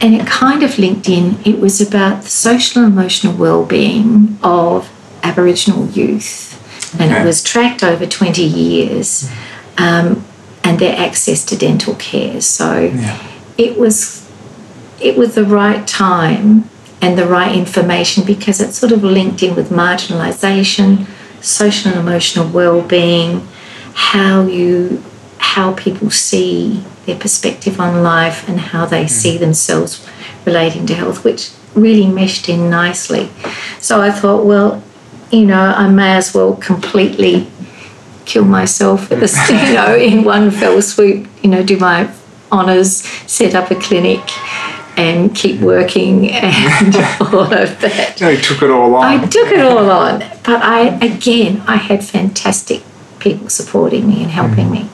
And 0.00 0.14
it 0.14 0.26
kind 0.26 0.62
of 0.62 0.78
linked 0.78 1.08
in, 1.08 1.38
it 1.44 1.58
was 1.58 1.80
about 1.80 2.22
the 2.22 2.28
social 2.28 2.84
and 2.84 2.92
emotional 2.92 3.34
well-being 3.34 4.38
of 4.42 4.90
Aboriginal 5.22 5.86
youth. 5.88 6.52
And 7.00 7.12
it 7.12 7.24
was 7.24 7.42
tracked 7.42 7.82
over 7.82 8.06
20 8.06 8.42
years 8.42 9.30
um, 9.78 10.24
and 10.62 10.78
their 10.78 10.96
access 10.96 11.44
to 11.46 11.56
dental 11.56 11.94
care. 11.96 12.40
So 12.40 12.90
Yeah. 12.94 13.18
it 13.58 13.78
was 13.78 14.24
it 15.00 15.14
was 15.16 15.34
the 15.34 15.44
right 15.44 15.86
time 15.86 16.70
and 17.02 17.18
the 17.18 17.26
right 17.26 17.54
information 17.54 18.24
because 18.24 18.60
it 18.62 18.72
sort 18.72 18.92
of 18.92 19.04
linked 19.04 19.42
in 19.42 19.54
with 19.54 19.68
marginalisation, 19.68 21.06
social 21.42 21.90
and 21.92 22.00
emotional 22.00 22.48
well-being, 22.48 23.46
how 23.92 24.46
you 24.46 25.02
how 25.54 25.72
people 25.74 26.10
see 26.10 26.84
their 27.06 27.18
perspective 27.18 27.80
on 27.80 28.02
life 28.02 28.48
and 28.48 28.58
how 28.58 28.84
they 28.84 29.02
hmm. 29.02 29.08
see 29.08 29.38
themselves 29.38 30.06
relating 30.44 30.86
to 30.86 30.94
health, 30.94 31.24
which 31.24 31.50
really 31.74 32.06
meshed 32.06 32.48
in 32.48 32.68
nicely. 32.68 33.30
So 33.80 34.00
I 34.00 34.10
thought, 34.10 34.44
well, 34.44 34.82
you 35.30 35.46
know, 35.46 35.72
I 35.84 35.88
may 35.88 36.16
as 36.16 36.34
well 36.34 36.56
completely 36.56 37.46
kill 38.24 38.44
myself 38.44 39.12
at 39.12 39.20
the, 39.20 39.28
you 39.68 39.74
know, 39.74 39.96
in 39.96 40.24
one 40.24 40.50
fell 40.50 40.82
swoop, 40.82 41.28
you 41.42 41.50
know, 41.50 41.62
do 41.62 41.78
my 41.78 42.10
honours, 42.50 43.02
set 43.26 43.54
up 43.54 43.70
a 43.70 43.76
clinic 43.76 44.22
and 44.98 45.34
keep 45.34 45.58
hmm. 45.58 45.64
working 45.64 46.30
and 46.30 46.96
all 47.20 47.52
of 47.52 47.80
that. 47.80 48.20
Yeah, 48.20 48.30
you 48.30 48.40
took 48.40 48.62
it 48.62 48.70
all 48.70 48.94
on. 48.96 49.04
I 49.04 49.26
took 49.26 49.48
it 49.48 49.60
all 49.60 49.90
on, 49.90 50.18
but 50.42 50.62
I, 50.62 50.96
again, 51.04 51.62
I 51.66 51.76
had 51.76 52.04
fantastic 52.04 52.82
people 53.20 53.48
supporting 53.48 54.08
me 54.08 54.22
and 54.22 54.30
helping 54.30 54.66
hmm. 54.66 54.72
me. 54.72 54.90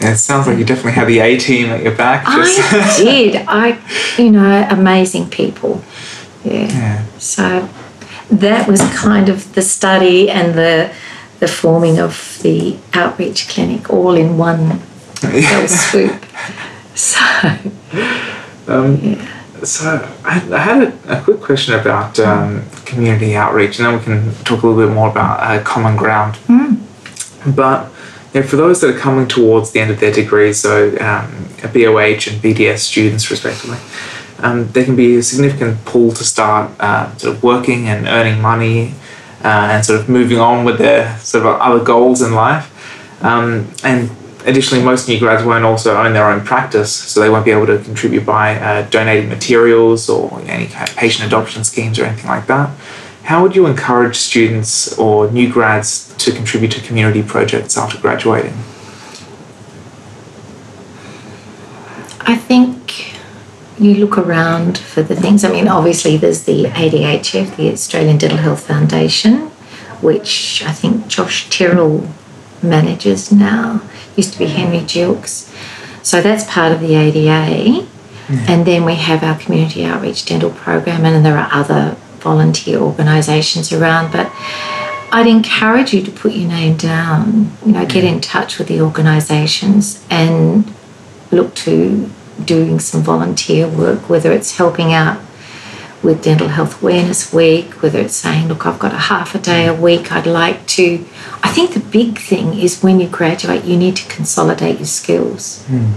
Yeah, 0.00 0.12
it 0.12 0.16
sounds 0.16 0.46
like 0.46 0.58
you 0.58 0.64
definitely 0.64 0.92
had 0.92 1.08
the 1.08 1.18
A 1.20 1.38
team 1.38 1.66
at 1.70 1.82
your 1.82 1.94
back. 1.94 2.24
Just 2.24 2.72
I 2.72 2.96
did. 3.04 3.36
I, 3.46 3.78
you 4.16 4.30
know, 4.30 4.66
amazing 4.70 5.28
people. 5.28 5.82
Yeah. 6.44 6.68
yeah. 6.68 7.06
So 7.18 7.68
that 8.30 8.66
was 8.66 8.80
kind 8.94 9.28
of 9.28 9.54
the 9.54 9.62
study 9.62 10.30
and 10.30 10.54
the 10.54 10.90
the 11.40 11.48
forming 11.48 11.98
of 11.98 12.38
the 12.42 12.76
outreach 12.92 13.48
clinic 13.48 13.90
all 13.90 14.14
in 14.14 14.36
one 14.38 14.78
fell 15.14 15.68
swoop. 15.68 16.24
So 16.94 17.20
Um, 18.68 19.18
So 19.64 20.08
I, 20.24 20.36
I 20.54 20.58
had 20.58 20.82
a, 20.82 21.18
a 21.18 21.22
quick 21.22 21.40
question 21.42 21.74
about 21.78 22.18
um, 22.18 22.62
community 22.86 23.36
outreach, 23.36 23.78
and 23.78 23.86
then 23.86 23.98
we 23.98 24.04
can 24.04 24.34
talk 24.44 24.62
a 24.62 24.66
little 24.66 24.86
bit 24.86 24.94
more 24.94 25.10
about 25.10 25.40
uh, 25.40 25.62
common 25.62 25.96
ground. 25.96 26.38
But 27.54 27.90
for 28.32 28.56
those 28.56 28.80
that 28.80 28.94
are 28.94 28.98
coming 28.98 29.26
towards 29.26 29.72
the 29.72 29.80
end 29.80 29.90
of 29.90 29.98
their 29.98 30.12
degrees, 30.12 30.60
so 30.60 30.90
um, 31.00 31.48
BOH 31.62 32.28
and 32.30 32.40
BDS 32.40 32.78
students 32.78 33.30
respectively, 33.30 33.78
um, 34.38 34.68
there 34.68 34.84
can 34.84 34.96
be 34.96 35.16
a 35.16 35.22
significant 35.22 35.84
pull 35.84 36.12
to 36.12 36.24
start 36.24 36.70
uh, 36.80 37.14
sort 37.16 37.36
of 37.36 37.42
working 37.42 37.88
and 37.88 38.06
earning 38.06 38.40
money 38.40 38.94
uh, 39.44 39.68
and 39.72 39.84
sort 39.84 40.00
of 40.00 40.08
moving 40.08 40.38
on 40.38 40.64
with 40.64 40.78
their 40.78 41.18
sort 41.18 41.44
of 41.44 41.60
other 41.60 41.82
goals 41.82 42.22
in 42.22 42.32
life. 42.32 42.68
Um, 43.22 43.68
and 43.82 44.10
additionally, 44.46 44.84
most 44.84 45.08
new 45.08 45.18
grads 45.18 45.44
won't 45.44 45.64
also 45.64 45.96
own 45.96 46.12
their 46.12 46.30
own 46.30 46.44
practice, 46.44 46.92
so 46.92 47.20
they 47.20 47.28
won't 47.28 47.44
be 47.44 47.50
able 47.50 47.66
to 47.66 47.78
contribute 47.78 48.24
by 48.24 48.56
uh, 48.56 48.88
donating 48.90 49.28
materials 49.28 50.08
or 50.08 50.40
any 50.42 50.66
kind 50.66 50.88
of 50.88 50.96
patient 50.96 51.26
adoption 51.26 51.64
schemes 51.64 51.98
or 51.98 52.04
anything 52.04 52.28
like 52.28 52.46
that. 52.46 52.70
How 53.24 53.42
would 53.42 53.54
you 53.54 53.66
encourage 53.66 54.16
students 54.16 54.98
or 54.98 55.30
new 55.30 55.52
grads 55.52 56.14
to 56.18 56.32
contribute 56.32 56.72
to 56.72 56.80
community 56.80 57.22
projects 57.22 57.76
after 57.76 57.98
graduating? 57.98 58.54
I 62.20 62.36
think 62.36 63.14
you 63.78 63.94
look 63.94 64.18
around 64.18 64.78
for 64.78 65.02
the 65.02 65.16
things. 65.16 65.44
I 65.44 65.50
mean, 65.50 65.68
obviously, 65.68 66.16
there's 66.16 66.44
the 66.44 66.64
ADHF, 66.64 67.56
the 67.56 67.72
Australian 67.72 68.18
Dental 68.18 68.38
Health 68.38 68.66
Foundation, 68.66 69.48
which 70.00 70.62
I 70.66 70.72
think 70.72 71.08
Josh 71.08 71.48
Tyrrell 71.48 72.08
manages 72.62 73.32
now. 73.32 73.80
Used 74.16 74.34
to 74.34 74.38
be 74.38 74.46
Henry 74.46 74.80
Jilks. 74.80 75.52
So 76.02 76.20
that's 76.20 76.44
part 76.44 76.72
of 76.72 76.80
the 76.80 76.94
ADA. 76.94 77.86
Hmm. 78.26 78.34
And 78.48 78.66
then 78.66 78.84
we 78.84 78.94
have 78.96 79.22
our 79.22 79.38
community 79.38 79.84
outreach 79.84 80.24
dental 80.24 80.50
program, 80.50 81.04
and 81.04 81.14
then 81.14 81.22
there 81.22 81.38
are 81.38 81.48
other 81.52 81.96
volunteer 82.20 82.78
organisations 82.78 83.72
around. 83.72 84.12
But 84.12 84.32
I'd 85.12 85.26
encourage 85.26 85.92
you 85.92 86.02
to 86.02 86.10
put 86.10 86.32
your 86.32 86.48
name 86.48 86.76
down, 86.76 87.50
you 87.64 87.72
know, 87.72 87.86
get 87.86 88.04
in 88.04 88.20
touch 88.20 88.58
with 88.58 88.68
the 88.68 88.80
organisations 88.80 90.04
and 90.08 90.72
look 91.30 91.54
to 91.56 92.10
doing 92.44 92.78
some 92.78 93.02
volunteer 93.02 93.68
work, 93.68 94.08
whether 94.08 94.32
it's 94.32 94.56
helping 94.56 94.92
out 94.92 95.20
with 96.02 96.22
Dental 96.22 96.48
Health 96.48 96.82
Awareness 96.82 97.32
Week, 97.32 97.82
whether 97.82 97.98
it's 97.98 98.14
saying, 98.14 98.48
look, 98.48 98.64
I've 98.64 98.78
got 98.78 98.94
a 98.94 98.98
half 98.98 99.34
a 99.34 99.38
day 99.38 99.66
a 99.66 99.74
week, 99.74 100.10
I'd 100.10 100.26
like 100.26 100.66
to. 100.68 101.04
I 101.42 101.50
think 101.50 101.74
the 101.74 101.80
big 101.80 102.18
thing 102.18 102.54
is 102.58 102.82
when 102.82 103.00
you 103.00 103.08
graduate, 103.08 103.64
you 103.64 103.76
need 103.76 103.96
to 103.96 104.08
consolidate 104.08 104.78
your 104.78 104.86
skills. 104.86 105.64
Hmm. 105.66 105.92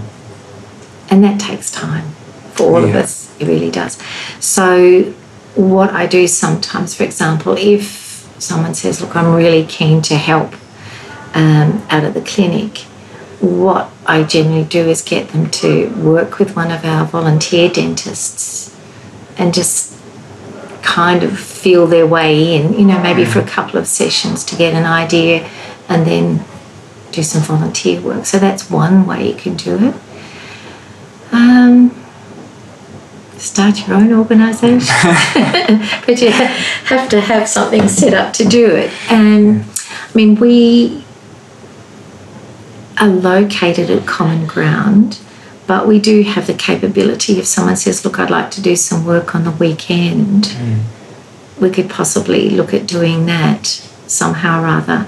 And 1.10 1.24
that 1.24 1.40
takes 1.40 1.70
time 1.70 2.10
for 2.52 2.64
all 2.64 2.84
of 2.84 2.94
us, 2.94 3.34
it 3.38 3.46
really 3.46 3.70
does. 3.70 3.98
So, 4.40 5.14
what 5.54 5.90
I 5.90 6.06
do 6.06 6.26
sometimes, 6.26 6.94
for 6.94 7.04
example, 7.04 7.56
if 7.56 8.28
someone 8.38 8.74
says, 8.74 9.00
look, 9.00 9.14
I'm 9.14 9.34
really 9.34 9.64
keen 9.66 10.02
to 10.02 10.16
help 10.16 10.54
um, 11.34 11.84
out 11.90 12.04
of 12.04 12.14
the 12.14 12.20
clinic, 12.20 12.78
what 13.40 13.90
I 14.06 14.22
generally 14.22 14.64
do 14.64 14.88
is 14.88 15.02
get 15.02 15.28
them 15.28 15.50
to 15.50 15.88
work 16.02 16.38
with 16.38 16.56
one 16.56 16.70
of 16.70 16.84
our 16.84 17.04
volunteer 17.06 17.68
dentists 17.68 18.74
and 19.36 19.52
just 19.52 19.98
kind 20.82 21.22
of 21.22 21.38
feel 21.38 21.86
their 21.86 22.06
way 22.06 22.54
in, 22.54 22.74
you 22.74 22.84
know, 22.84 23.00
maybe 23.02 23.24
for 23.24 23.40
a 23.40 23.46
couple 23.46 23.78
of 23.78 23.86
sessions 23.86 24.44
to 24.44 24.56
get 24.56 24.74
an 24.74 24.84
idea 24.84 25.48
and 25.88 26.06
then 26.06 26.44
do 27.10 27.22
some 27.22 27.42
volunteer 27.42 28.00
work. 28.00 28.26
So 28.26 28.38
that's 28.38 28.70
one 28.70 29.06
way 29.06 29.28
you 29.28 29.34
can 29.34 29.56
do 29.56 29.88
it. 29.88 29.94
Um, 31.32 32.03
start 33.44 33.86
your 33.86 33.96
own 33.96 34.12
organisation, 34.12 34.78
but 36.06 36.20
you 36.20 36.30
have 36.30 37.08
to 37.10 37.20
have 37.20 37.48
something 37.48 37.88
set 37.88 38.14
up 38.14 38.32
to 38.34 38.44
do 38.44 38.74
it. 38.74 38.90
And 39.10 39.64
I 39.90 40.14
mean, 40.14 40.36
we 40.36 41.04
are 42.98 43.08
located 43.08 43.90
at 43.90 44.06
Common 44.06 44.46
Ground, 44.46 45.20
but 45.66 45.86
we 45.86 45.98
do 45.98 46.22
have 46.22 46.46
the 46.46 46.54
capability 46.54 47.38
if 47.38 47.46
someone 47.46 47.76
says, 47.76 48.04
Look, 48.04 48.18
I'd 48.18 48.30
like 48.30 48.50
to 48.52 48.62
do 48.62 48.76
some 48.76 49.04
work 49.04 49.34
on 49.34 49.44
the 49.44 49.50
weekend, 49.50 50.44
mm. 50.44 50.82
we 51.60 51.70
could 51.70 51.90
possibly 51.90 52.50
look 52.50 52.72
at 52.72 52.86
doing 52.86 53.26
that 53.26 53.66
somehow 54.06 54.62
or 54.62 54.66
other. 54.66 55.06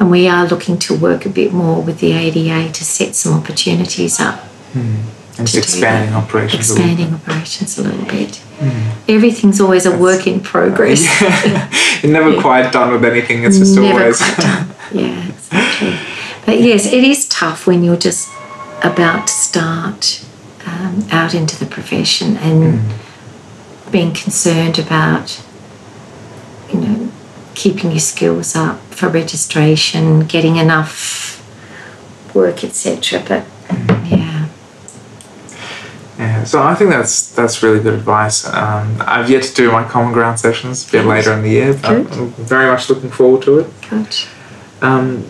And 0.00 0.10
we 0.10 0.28
are 0.28 0.46
looking 0.46 0.78
to 0.80 0.96
work 0.96 1.26
a 1.26 1.28
bit 1.28 1.52
more 1.52 1.82
with 1.82 1.98
the 1.98 2.12
ADA 2.12 2.72
to 2.72 2.84
set 2.84 3.16
some 3.16 3.32
opportunities 3.32 4.20
up. 4.20 4.44
Mm. 4.72 5.04
It's 5.38 5.54
expanding 5.54 6.14
operations. 6.14 6.70
Expanding 6.70 7.12
a 7.12 7.14
operations 7.14 7.78
a 7.78 7.82
little 7.82 8.04
bit. 8.06 8.42
Mm. 8.58 8.92
Everything's 9.08 9.60
always 9.60 9.86
a 9.86 9.90
That's, 9.90 10.02
work 10.02 10.26
in 10.26 10.40
progress. 10.40 11.04
Yeah. 11.20 11.70
You're 12.02 12.12
never 12.12 12.30
yeah. 12.30 12.42
quite 12.42 12.72
done 12.72 12.92
with 12.92 13.04
anything. 13.04 13.44
It's 13.44 13.58
just 13.58 13.76
never 13.76 14.00
always. 14.00 14.18
Quite 14.18 14.36
done. 14.36 14.74
Yeah, 14.92 15.28
exactly. 15.28 15.98
But 16.46 16.60
yes, 16.60 16.86
it 16.86 17.04
is 17.04 17.28
tough 17.28 17.66
when 17.66 17.84
you're 17.84 17.96
just 17.96 18.30
about 18.82 19.26
to 19.26 19.32
start 19.32 20.24
um, 20.66 21.06
out 21.10 21.34
into 21.34 21.58
the 21.58 21.66
profession 21.66 22.36
and 22.38 22.80
mm. 22.80 23.92
being 23.92 24.14
concerned 24.14 24.78
about, 24.78 25.42
you 26.72 26.80
know, 26.80 27.10
keeping 27.54 27.90
your 27.90 28.00
skills 28.00 28.56
up 28.56 28.80
for 28.94 29.08
registration, 29.08 30.20
getting 30.26 30.56
enough 30.56 31.44
work, 32.34 32.64
etc. 32.64 33.22
But 33.28 33.44
mm. 33.68 33.97
Yeah. 36.18 36.44
So 36.44 36.62
I 36.62 36.74
think 36.74 36.90
that's 36.90 37.30
that's 37.34 37.62
really 37.62 37.80
good 37.80 37.94
advice. 37.94 38.44
Um, 38.46 38.96
I've 39.00 39.30
yet 39.30 39.44
to 39.44 39.54
do 39.54 39.70
my 39.70 39.84
common 39.84 40.12
ground 40.12 40.40
sessions 40.40 40.88
a 40.88 40.92
bit 40.92 41.02
good. 41.02 41.08
later 41.08 41.32
in 41.32 41.42
the 41.42 41.50
year, 41.50 41.72
but 41.74 42.02
good. 42.02 42.12
I'm 42.12 42.30
very 42.32 42.66
much 42.66 42.90
looking 42.90 43.10
forward 43.10 43.42
to 43.42 43.60
it. 43.60 43.66
Good. 43.88 44.16
Um, 44.82 45.24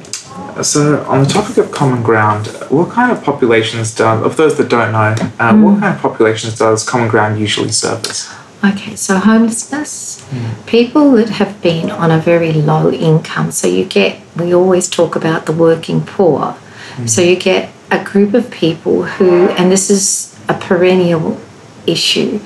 so, 0.62 1.04
on 1.04 1.22
the 1.22 1.28
topic 1.28 1.56
of 1.58 1.70
common 1.70 2.02
ground, 2.02 2.48
what 2.68 2.90
kind 2.90 3.12
of 3.12 3.22
populations 3.22 3.94
does, 3.94 4.24
of 4.24 4.36
those 4.36 4.56
that 4.58 4.68
don't 4.68 4.92
know, 4.92 5.14
uh, 5.38 5.52
mm. 5.52 5.62
what 5.62 5.80
kind 5.80 5.94
of 5.94 6.02
populations 6.02 6.58
does 6.58 6.84
common 6.88 7.08
ground 7.08 7.38
usually 7.38 7.70
service? 7.70 8.34
Okay, 8.64 8.96
so 8.96 9.18
homelessness, 9.18 10.20
mm. 10.30 10.66
people 10.66 11.12
that 11.12 11.28
have 11.28 11.62
been 11.62 11.90
on 11.90 12.10
a 12.10 12.18
very 12.18 12.52
low 12.52 12.90
income. 12.90 13.52
So, 13.52 13.68
you 13.68 13.84
get, 13.84 14.20
we 14.36 14.52
always 14.52 14.88
talk 14.88 15.14
about 15.14 15.46
the 15.46 15.52
working 15.52 16.00
poor. 16.00 16.56
Mm. 16.96 17.08
So, 17.08 17.22
you 17.22 17.36
get 17.36 17.70
a 17.90 18.02
group 18.02 18.34
of 18.34 18.50
people 18.50 19.04
who, 19.04 19.48
and 19.50 19.70
this 19.70 19.90
is 19.90 20.37
a 20.48 20.54
perennial 20.54 21.40
issue, 21.86 22.40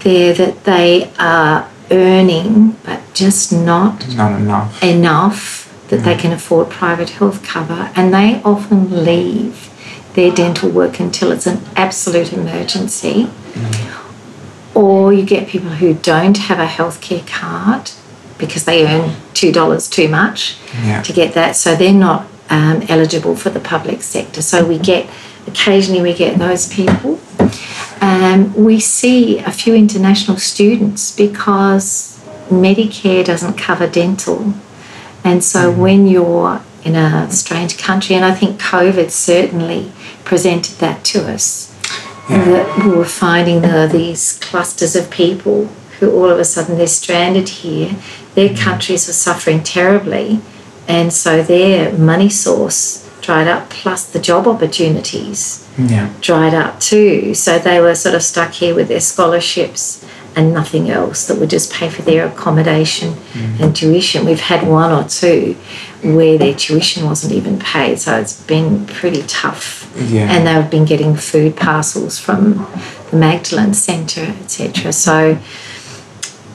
there 0.00 0.34
that 0.34 0.64
they 0.64 1.12
are 1.18 1.68
earning 1.90 2.72
but 2.84 3.00
just 3.14 3.52
not, 3.52 4.08
not 4.14 4.40
enough. 4.40 4.82
enough 4.82 5.88
that 5.88 6.00
mm. 6.00 6.04
they 6.04 6.16
can 6.16 6.32
afford 6.32 6.70
private 6.70 7.10
health 7.10 7.44
cover, 7.44 7.90
and 7.94 8.12
they 8.12 8.42
often 8.42 9.04
leave 9.04 9.70
their 10.14 10.32
dental 10.32 10.70
work 10.70 11.00
until 11.00 11.32
it's 11.32 11.46
an 11.46 11.60
absolute 11.76 12.32
emergency. 12.32 13.24
Mm. 13.52 14.00
Or 14.74 15.12
you 15.12 15.24
get 15.24 15.48
people 15.48 15.70
who 15.70 15.94
don't 15.94 16.36
have 16.36 16.58
a 16.58 16.66
healthcare 16.66 17.26
card 17.26 17.92
because 18.38 18.64
they 18.64 18.84
earn 18.84 19.10
$2 19.34 19.90
too 19.90 20.08
much 20.08 20.56
yeah. 20.82 21.02
to 21.02 21.12
get 21.12 21.34
that, 21.34 21.54
so 21.56 21.76
they're 21.76 21.92
not 21.92 22.26
um, 22.50 22.82
eligible 22.88 23.36
for 23.36 23.50
the 23.50 23.60
public 23.60 24.02
sector. 24.02 24.42
So 24.42 24.66
we 24.66 24.78
get 24.78 25.08
occasionally 25.46 26.02
we 26.02 26.14
get 26.14 26.38
those 26.38 26.72
people. 26.72 27.20
Um, 28.00 28.52
we 28.54 28.80
see 28.80 29.38
a 29.38 29.50
few 29.50 29.74
international 29.74 30.36
students 30.36 31.14
because 31.14 32.20
Medicare 32.48 33.24
doesn't 33.24 33.56
cover 33.56 33.88
dental 33.88 34.54
and 35.24 35.42
so 35.42 35.72
mm. 35.72 35.78
when 35.78 36.06
you're 36.06 36.60
in 36.84 36.94
a 36.94 37.30
strange 37.30 37.78
country, 37.78 38.14
and 38.14 38.24
I 38.24 38.34
think 38.34 38.60
COVID 38.60 39.10
certainly 39.10 39.90
presented 40.24 40.76
that 40.76 41.02
to 41.06 41.26
us, 41.32 41.74
yeah. 42.28 42.44
that 42.44 42.84
we 42.84 42.90
were 42.90 43.06
finding 43.06 43.62
there 43.62 43.88
these 43.88 44.38
clusters 44.40 44.94
of 44.94 45.10
people 45.10 45.66
who 45.98 46.12
all 46.12 46.28
of 46.28 46.38
a 46.38 46.44
sudden 46.44 46.76
they're 46.76 46.86
stranded 46.86 47.48
here. 47.48 47.96
Their 48.34 48.50
mm. 48.50 48.58
countries 48.58 49.06
were 49.06 49.14
suffering 49.14 49.62
terribly, 49.62 50.40
and 50.86 51.10
so 51.10 51.42
their 51.42 51.96
money 51.96 52.28
source 52.28 53.03
dried 53.24 53.48
up, 53.48 53.70
plus 53.70 54.10
the 54.10 54.18
job 54.18 54.46
opportunities 54.46 55.68
yeah. 55.78 56.12
dried 56.20 56.54
up 56.54 56.80
too. 56.80 57.34
So 57.34 57.58
they 57.58 57.80
were 57.80 57.94
sort 57.94 58.14
of 58.14 58.22
stuck 58.22 58.52
here 58.52 58.74
with 58.74 58.88
their 58.88 59.00
scholarships 59.00 60.04
and 60.36 60.52
nothing 60.52 60.90
else 60.90 61.26
that 61.28 61.38
would 61.38 61.50
just 61.50 61.72
pay 61.72 61.88
for 61.88 62.02
their 62.02 62.26
accommodation 62.26 63.12
mm. 63.12 63.60
and 63.60 63.74
tuition. 63.74 64.26
We've 64.26 64.40
had 64.40 64.66
one 64.66 64.92
or 64.92 65.08
two 65.08 65.56
where 66.02 66.36
their 66.38 66.54
tuition 66.54 67.06
wasn't 67.06 67.32
even 67.32 67.58
paid, 67.58 67.98
so 67.98 68.18
it's 68.18 68.40
been 68.42 68.86
pretty 68.86 69.22
tough. 69.22 69.90
Yeah. 69.96 70.30
And 70.30 70.46
they've 70.46 70.70
been 70.70 70.84
getting 70.84 71.16
food 71.16 71.56
parcels 71.56 72.18
from 72.18 72.66
the 73.10 73.16
Magdalene 73.16 73.74
Centre, 73.74 74.34
etc. 74.42 74.92
So, 74.92 75.38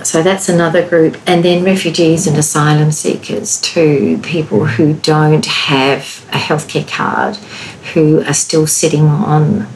so 0.09 0.23
that's 0.23 0.49
another 0.49 0.89
group, 0.89 1.17
and 1.27 1.45
then 1.45 1.63
refugees 1.63 2.25
and 2.25 2.35
asylum 2.35 2.91
seekers 2.91 3.61
too. 3.61 4.19
People 4.23 4.65
who 4.65 4.95
don't 4.95 5.45
have 5.45 6.25
a 6.29 6.37
healthcare 6.37 6.87
card, 6.87 7.35
who 7.93 8.23
are 8.23 8.33
still 8.33 8.65
sitting 8.65 9.05
on 9.05 9.67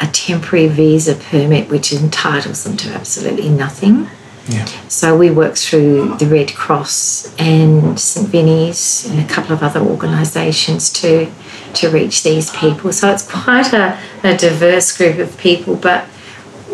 a 0.00 0.08
temporary 0.08 0.66
visa 0.66 1.14
permit 1.14 1.70
which 1.70 1.92
entitles 1.92 2.64
them 2.64 2.76
to 2.78 2.88
absolutely 2.88 3.48
nothing. 3.48 4.08
Yeah. 4.48 4.64
So 4.88 5.16
we 5.16 5.30
work 5.30 5.54
through 5.54 6.16
the 6.16 6.26
Red 6.26 6.52
Cross 6.52 7.32
and 7.38 8.00
St 8.00 8.28
Vinny's 8.28 9.08
and 9.08 9.20
a 9.20 9.32
couple 9.32 9.52
of 9.52 9.62
other 9.62 9.78
organisations 9.78 10.92
to 10.94 11.30
to 11.74 11.88
reach 11.88 12.24
these 12.24 12.50
people. 12.50 12.92
So 12.92 13.12
it's 13.12 13.30
quite 13.30 13.72
a, 13.72 13.96
a 14.24 14.36
diverse 14.36 14.90
group 14.96 15.18
of 15.18 15.38
people, 15.38 15.76
but 15.76 16.04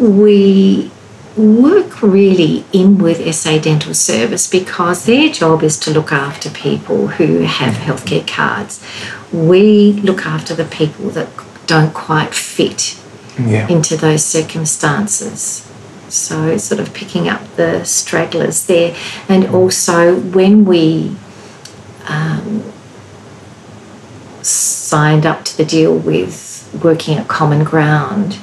we 0.00 0.90
work 1.38 2.02
really 2.02 2.64
in 2.72 2.98
with 2.98 3.34
SA 3.34 3.58
Dental 3.58 3.94
Service 3.94 4.50
because 4.50 5.06
their 5.06 5.28
job 5.30 5.62
is 5.62 5.78
to 5.80 5.90
look 5.90 6.12
after 6.12 6.50
people 6.50 7.08
who 7.08 7.40
have 7.42 7.74
healthcare 7.74 8.26
cards. 8.26 8.84
We 9.32 9.92
look 9.92 10.26
after 10.26 10.54
the 10.54 10.64
people 10.64 11.10
that 11.10 11.28
don't 11.66 11.94
quite 11.94 12.34
fit 12.34 13.00
yeah. 13.38 13.68
into 13.68 13.96
those 13.96 14.24
circumstances. 14.24 15.64
So, 16.08 16.56
sort 16.56 16.80
of 16.80 16.94
picking 16.94 17.28
up 17.28 17.42
the 17.56 17.84
stragglers 17.84 18.66
there. 18.66 18.96
And 19.28 19.46
also, 19.46 20.18
when 20.18 20.64
we 20.64 21.16
um, 22.08 22.64
signed 24.42 25.26
up 25.26 25.44
to 25.44 25.56
the 25.56 25.66
deal 25.66 25.94
with 25.94 26.70
working 26.82 27.18
at 27.18 27.28
Common 27.28 27.62
Ground, 27.62 28.38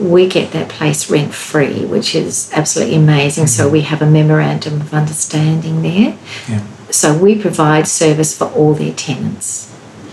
we 0.00 0.28
get 0.28 0.52
that 0.52 0.68
place 0.68 1.10
rent 1.10 1.34
free, 1.34 1.84
which 1.84 2.14
is 2.14 2.50
absolutely 2.54 2.96
amazing. 2.96 3.46
So, 3.46 3.68
we 3.68 3.82
have 3.82 4.02
a 4.02 4.10
memorandum 4.10 4.80
of 4.80 4.94
understanding 4.94 5.82
there. 5.82 6.18
Yeah. 6.48 6.66
So, 6.90 7.16
we 7.16 7.40
provide 7.40 7.86
service 7.86 8.36
for 8.36 8.46
all 8.52 8.74
their 8.74 8.92
tenants 8.92 9.70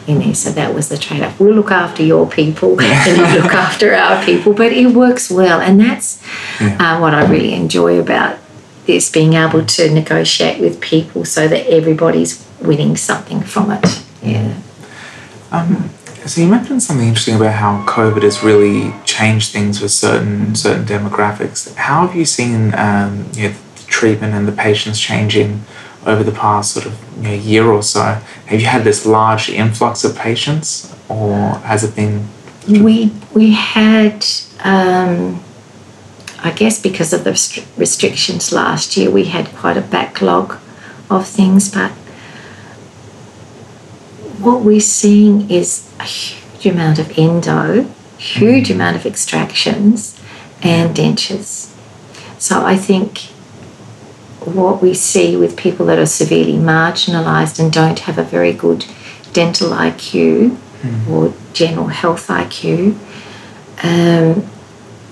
in 0.08 0.20
there. 0.20 0.34
So 0.34 0.52
that 0.52 0.74
was 0.74 0.90
the 0.90 0.98
trade 0.98 1.22
off. 1.22 1.40
We'll 1.40 1.54
look 1.54 1.72
after 1.72 2.02
your 2.02 2.28
people 2.28 2.80
and 2.82 3.18
you 3.18 3.42
look 3.42 3.54
after 3.54 3.94
our 3.94 4.24
people, 4.24 4.54
but 4.54 4.72
it 4.72 4.88
works 4.88 5.30
well. 5.30 5.60
And 5.60 5.80
that's 5.80 6.24
yeah. 6.60 6.78
uh, 6.80 7.00
what 7.00 7.14
I 7.14 7.30
really 7.30 7.54
enjoy 7.54 8.00
about 8.00 8.40
this 8.86 9.12
being 9.12 9.34
able 9.34 9.66
to 9.66 9.94
negotiate 9.94 10.62
with 10.62 10.80
people 10.80 11.26
so 11.26 11.48
that 11.48 11.68
everybody's 11.68 12.48
winning 12.62 12.96
something 12.96 13.42
from 13.42 13.72
it. 13.72 14.04
Yeah. 14.24 14.58
Um, 15.52 15.90
so 16.28 16.42
you 16.42 16.48
mentioned 16.48 16.84
something 16.84 17.08
interesting 17.08 17.36
about 17.36 17.54
how 17.54 17.84
COVID 17.86 18.24
has 18.24 18.44
really 18.44 18.94
changed 19.06 19.52
things 19.52 19.80
for 19.80 19.88
certain 19.88 20.56
certain 20.56 20.86
demographics. 20.86 21.74
How 21.76 22.06
have 22.06 22.16
you 22.16 22.26
seen 22.26 22.74
um, 22.76 23.30
you 23.34 23.50
know, 23.50 23.56
the 23.76 23.84
treatment 23.88 24.34
and 24.34 24.48
the 24.48 24.52
patients 24.52 25.00
changing 25.00 25.64
over 26.06 26.24
the 26.24 26.32
past 26.32 26.74
sort 26.74 26.86
of 26.86 27.00
you 27.18 27.24
know, 27.24 27.34
year 27.34 27.66
or 27.66 27.84
so? 27.84 28.22
Have 28.48 28.60
you 28.60 28.68
had 28.68 28.84
this 28.84 29.06
large 29.06 29.50
influx 29.50 30.04
of 30.04 30.16
patients, 30.16 30.94
or 31.10 31.60
has 31.60 31.84
it 31.84 31.96
been? 31.96 32.28
We 32.68 33.14
we 33.34 33.52
had, 33.52 34.26
um, 34.64 35.42
I 36.40 36.52
guess, 36.52 36.82
because 36.82 37.14
of 37.14 37.24
the 37.24 37.32
restrictions 37.78 38.52
last 38.52 38.98
year, 38.98 39.10
we 39.10 39.26
had 39.26 39.48
quite 39.56 39.78
a 39.78 39.82
backlog 39.82 40.58
of 41.10 41.26
things. 41.26 41.72
But 41.72 41.92
what 44.40 44.62
we're 44.62 44.80
seeing 44.80 45.50
is 45.50 45.87
a 46.00 46.04
huge 46.04 46.66
amount 46.66 47.00
of 47.00 47.18
endo, 47.18 47.84
huge 48.18 48.72
amount 48.72 48.96
of 48.96 49.06
extractions, 49.06 50.20
and 50.62 50.96
dentures. 50.96 51.74
So 52.40 52.66
I 52.66 52.76
think 52.76 53.20
what 54.40 54.82
we 54.82 54.94
see 54.94 55.36
with 55.36 55.58
people 55.58 55.86
that 55.88 56.00
are 56.00 56.06
severely 56.06 56.54
marginalised 56.54 57.60
and 57.60 57.72
don't 57.72 58.00
have 58.00 58.18
a 58.18 58.24
very 58.24 58.54
good 58.54 58.86
dental 59.34 59.72
IQ 59.72 60.58
mm. 60.82 61.10
or 61.10 61.34
general 61.54 61.88
health 61.88 62.28
IQ. 62.28 62.98
Um, 63.84 64.50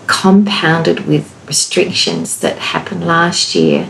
compounded 0.07 1.07
with 1.07 1.33
restrictions 1.47 2.39
that 2.39 2.57
happened 2.57 3.05
last 3.05 3.55
year, 3.55 3.89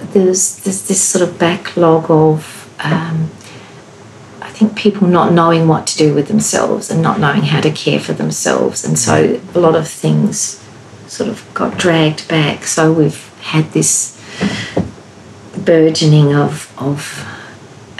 there's, 0.00 0.56
there's 0.60 0.88
this 0.88 1.02
sort 1.02 1.26
of 1.28 1.38
backlog 1.38 2.10
of, 2.10 2.70
um, 2.80 3.30
think, 4.62 4.76
people 4.76 5.08
not 5.08 5.32
knowing 5.32 5.68
what 5.68 5.86
to 5.88 5.96
do 5.96 6.14
with 6.14 6.28
themselves 6.28 6.90
and 6.90 7.02
not 7.02 7.18
knowing 7.18 7.42
how 7.42 7.60
to 7.60 7.70
care 7.70 8.00
for 8.00 8.12
themselves. 8.12 8.84
And 8.84 8.98
so 8.98 9.40
a 9.54 9.58
lot 9.58 9.74
of 9.74 9.88
things 9.88 10.62
sort 11.06 11.28
of 11.28 11.46
got 11.54 11.78
dragged 11.78 12.28
back. 12.28 12.64
So 12.64 12.92
we've 12.92 13.28
had 13.40 13.72
this 13.72 14.18
burgeoning 15.64 16.34
of, 16.34 16.72
of 16.78 17.28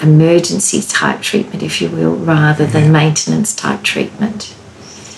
emergency 0.02 0.82
type 0.82 1.20
treatment, 1.20 1.62
if 1.62 1.80
you 1.80 1.88
will, 1.88 2.16
rather 2.16 2.66
than 2.66 2.90
maintenance 2.92 3.54
type 3.54 3.82
treatment. 3.82 4.54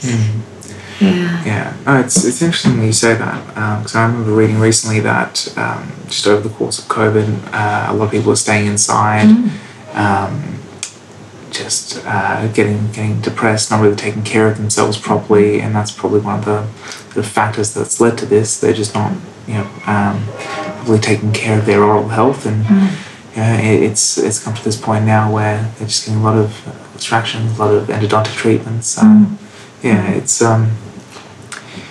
Mm. 0.01 0.41
Yeah. 1.01 1.45
Yeah. 1.45 1.77
Oh, 1.87 2.01
it's, 2.01 2.25
it's 2.25 2.41
interesting 2.41 2.83
you 2.83 2.93
say 2.93 3.15
that 3.15 3.47
because 3.81 3.95
um, 3.95 4.01
I 4.01 4.07
remember 4.07 4.33
reading 4.33 4.59
recently 4.59 5.01
that 5.01 5.57
um, 5.59 5.93
just 6.07 6.27
over 6.27 6.47
the 6.47 6.55
course 6.55 6.79
of 6.79 6.87
COVID, 6.87 7.53
uh, 7.53 7.93
a 7.93 7.95
lot 7.95 8.07
of 8.07 8.11
people 8.11 8.33
are 8.33 8.37
staying 8.37 8.67
inside, 8.67 9.27
mm. 9.27 9.97
um, 9.97 10.61
just 11.55 12.05
uh, 12.05 12.47
getting 12.49 12.89
getting 12.89 13.21
depressed, 13.21 13.71
not 13.71 13.81
really 13.81 13.97
taking 13.97 14.23
care 14.23 14.49
of 14.49 14.59
themselves 14.59 14.99
properly, 14.99 15.61
and 15.61 15.75
that's 15.75 15.93
probably 15.93 16.21
one 16.21 16.41
of 16.41 16.45
the, 16.45 16.61
the 17.15 17.23
factors 17.23 17.73
that's 17.73 18.01
led 18.01 18.19
to 18.19 18.27
this. 18.27 18.61
They're 18.61 18.75
just 18.75 18.95
not, 18.95 19.13
you 19.47 19.55
know, 19.55 19.71
um, 19.87 20.25
probably 20.79 20.99
taking 20.99 21.33
care 21.33 21.59
of 21.59 21.67
their 21.67 21.83
oral 21.83 22.09
health, 22.09 22.45
and 22.45 22.65
mm. 22.65 23.37
you 23.37 23.43
know, 23.43 23.55
it, 23.55 23.83
it's 23.85 24.19
it's 24.19 24.43
come 24.43 24.55
to 24.55 24.65
this 24.65 24.81
point 24.81 25.05
now 25.05 25.33
where 25.33 25.73
they're 25.79 25.89
just 25.89 26.05
getting 26.07 26.21
a 26.21 26.25
lot 26.25 26.37
of 26.37 26.95
extractions, 26.95 27.59
a 27.59 27.65
lot 27.65 27.73
of 27.73 27.87
endodontic 27.89 28.35
treatments. 28.35 28.99
Um, 28.99 29.39
mm. 29.39 29.85
Yeah, 29.85 30.11
it's 30.11 30.43
um, 30.43 30.73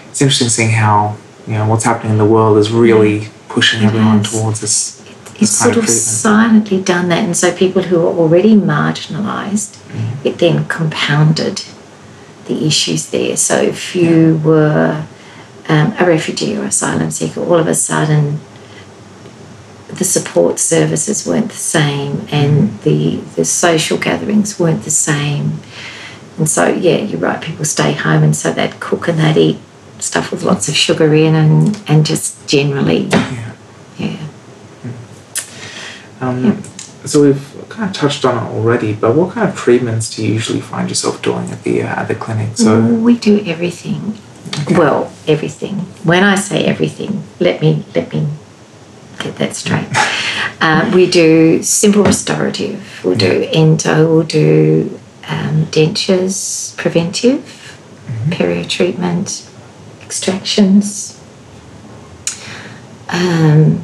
it's 0.10 0.22
interesting 0.22 0.50
seeing 0.50 0.72
how 0.72 1.18
you 1.48 1.54
know 1.54 1.68
what's 1.68 1.86
happening 1.86 2.12
in 2.12 2.18
the 2.18 2.26
world 2.26 2.58
is 2.58 2.72
really 2.72 3.30
pushing 3.50 3.84
it 3.84 3.88
everyone 3.88 4.20
has. 4.20 4.32
towards 4.32 4.62
this. 4.62 5.03
It's 5.40 5.52
sort 5.52 5.78
of, 5.78 5.90
silently 5.90 6.82
done 6.82 7.10
that, 7.10 7.24
and 7.24 7.36
so 7.36 7.54
people 7.56 7.84
who 7.84 8.00
are 8.02 8.14
already 8.14 8.56
marginalised, 8.56 9.78
mm. 9.88 10.26
it 10.26 10.38
then 10.38 10.66
compounded 10.68 11.64
the 12.46 12.66
issues 12.66 13.10
there. 13.10 13.36
So 13.36 13.62
if 13.62 13.96
you 13.96 14.36
yeah. 14.36 14.44
were 14.44 15.08
um, 15.68 15.94
a 15.98 16.06
refugee 16.06 16.56
or 16.58 16.66
asylum 16.66 17.12
seeker, 17.12 17.42
all 17.42 17.56
of 17.56 17.68
a 17.68 17.76
sudden 17.76 18.40
the 19.88 20.04
support 20.04 20.60
services 20.60 21.28
weren't 21.28 21.50
the 21.50 21.56
same, 21.56 22.28
and 22.32 22.70
mm. 22.70 22.84
the 22.84 23.16
the 23.36 23.46
social 23.46 23.98
gatherings 23.98 24.60
weren't 24.60 24.84
the 24.84 24.92
same. 24.92 25.60
And 26.38 26.50
so, 26.50 26.68
yeah, 26.68 26.98
you're 26.98 27.20
right. 27.20 27.42
People 27.42 27.66
stay 27.66 27.94
home, 27.94 28.24
and 28.24 28.36
so 28.36 28.52
they'd 28.52 28.80
cook 28.80 29.08
and 29.08 29.20
they'd 29.20 29.38
eat 29.38 29.58
stuff 30.00 30.32
with 30.32 30.44
lots 30.44 30.68
of 30.68 30.76
sugar 30.76 31.14
in 31.14 31.36
and, 31.36 31.82
and 31.88 32.06
just 32.06 32.48
generally, 32.48 33.04
yeah. 33.04 33.54
yeah. 33.98 34.28
Um. 36.24 36.64
So 37.06 37.24
we've 37.24 37.66
kind 37.68 37.90
of 37.90 37.96
touched 37.96 38.24
on 38.24 38.38
it 38.38 38.50
already, 38.56 38.94
but 38.94 39.14
what 39.14 39.34
kind 39.34 39.50
of 39.50 39.58
treatments 39.58 40.16
do 40.16 40.26
you 40.26 40.34
usually 40.34 40.62
find 40.62 40.88
yourself 40.88 41.22
doing 41.22 41.50
at 41.52 41.64
the 41.64 41.82
uh, 41.82 41.88
at 41.88 42.08
the 42.08 42.16
clinic? 42.16 42.58
So 42.58 42.80
we 42.82 43.18
do 43.18 43.44
everything. 43.46 44.18
Okay. 44.62 44.78
Well, 44.78 45.12
everything. 45.28 45.76
When 46.04 46.24
I 46.24 46.36
say 46.36 46.64
everything, 46.66 47.24
let 47.40 47.60
me 47.62 47.84
let 47.94 48.14
me 48.14 48.28
get 49.20 49.36
that 49.38 49.56
straight. 49.56 49.88
uh, 50.62 50.92
we 50.96 51.10
do 51.10 51.62
simple 51.62 52.04
restorative. 52.04 53.02
We'll 53.04 53.18
do 53.18 53.50
endo. 53.52 54.08
We'll 54.08 54.24
do 54.24 55.00
um, 55.28 55.66
dentures, 55.68 56.76
preventive, 56.78 57.42
mm-hmm. 57.42 58.32
perio 58.32 58.70
treatment, 58.70 59.50
extractions. 60.02 61.20
Um, 63.10 63.84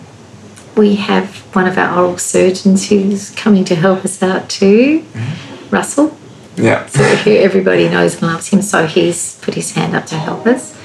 we 0.79 0.95
have 0.95 1.35
one 1.53 1.67
of 1.67 1.77
our 1.77 1.99
oral 1.99 2.17
surgeons 2.17 2.89
who's 2.89 3.29
coming 3.31 3.65
to 3.65 3.75
help 3.75 4.05
us 4.05 4.23
out 4.23 4.49
too, 4.49 5.01
mm-hmm. 5.01 5.75
Russell. 5.75 6.17
Yeah. 6.55 6.85
So 6.87 7.03
everybody 7.03 7.89
knows 7.89 8.15
and 8.15 8.23
loves 8.23 8.47
him, 8.47 8.61
so 8.61 8.87
he's 8.87 9.37
put 9.41 9.53
his 9.53 9.73
hand 9.73 9.95
up 9.95 10.05
to 10.07 10.15
help 10.15 10.47
us. 10.47 10.77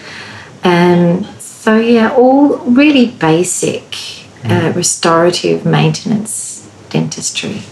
Um, 0.65 1.25
so 1.39 1.79
yeah, 1.79 2.13
all 2.13 2.59
really 2.59 3.11
basic 3.11 3.83
uh, 4.45 4.49
mm-hmm. 4.49 4.77
restorative 4.77 5.65
maintenance 5.65 6.69
dentistry. 6.91 7.63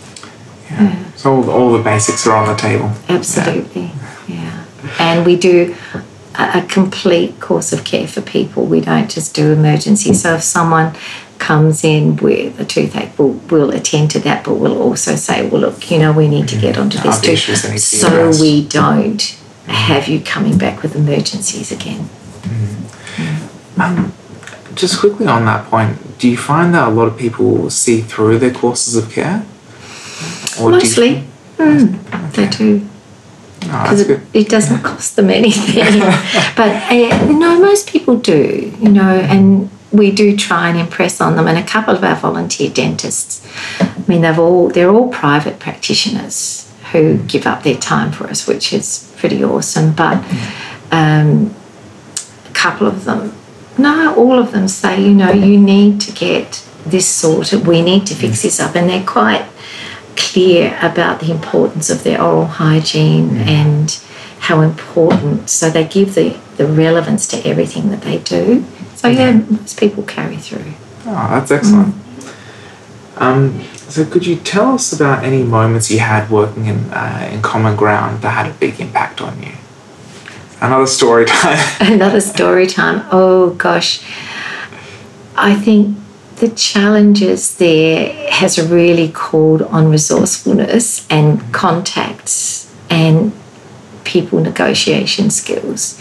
Yeah. 0.71 0.83
yeah. 0.83 1.11
So 1.17 1.35
all, 1.35 1.51
all 1.51 1.73
the 1.73 1.83
basics 1.83 2.27
are 2.27 2.37
on 2.37 2.47
the 2.49 2.57
table. 2.57 2.93
Absolutely. 3.09 3.91
yeah. 4.29 4.65
yeah. 4.85 4.97
And 4.99 5.27
we 5.27 5.37
do 5.37 5.77
a 6.35 6.63
complete 6.63 7.41
course 7.41 7.73
of 7.73 7.85
care 7.85 8.09
for 8.09 8.23
people. 8.23 8.65
We 8.65 8.81
don't 8.81 9.11
just 9.11 9.35
do 9.35 9.53
emergency. 9.53 10.15
So 10.15 10.35
if 10.37 10.43
someone 10.43 10.95
comes 11.43 11.83
in 11.83 12.15
with 12.17 12.59
a 12.61 12.65
toothache, 12.65 13.19
we'll, 13.19 13.33
we'll 13.51 13.71
attend 13.71 14.13
to 14.13 14.21
that, 14.21 14.45
but 14.45 14.55
we'll 14.55 14.81
also 14.81 15.17
say, 15.17 15.47
well, 15.49 15.63
look, 15.63 15.91
you 15.91 15.99
know, 15.99 16.13
we 16.13 16.29
need 16.29 16.47
to 16.49 16.57
get 16.57 16.79
onto 16.79 16.99
this 16.99 17.21
too, 17.21 17.37
so 17.37 18.31
we 18.41 18.65
don't 18.69 19.37
have 19.67 20.07
you 20.07 20.21
coming 20.21 20.57
back 20.57 20.83
with 20.83 20.95
emergencies 20.95 21.73
again. 21.73 22.09
Mm. 22.43 23.81
Um, 23.81 24.13
just 24.77 25.01
quickly 25.01 25.27
on 25.27 25.45
that 25.47 25.67
point, 25.67 26.19
do 26.19 26.29
you 26.29 26.37
find 26.37 26.73
that 26.75 26.87
a 26.89 26.91
lot 26.93 27.09
of 27.09 27.19
people 27.19 27.69
see 27.71 28.03
through 28.03 28.39
their 28.39 28.55
courses 28.55 28.95
of 28.95 29.11
care? 29.11 29.45
Or 30.61 30.71
Mostly, 30.71 31.25
do 31.57 31.65
you... 31.65 31.87
mm, 31.89 32.29
okay. 32.29 32.47
they 32.47 32.51
do 32.51 32.89
because 33.61 34.09
oh, 34.09 34.13
it, 34.13 34.21
it, 34.35 34.49
doesn't 34.49 34.83
cost 34.83 35.15
them 35.17 35.31
anything. 35.31 36.01
but 36.57 36.93
uh, 36.93 37.33
no, 37.33 37.61
most 37.61 37.89
people 37.89 38.17
do, 38.19 38.75
you 38.81 38.89
know, 38.89 39.21
and 39.21 39.71
we 39.93 40.11
do 40.11 40.37
try 40.37 40.69
and 40.69 40.79
impress 40.79 41.21
on 41.21 41.37
them. 41.37 41.47
And 41.47 41.59
a 41.59 41.63
couple 41.63 41.95
of 41.95 42.03
our 42.03 42.17
volunteer 42.17 42.71
dentists, 42.71 43.47
I 43.81 44.05
mean, 44.09 44.23
they've 44.23 44.39
all 44.39 44.69
they're 44.69 44.91
all 44.91 45.09
private 45.11 45.59
practitioners 45.59 46.73
who 46.93 47.19
give 47.19 47.47
up 47.47 47.63
their 47.63 47.77
time 47.77 48.13
for 48.13 48.27
us, 48.27 48.47
which 48.47 48.73
is 48.73 49.13
pretty 49.17 49.43
awesome. 49.45 49.93
But 49.93 50.19
um, 50.91 51.55
a 52.49 52.53
couple 52.53 52.87
of 52.87 53.05
them, 53.05 53.35
no, 53.79 54.15
all 54.15 54.39
of 54.39 54.53
them 54.53 54.69
say, 54.69 55.03
you 55.03 55.15
know, 55.15 55.31
you 55.31 55.59
need 55.59 56.01
to 56.03 56.13
get 56.13 56.67
this 56.85 57.09
sorted. 57.09 57.67
We 57.67 57.83
need 57.83 58.07
to 58.07 58.15
fix 58.15 58.43
this 58.43 58.61
up, 58.61 58.75
and 58.75 58.89
they're 58.89 59.05
quite 59.05 59.47
clear 60.17 60.79
about 60.83 61.21
the 61.21 61.31
importance 61.31 61.91
of 61.91 62.03
their 62.05 62.21
oral 62.21 62.47
hygiene 62.47 63.31
mm. 63.31 63.47
and 63.47 64.01
how 64.41 64.61
important. 64.61 65.49
So 65.49 65.71
they 65.71 65.87
give 65.87 66.15
the, 66.15 66.37
the 66.57 66.67
relevance 66.67 67.27
to 67.29 67.47
everything 67.47 67.91
that 67.91 68.03
they 68.03 68.19
do. 68.19 68.65
So 69.03 69.09
yeah, 69.09 69.33
most 69.33 69.81
people 69.81 70.05
carry 70.05 70.37
through. 70.37 70.75
Oh, 71.07 71.29
that's 71.31 71.51
excellent. 71.51 71.93
Mm. 71.93 73.21
Um, 73.21 73.65
so 73.89 74.05
could 74.05 74.25
you 74.25 74.37
tell 74.37 74.75
us 74.75 74.93
about 74.93 75.25
any 75.25 75.43
moments 75.43 75.91
you 75.91 75.99
had 75.99 76.31
working 76.31 76.67
in 76.67 76.79
uh, 76.93 77.29
in 77.33 77.43
Common 77.43 77.75
Ground 77.75 78.23
that 78.23 78.31
had 78.31 78.47
a 78.47 78.55
big 78.55 78.79
impact 78.79 79.21
on 79.21 79.43
you? 79.43 79.55
Another 80.61 80.87
story 80.87 81.25
time. 81.25 81.59
Another 81.81 82.21
story 82.21 82.69
time. 82.69 83.05
Oh 83.11 83.55
gosh, 83.55 84.05
I 85.35 85.57
think 85.57 85.99
the 86.37 86.51
challenges 86.51 87.57
there 87.57 88.31
has 88.31 88.57
really 88.71 89.11
called 89.11 89.63
on 89.63 89.91
resourcefulness 89.91 91.09
and 91.11 91.53
contacts 91.53 92.73
and 92.89 93.33
people 94.05 94.39
negotiation 94.39 95.29
skills. 95.29 96.01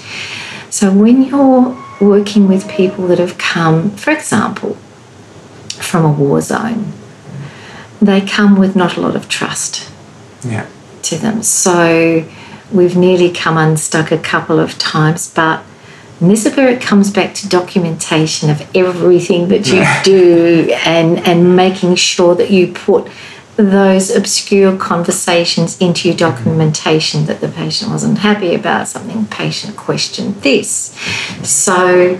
So 0.70 0.94
when 0.94 1.24
you're 1.24 1.76
working 2.02 2.48
with 2.48 2.68
people 2.68 3.08
that 3.08 3.20
have 3.20 3.38
come, 3.38 3.92
for 3.92 4.12
example, 4.12 4.74
from 5.80 6.04
a 6.04 6.12
war 6.12 6.42
zone, 6.42 6.92
they 8.02 8.20
come 8.20 8.58
with 8.58 8.76
not 8.76 8.98
a 8.98 9.02
lot 9.02 9.16
of 9.16 9.30
trust 9.30 9.90
yeah. 10.44 10.68
to 11.04 11.18
them. 11.18 11.44
So 11.44 12.28
we've 12.72 12.98
nearly 12.98 13.32
come 13.32 13.58
unstuck 13.58 14.12
a 14.12 14.18
couple 14.18 14.60
of 14.60 14.78
times, 14.78 15.32
but 15.32 15.64
this 16.20 16.46
is 16.46 16.56
where 16.56 16.70
it 16.70 16.82
comes 16.82 17.12
back 17.12 17.34
to 17.36 17.50
documentation 17.50 18.50
of 18.50 18.62
everything 18.76 19.48
that 19.48 19.68
you 19.68 19.84
do 20.04 20.72
and, 20.86 21.20
and 21.20 21.56
making 21.56 21.96
sure 21.96 22.36
that 22.36 22.52
you 22.52 22.72
put 22.72 23.08
those 23.58 24.10
obscure 24.16 24.78
conversations 24.78 25.78
into 25.80 26.08
your 26.08 26.18
documentation 26.18 27.26
that 27.26 27.42
the 27.42 27.50
patient 27.50 27.92
wasn't 27.92 28.20
happy 28.20 28.56
about 28.56 28.88
something, 28.88 29.26
patient 29.28 29.76
questioned 29.78 30.36
this. 30.42 30.94
So, 31.44 32.20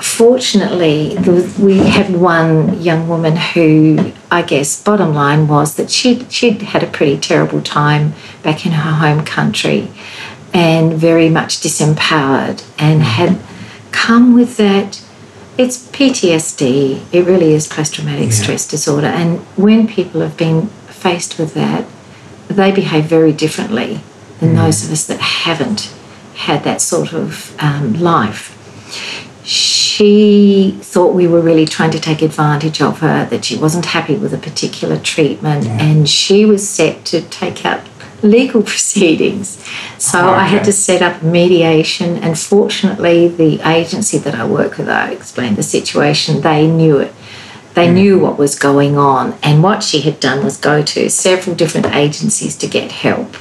fortunately, 0.00 1.16
we 1.58 1.78
had 1.78 2.14
one 2.14 2.80
young 2.82 3.08
woman 3.08 3.36
who, 3.36 4.12
I 4.30 4.42
guess, 4.42 4.82
bottom 4.82 5.14
line 5.14 5.46
was 5.46 5.76
that 5.76 5.90
she'd, 5.90 6.30
she'd 6.32 6.62
had 6.62 6.82
a 6.82 6.86
pretty 6.86 7.18
terrible 7.18 7.62
time 7.62 8.14
back 8.42 8.66
in 8.66 8.72
her 8.72 8.92
home 8.92 9.24
country 9.24 9.88
and 10.52 10.94
very 10.94 11.28
much 11.28 11.60
disempowered 11.60 12.64
and 12.78 13.02
had 13.02 13.38
come 13.92 14.34
with 14.34 14.56
that 14.56 15.02
it's 15.60 15.86
PTSD 15.88 17.04
it 17.12 17.24
really 17.24 17.52
is 17.52 17.68
post 17.68 17.94
traumatic 17.94 18.26
yeah. 18.26 18.42
stress 18.42 18.66
disorder 18.68 19.08
and 19.08 19.38
when 19.56 19.86
people 19.86 20.20
have 20.20 20.36
been 20.36 20.66
faced 20.88 21.38
with 21.38 21.54
that 21.54 21.84
they 22.48 22.72
behave 22.72 23.04
very 23.04 23.32
differently 23.32 24.00
than 24.40 24.54
mm. 24.54 24.56
those 24.56 24.84
of 24.84 24.90
us 24.90 25.06
that 25.06 25.20
haven't 25.20 25.94
had 26.34 26.64
that 26.64 26.80
sort 26.80 27.12
of 27.12 27.54
um, 27.62 28.00
life. 28.00 28.56
She 29.44 30.78
thought 30.80 31.14
we 31.14 31.26
were 31.26 31.40
really 31.40 31.66
trying 31.66 31.90
to 31.90 32.00
take 32.00 32.22
advantage 32.22 32.80
of 32.80 33.00
her, 33.00 33.26
that 33.26 33.44
she 33.44 33.56
wasn't 33.56 33.86
happy 33.86 34.16
with 34.16 34.32
a 34.32 34.38
particular 34.38 34.98
treatment, 34.98 35.64
Yeah. 35.64 35.82
and 35.82 36.08
she 36.08 36.44
was 36.44 36.68
set 36.68 37.04
to 37.06 37.20
take 37.20 37.66
out 37.66 37.80
legal 38.22 38.62
proceedings. 38.62 39.64
So 39.98 40.20
Oh, 40.20 40.30
I 40.30 40.44
had 40.44 40.64
to 40.64 40.72
set 40.72 41.02
up 41.02 41.22
mediation, 41.22 42.16
and 42.18 42.38
fortunately, 42.38 43.28
the 43.28 43.60
agency 43.68 44.18
that 44.18 44.34
I 44.34 44.46
work 44.46 44.78
with, 44.78 44.88
I 44.88 45.10
explained 45.10 45.56
the 45.56 45.62
situation, 45.62 46.40
they 46.40 46.66
knew 46.66 46.98
it. 46.98 47.12
They 47.74 47.88
mm. 47.88 47.94
knew 47.94 48.18
what 48.18 48.38
was 48.38 48.58
going 48.58 48.96
on, 48.96 49.38
and 49.42 49.62
what 49.62 49.82
she 49.82 50.00
had 50.00 50.20
done 50.20 50.44
was 50.44 50.56
go 50.56 50.82
to 50.82 51.08
several 51.10 51.54
different 51.56 51.86
agencies 51.94 52.56
to 52.58 52.66
get 52.66 52.92
help 52.92 53.36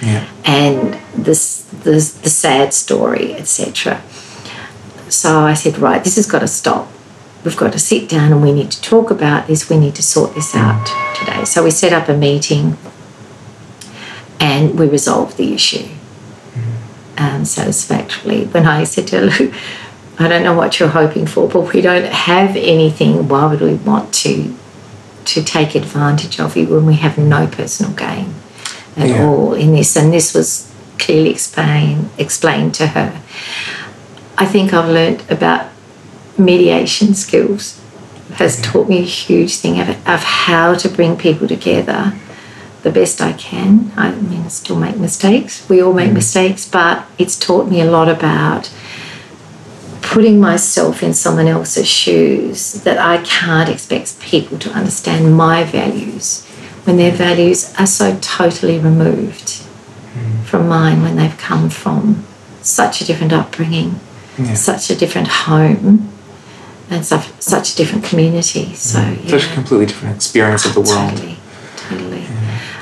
Yeah. 0.00 0.26
and 0.44 0.98
this, 1.14 1.64
this 1.72 2.12
the 2.12 2.30
sad 2.30 2.74
story, 2.74 3.34
etc. 3.34 4.02
So 5.08 5.40
I 5.40 5.54
said, 5.54 5.78
right, 5.78 6.02
this 6.02 6.16
has 6.16 6.26
got 6.26 6.40
to 6.40 6.48
stop. 6.48 6.88
We've 7.44 7.56
got 7.56 7.72
to 7.72 7.78
sit 7.78 8.08
down 8.08 8.32
and 8.32 8.42
we 8.42 8.52
need 8.52 8.70
to 8.70 8.80
talk 8.80 9.10
about 9.10 9.46
this. 9.46 9.68
We 9.68 9.78
need 9.78 9.94
to 9.96 10.02
sort 10.02 10.34
this 10.34 10.54
out 10.56 10.86
mm. 10.86 11.18
today. 11.18 11.44
So 11.44 11.62
we 11.62 11.70
set 11.70 11.92
up 11.92 12.08
a 12.08 12.16
meeting 12.16 12.76
and 14.40 14.78
we 14.78 14.88
resolved 14.88 15.36
the 15.36 15.54
issue 15.54 15.88
um, 17.18 17.44
satisfactorily. 17.44 18.46
When 18.46 18.66
I 18.66 18.84
said 18.84 19.06
to 19.08 19.30
her, 19.30 19.52
I 20.18 20.28
don't 20.28 20.42
know 20.42 20.54
what 20.54 20.78
you're 20.78 20.88
hoping 20.90 21.26
for, 21.26 21.48
but 21.48 21.72
we 21.72 21.80
don't 21.80 22.04
have 22.06 22.56
anything. 22.56 23.28
Why 23.28 23.46
would 23.46 23.60
we 23.60 23.74
want 23.74 24.12
to 24.14 24.54
to 25.26 25.42
take 25.42 25.74
advantage 25.74 26.38
of 26.38 26.54
you 26.54 26.66
when 26.66 26.84
we 26.84 26.94
have 26.96 27.16
no 27.16 27.46
personal 27.46 27.92
gain 27.92 28.34
at 28.96 29.08
Yeah. 29.08 29.26
all 29.26 29.54
in 29.54 29.72
this? 29.74 29.96
And 29.96 30.12
this 30.12 30.34
was 30.34 30.70
clearly 30.98 31.30
explained 31.30 32.10
explained 32.18 32.74
to 32.74 32.88
her. 32.88 33.20
I 34.36 34.46
think 34.46 34.72
I've 34.72 34.88
learnt 34.88 35.28
about 35.30 35.66
mediation 36.36 37.14
skills 37.14 37.80
has 38.34 38.60
taught 38.60 38.88
me 38.88 38.98
a 38.98 39.02
huge 39.02 39.56
thing 39.58 39.80
of, 39.80 39.88
of 40.08 40.22
how 40.24 40.74
to 40.74 40.88
bring 40.88 41.16
people 41.16 41.46
together 41.46 42.12
the 42.84 42.92
best 42.92 43.20
I 43.20 43.32
can. 43.32 43.90
I 43.96 44.14
mean, 44.14 44.42
I 44.42 44.48
still 44.48 44.76
make 44.76 44.98
mistakes. 44.98 45.66
We 45.68 45.82
all 45.82 45.94
make 45.94 46.10
mm. 46.10 46.14
mistakes, 46.14 46.68
but 46.68 47.04
it's 47.18 47.36
taught 47.36 47.68
me 47.68 47.80
a 47.80 47.90
lot 47.90 48.08
about 48.08 48.70
putting 50.02 50.38
myself 50.38 51.02
in 51.02 51.14
someone 51.14 51.48
else's 51.48 51.88
shoes 51.88 52.74
that 52.84 52.98
I 52.98 53.22
can't 53.24 53.70
expect 53.70 54.20
people 54.20 54.58
to 54.60 54.70
understand 54.70 55.34
my 55.34 55.64
values 55.64 56.46
when 56.84 56.98
their 56.98 57.10
values 57.10 57.74
are 57.78 57.86
so 57.86 58.18
totally 58.20 58.78
removed 58.78 59.48
mm. 60.12 60.44
from 60.44 60.68
mine 60.68 61.02
when 61.02 61.16
they've 61.16 61.36
come 61.38 61.70
from 61.70 62.22
such 62.60 63.00
a 63.00 63.04
different 63.04 63.32
upbringing, 63.32 63.98
Yeah. 64.38 64.54
such 64.54 64.90
a 64.90 64.94
different 64.94 65.28
home, 65.28 66.10
and 66.90 67.04
such, 67.04 67.26
such 67.40 67.72
a 67.72 67.76
different 67.76 68.04
community. 68.04 68.74
So, 68.74 68.98
yeah. 68.98 69.30
Such 69.30 69.50
a 69.50 69.54
completely 69.54 69.86
different 69.86 70.16
experience 70.16 70.66
of 70.66 70.74
the 70.74 70.82
world. 70.82 71.10
Totally. 71.16 71.38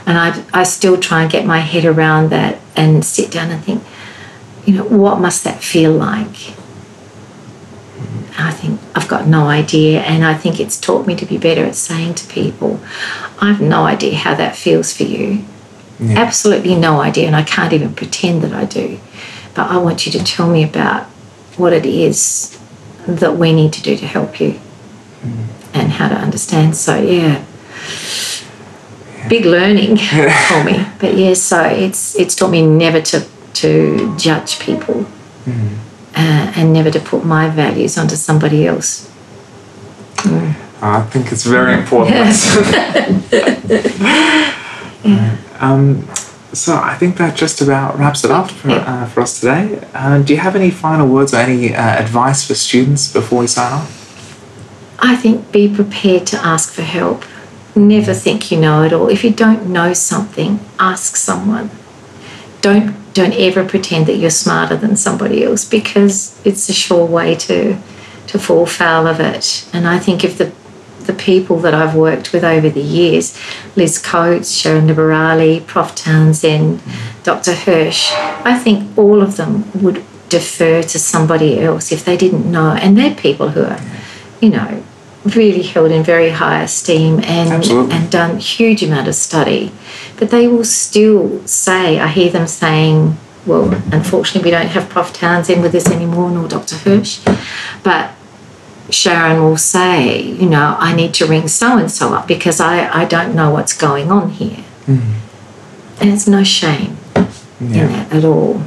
And 0.06 0.18
I, 0.18 0.44
I 0.52 0.62
still 0.64 0.98
try 0.98 1.22
and 1.22 1.30
get 1.30 1.46
my 1.46 1.60
head 1.60 1.84
around 1.84 2.30
that 2.30 2.58
and 2.76 3.04
sit 3.04 3.30
down 3.30 3.50
and 3.50 3.62
think, 3.62 3.82
you 4.66 4.74
know, 4.74 4.84
what 4.84 5.20
must 5.20 5.44
that 5.44 5.62
feel 5.62 5.92
like? 5.92 6.54
I 8.38 8.50
think 8.50 8.80
I've 8.94 9.08
got 9.08 9.26
no 9.26 9.46
idea, 9.46 10.00
and 10.00 10.24
I 10.24 10.34
think 10.34 10.58
it's 10.58 10.80
taught 10.80 11.06
me 11.06 11.14
to 11.16 11.26
be 11.26 11.36
better 11.36 11.64
at 11.64 11.74
saying 11.74 12.14
to 12.14 12.26
people, 12.28 12.80
I've 13.40 13.60
no 13.60 13.84
idea 13.84 14.16
how 14.16 14.34
that 14.34 14.56
feels 14.56 14.96
for 14.96 15.02
you. 15.02 15.44
Yeah. 16.00 16.18
Absolutely 16.18 16.74
no 16.74 17.00
idea, 17.00 17.26
and 17.26 17.36
I 17.36 17.42
can't 17.42 17.72
even 17.72 17.94
pretend 17.94 18.42
that 18.42 18.52
I 18.52 18.64
do. 18.64 18.98
But 19.54 19.70
I 19.70 19.76
want 19.76 20.06
you 20.06 20.12
to 20.12 20.24
tell 20.24 20.50
me 20.50 20.64
about 20.64 21.04
what 21.56 21.72
it 21.72 21.84
is 21.84 22.58
that 23.06 23.36
we 23.36 23.52
need 23.52 23.72
to 23.74 23.82
do 23.82 23.96
to 23.96 24.06
help 24.06 24.40
you 24.40 24.52
mm-hmm. 24.52 25.44
and 25.74 25.92
how 25.92 26.08
to 26.08 26.14
understand. 26.14 26.76
So, 26.76 27.00
yeah, 27.00 27.44
big 29.32 29.46
learning 29.46 29.96
for 30.48 30.64
me. 30.64 30.84
But 31.00 31.16
yeah, 31.16 31.34
so 31.34 31.64
it's 31.64 32.16
it's 32.16 32.34
taught 32.34 32.50
me 32.50 32.66
never 32.66 33.00
to 33.10 33.18
to 33.60 33.70
judge 34.18 34.58
people 34.60 35.06
uh, 36.14 36.52
and 36.56 36.72
never 36.72 36.90
to 36.90 37.00
put 37.00 37.24
my 37.24 37.48
values 37.48 37.98
onto 37.98 38.16
somebody 38.16 38.66
else. 38.66 39.08
I 40.82 41.02
think 41.12 41.32
it's 41.32 41.44
very 41.44 41.74
important. 41.80 42.16
um, 45.60 46.06
so 46.52 46.74
I 46.74 46.96
think 46.98 47.16
that 47.16 47.36
just 47.36 47.62
about 47.62 47.98
wraps 47.98 48.24
it 48.24 48.30
up 48.30 48.50
for, 48.50 48.70
uh, 48.70 49.06
for 49.06 49.22
us 49.22 49.40
today. 49.40 49.80
Uh, 49.94 50.22
do 50.22 50.34
you 50.34 50.40
have 50.40 50.56
any 50.56 50.70
final 50.70 51.08
words 51.08 51.32
or 51.32 51.38
any 51.38 51.74
uh, 51.74 52.02
advice 52.04 52.46
for 52.46 52.54
students 52.54 53.12
before 53.12 53.40
we 53.40 53.46
sign 53.46 53.72
off? 53.72 53.88
I 54.98 55.16
think 55.16 55.50
be 55.52 55.74
prepared 55.74 56.26
to 56.28 56.36
ask 56.36 56.72
for 56.72 56.82
help. 56.82 57.24
Never 57.74 58.12
think 58.12 58.50
you 58.50 58.60
know 58.60 58.82
it 58.82 58.92
all. 58.92 59.08
If 59.08 59.24
you 59.24 59.30
don't 59.30 59.68
know 59.68 59.92
something, 59.94 60.60
ask 60.78 61.16
someone. 61.16 61.70
Don't 62.60 62.96
don't 63.14 63.34
ever 63.34 63.66
pretend 63.66 64.06
that 64.06 64.16
you're 64.16 64.30
smarter 64.30 64.76
than 64.76 64.96
somebody 64.96 65.44
else 65.44 65.64
because 65.66 66.40
it's 66.46 66.68
a 66.68 66.72
sure 66.72 67.04
way 67.04 67.34
to 67.34 67.78
to 68.26 68.38
fall 68.38 68.66
foul 68.66 69.06
of 69.06 69.20
it. 69.20 69.68
And 69.72 69.86
I 69.86 69.98
think 69.98 70.24
if 70.24 70.38
the 70.38 70.52
the 71.06 71.12
people 71.12 71.58
that 71.60 71.74
I've 71.74 71.94
worked 71.94 72.32
with 72.32 72.44
over 72.44 72.70
the 72.70 72.82
years, 72.82 73.38
Liz 73.74 73.98
Coates, 73.98 74.52
Sharon 74.52 74.86
Liberali, 74.86 75.66
Prof 75.66 75.94
Townsend, 75.94 76.80
Dr 77.24 77.54
Hirsch, 77.54 78.12
I 78.12 78.58
think 78.58 78.96
all 78.96 79.20
of 79.20 79.36
them 79.36 79.70
would 79.82 80.04
defer 80.28 80.82
to 80.82 80.98
somebody 80.98 81.60
else 81.60 81.92
if 81.92 82.04
they 82.04 82.16
didn't 82.16 82.50
know. 82.50 82.72
And 82.72 82.96
they're 82.96 83.14
people 83.14 83.50
who 83.50 83.64
are, 83.64 83.80
you 84.40 84.50
know, 84.50 84.82
really 85.24 85.62
held 85.62 85.90
in 85.90 86.02
very 86.02 86.30
high 86.30 86.62
esteem 86.62 87.20
and 87.24 87.50
Absolutely. 87.50 87.94
and 87.94 88.10
done 88.10 88.38
huge 88.38 88.82
amount 88.82 89.08
of 89.08 89.14
study. 89.14 89.72
But 90.18 90.30
they 90.30 90.48
will 90.48 90.64
still 90.64 91.46
say, 91.46 92.00
I 92.00 92.08
hear 92.08 92.30
them 92.30 92.46
saying, 92.46 93.16
well, 93.46 93.72
unfortunately, 93.92 94.48
we 94.48 94.50
don't 94.50 94.68
have 94.68 94.88
Prof 94.88 95.12
Townsend 95.12 95.62
with 95.62 95.74
us 95.74 95.90
anymore, 95.90 96.30
nor 96.30 96.48
Dr 96.48 96.76
mm-hmm. 96.76 96.90
Hirsch, 96.90 97.20
but 97.82 98.12
Sharon 98.90 99.42
will 99.42 99.56
say, 99.56 100.20
you 100.20 100.48
know, 100.48 100.76
I 100.78 100.94
need 100.94 101.14
to 101.14 101.26
ring 101.26 101.48
so 101.48 101.78
and 101.78 101.90
so 101.90 102.14
up 102.14 102.28
because 102.28 102.60
I, 102.60 103.02
I 103.02 103.04
don't 103.04 103.34
know 103.34 103.50
what's 103.50 103.72
going 103.72 104.10
on 104.10 104.30
here. 104.30 104.64
Mm-hmm. 104.86 106.00
And 106.00 106.10
there's 106.10 106.28
no 106.28 106.44
shame 106.44 106.96
in 107.60 107.72
that 107.72 108.12
at 108.12 108.24
all. 108.24 108.62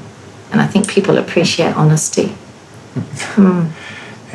And 0.51 0.61
I 0.61 0.67
think 0.67 0.89
people 0.89 1.17
appreciate 1.17 1.75
honesty. 1.75 2.35
Hmm. 2.95 3.67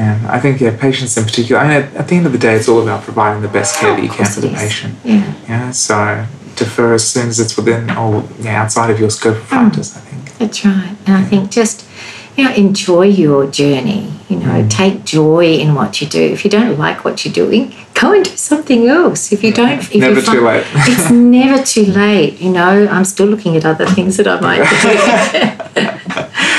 And 0.01 0.27
I 0.29 0.41
think, 0.41 0.63
yeah, 0.63 0.75
patients 0.75 1.19
in 1.19 1.25
particular, 1.25 1.61
I 1.61 1.69
mean, 1.69 1.77
at, 1.83 1.95
at 1.95 2.09
the 2.09 2.17
end 2.17 2.25
of 2.25 2.33
the 2.33 2.39
day, 2.39 2.55
it's 2.55 2.69
all 2.69 2.81
about 2.81 3.03
providing 3.03 3.43
the 3.43 3.49
best 3.49 3.79
care 3.79 3.95
that 3.95 4.03
you 4.03 4.09
can 4.09 4.25
for 4.25 4.41
the 4.41 4.49
patient. 4.49 4.97
Yeah. 5.05 5.35
Yeah, 5.47 5.71
so 5.73 6.25
defer 6.57 6.95
as 6.95 7.07
soon 7.07 7.29
as 7.29 7.39
it's 7.39 7.55
within 7.55 7.91
or 7.91 8.27
yeah, 8.39 8.63
outside 8.63 8.91
of 8.91 8.99
your 8.99 9.11
scope 9.11 9.37
of 9.37 9.43
hmm. 9.43 9.49
practice, 9.49 9.95
I 9.95 10.01
think. 10.01 10.39
That's 10.39 10.65
right. 10.65 10.97
And 11.05 11.17
I 11.17 11.23
think 11.25 11.51
just, 11.51 11.87
you 12.35 12.45
know, 12.45 12.55
enjoy 12.55 13.09
your 13.09 13.47
journey. 13.51 14.11
You 14.31 14.39
know, 14.39 14.63
hmm. 14.63 14.69
take 14.69 15.05
joy 15.05 15.57
in 15.57 15.75
what 15.75 16.01
you 16.01 16.07
do. 16.07 16.23
If 16.23 16.47
you 16.47 16.51
don't 16.51 16.79
like 16.79 17.05
what 17.05 17.27
you're 17.27 17.35
doing, 17.35 17.75
go 18.01 18.15
and 18.15 18.25
do 18.25 18.35
something 18.37 18.89
else. 18.89 19.33
If 19.33 19.45
you 19.45 19.53
don't, 19.53 19.81
if 19.81 19.95
Never 19.95 20.21
you 20.21 20.27
too 20.27 20.41
late. 20.41 20.65
it's 20.75 21.11
never 21.11 21.63
too 21.63 21.85
late. 21.85 22.41
You 22.41 22.53
know, 22.53 22.89
I'm 22.89 23.05
still 23.05 23.27
looking 23.27 23.55
at 23.55 23.67
other 23.67 23.85
things 23.85 24.17
that 24.17 24.27
I 24.27 24.41
might 24.41 24.65
do. 25.77 26.50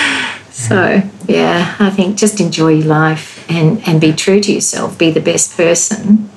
So 0.72 1.10
yeah, 1.28 1.76
I 1.80 1.90
think 1.90 2.18
just 2.18 2.40
enjoy 2.40 2.74
your 2.76 2.88
life 2.88 3.46
and 3.50 3.82
and 3.88 4.00
be 4.00 4.14
true 4.14 4.40
to 4.42 4.52
yourself. 4.52 4.98
Be 4.98 5.12
the 5.12 5.22
best 5.22 5.56
person 5.58 6.30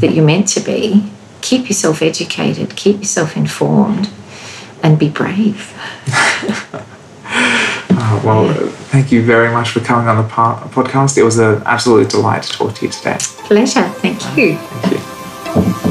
that 0.00 0.12
you're 0.12 0.24
meant 0.24 0.48
to 0.48 0.60
be. 0.60 1.10
Keep 1.40 1.68
yourself 1.68 2.02
educated. 2.02 2.76
Keep 2.76 2.98
yourself 2.98 3.36
informed, 3.36 4.10
and 4.82 4.98
be 4.98 5.08
brave. 5.08 5.72
Uh, 7.24 8.20
well, 8.24 8.52
thank 8.92 9.10
you 9.10 9.24
very 9.24 9.50
much 9.50 9.70
for 9.70 9.80
coming 9.80 10.08
on 10.08 10.16
the 10.22 10.28
par- 10.28 10.60
podcast. 10.68 11.16
It 11.16 11.22
was 11.22 11.38
an 11.38 11.62
absolute 11.64 12.10
delight 12.10 12.42
to 12.42 12.52
talk 12.52 12.74
to 12.74 12.86
you 12.86 12.92
today. 12.92 13.16
Pleasure. 13.20 13.88
Thank 14.02 14.20
you. 14.36 14.56
Thank 14.56 15.84
you. 15.84 15.89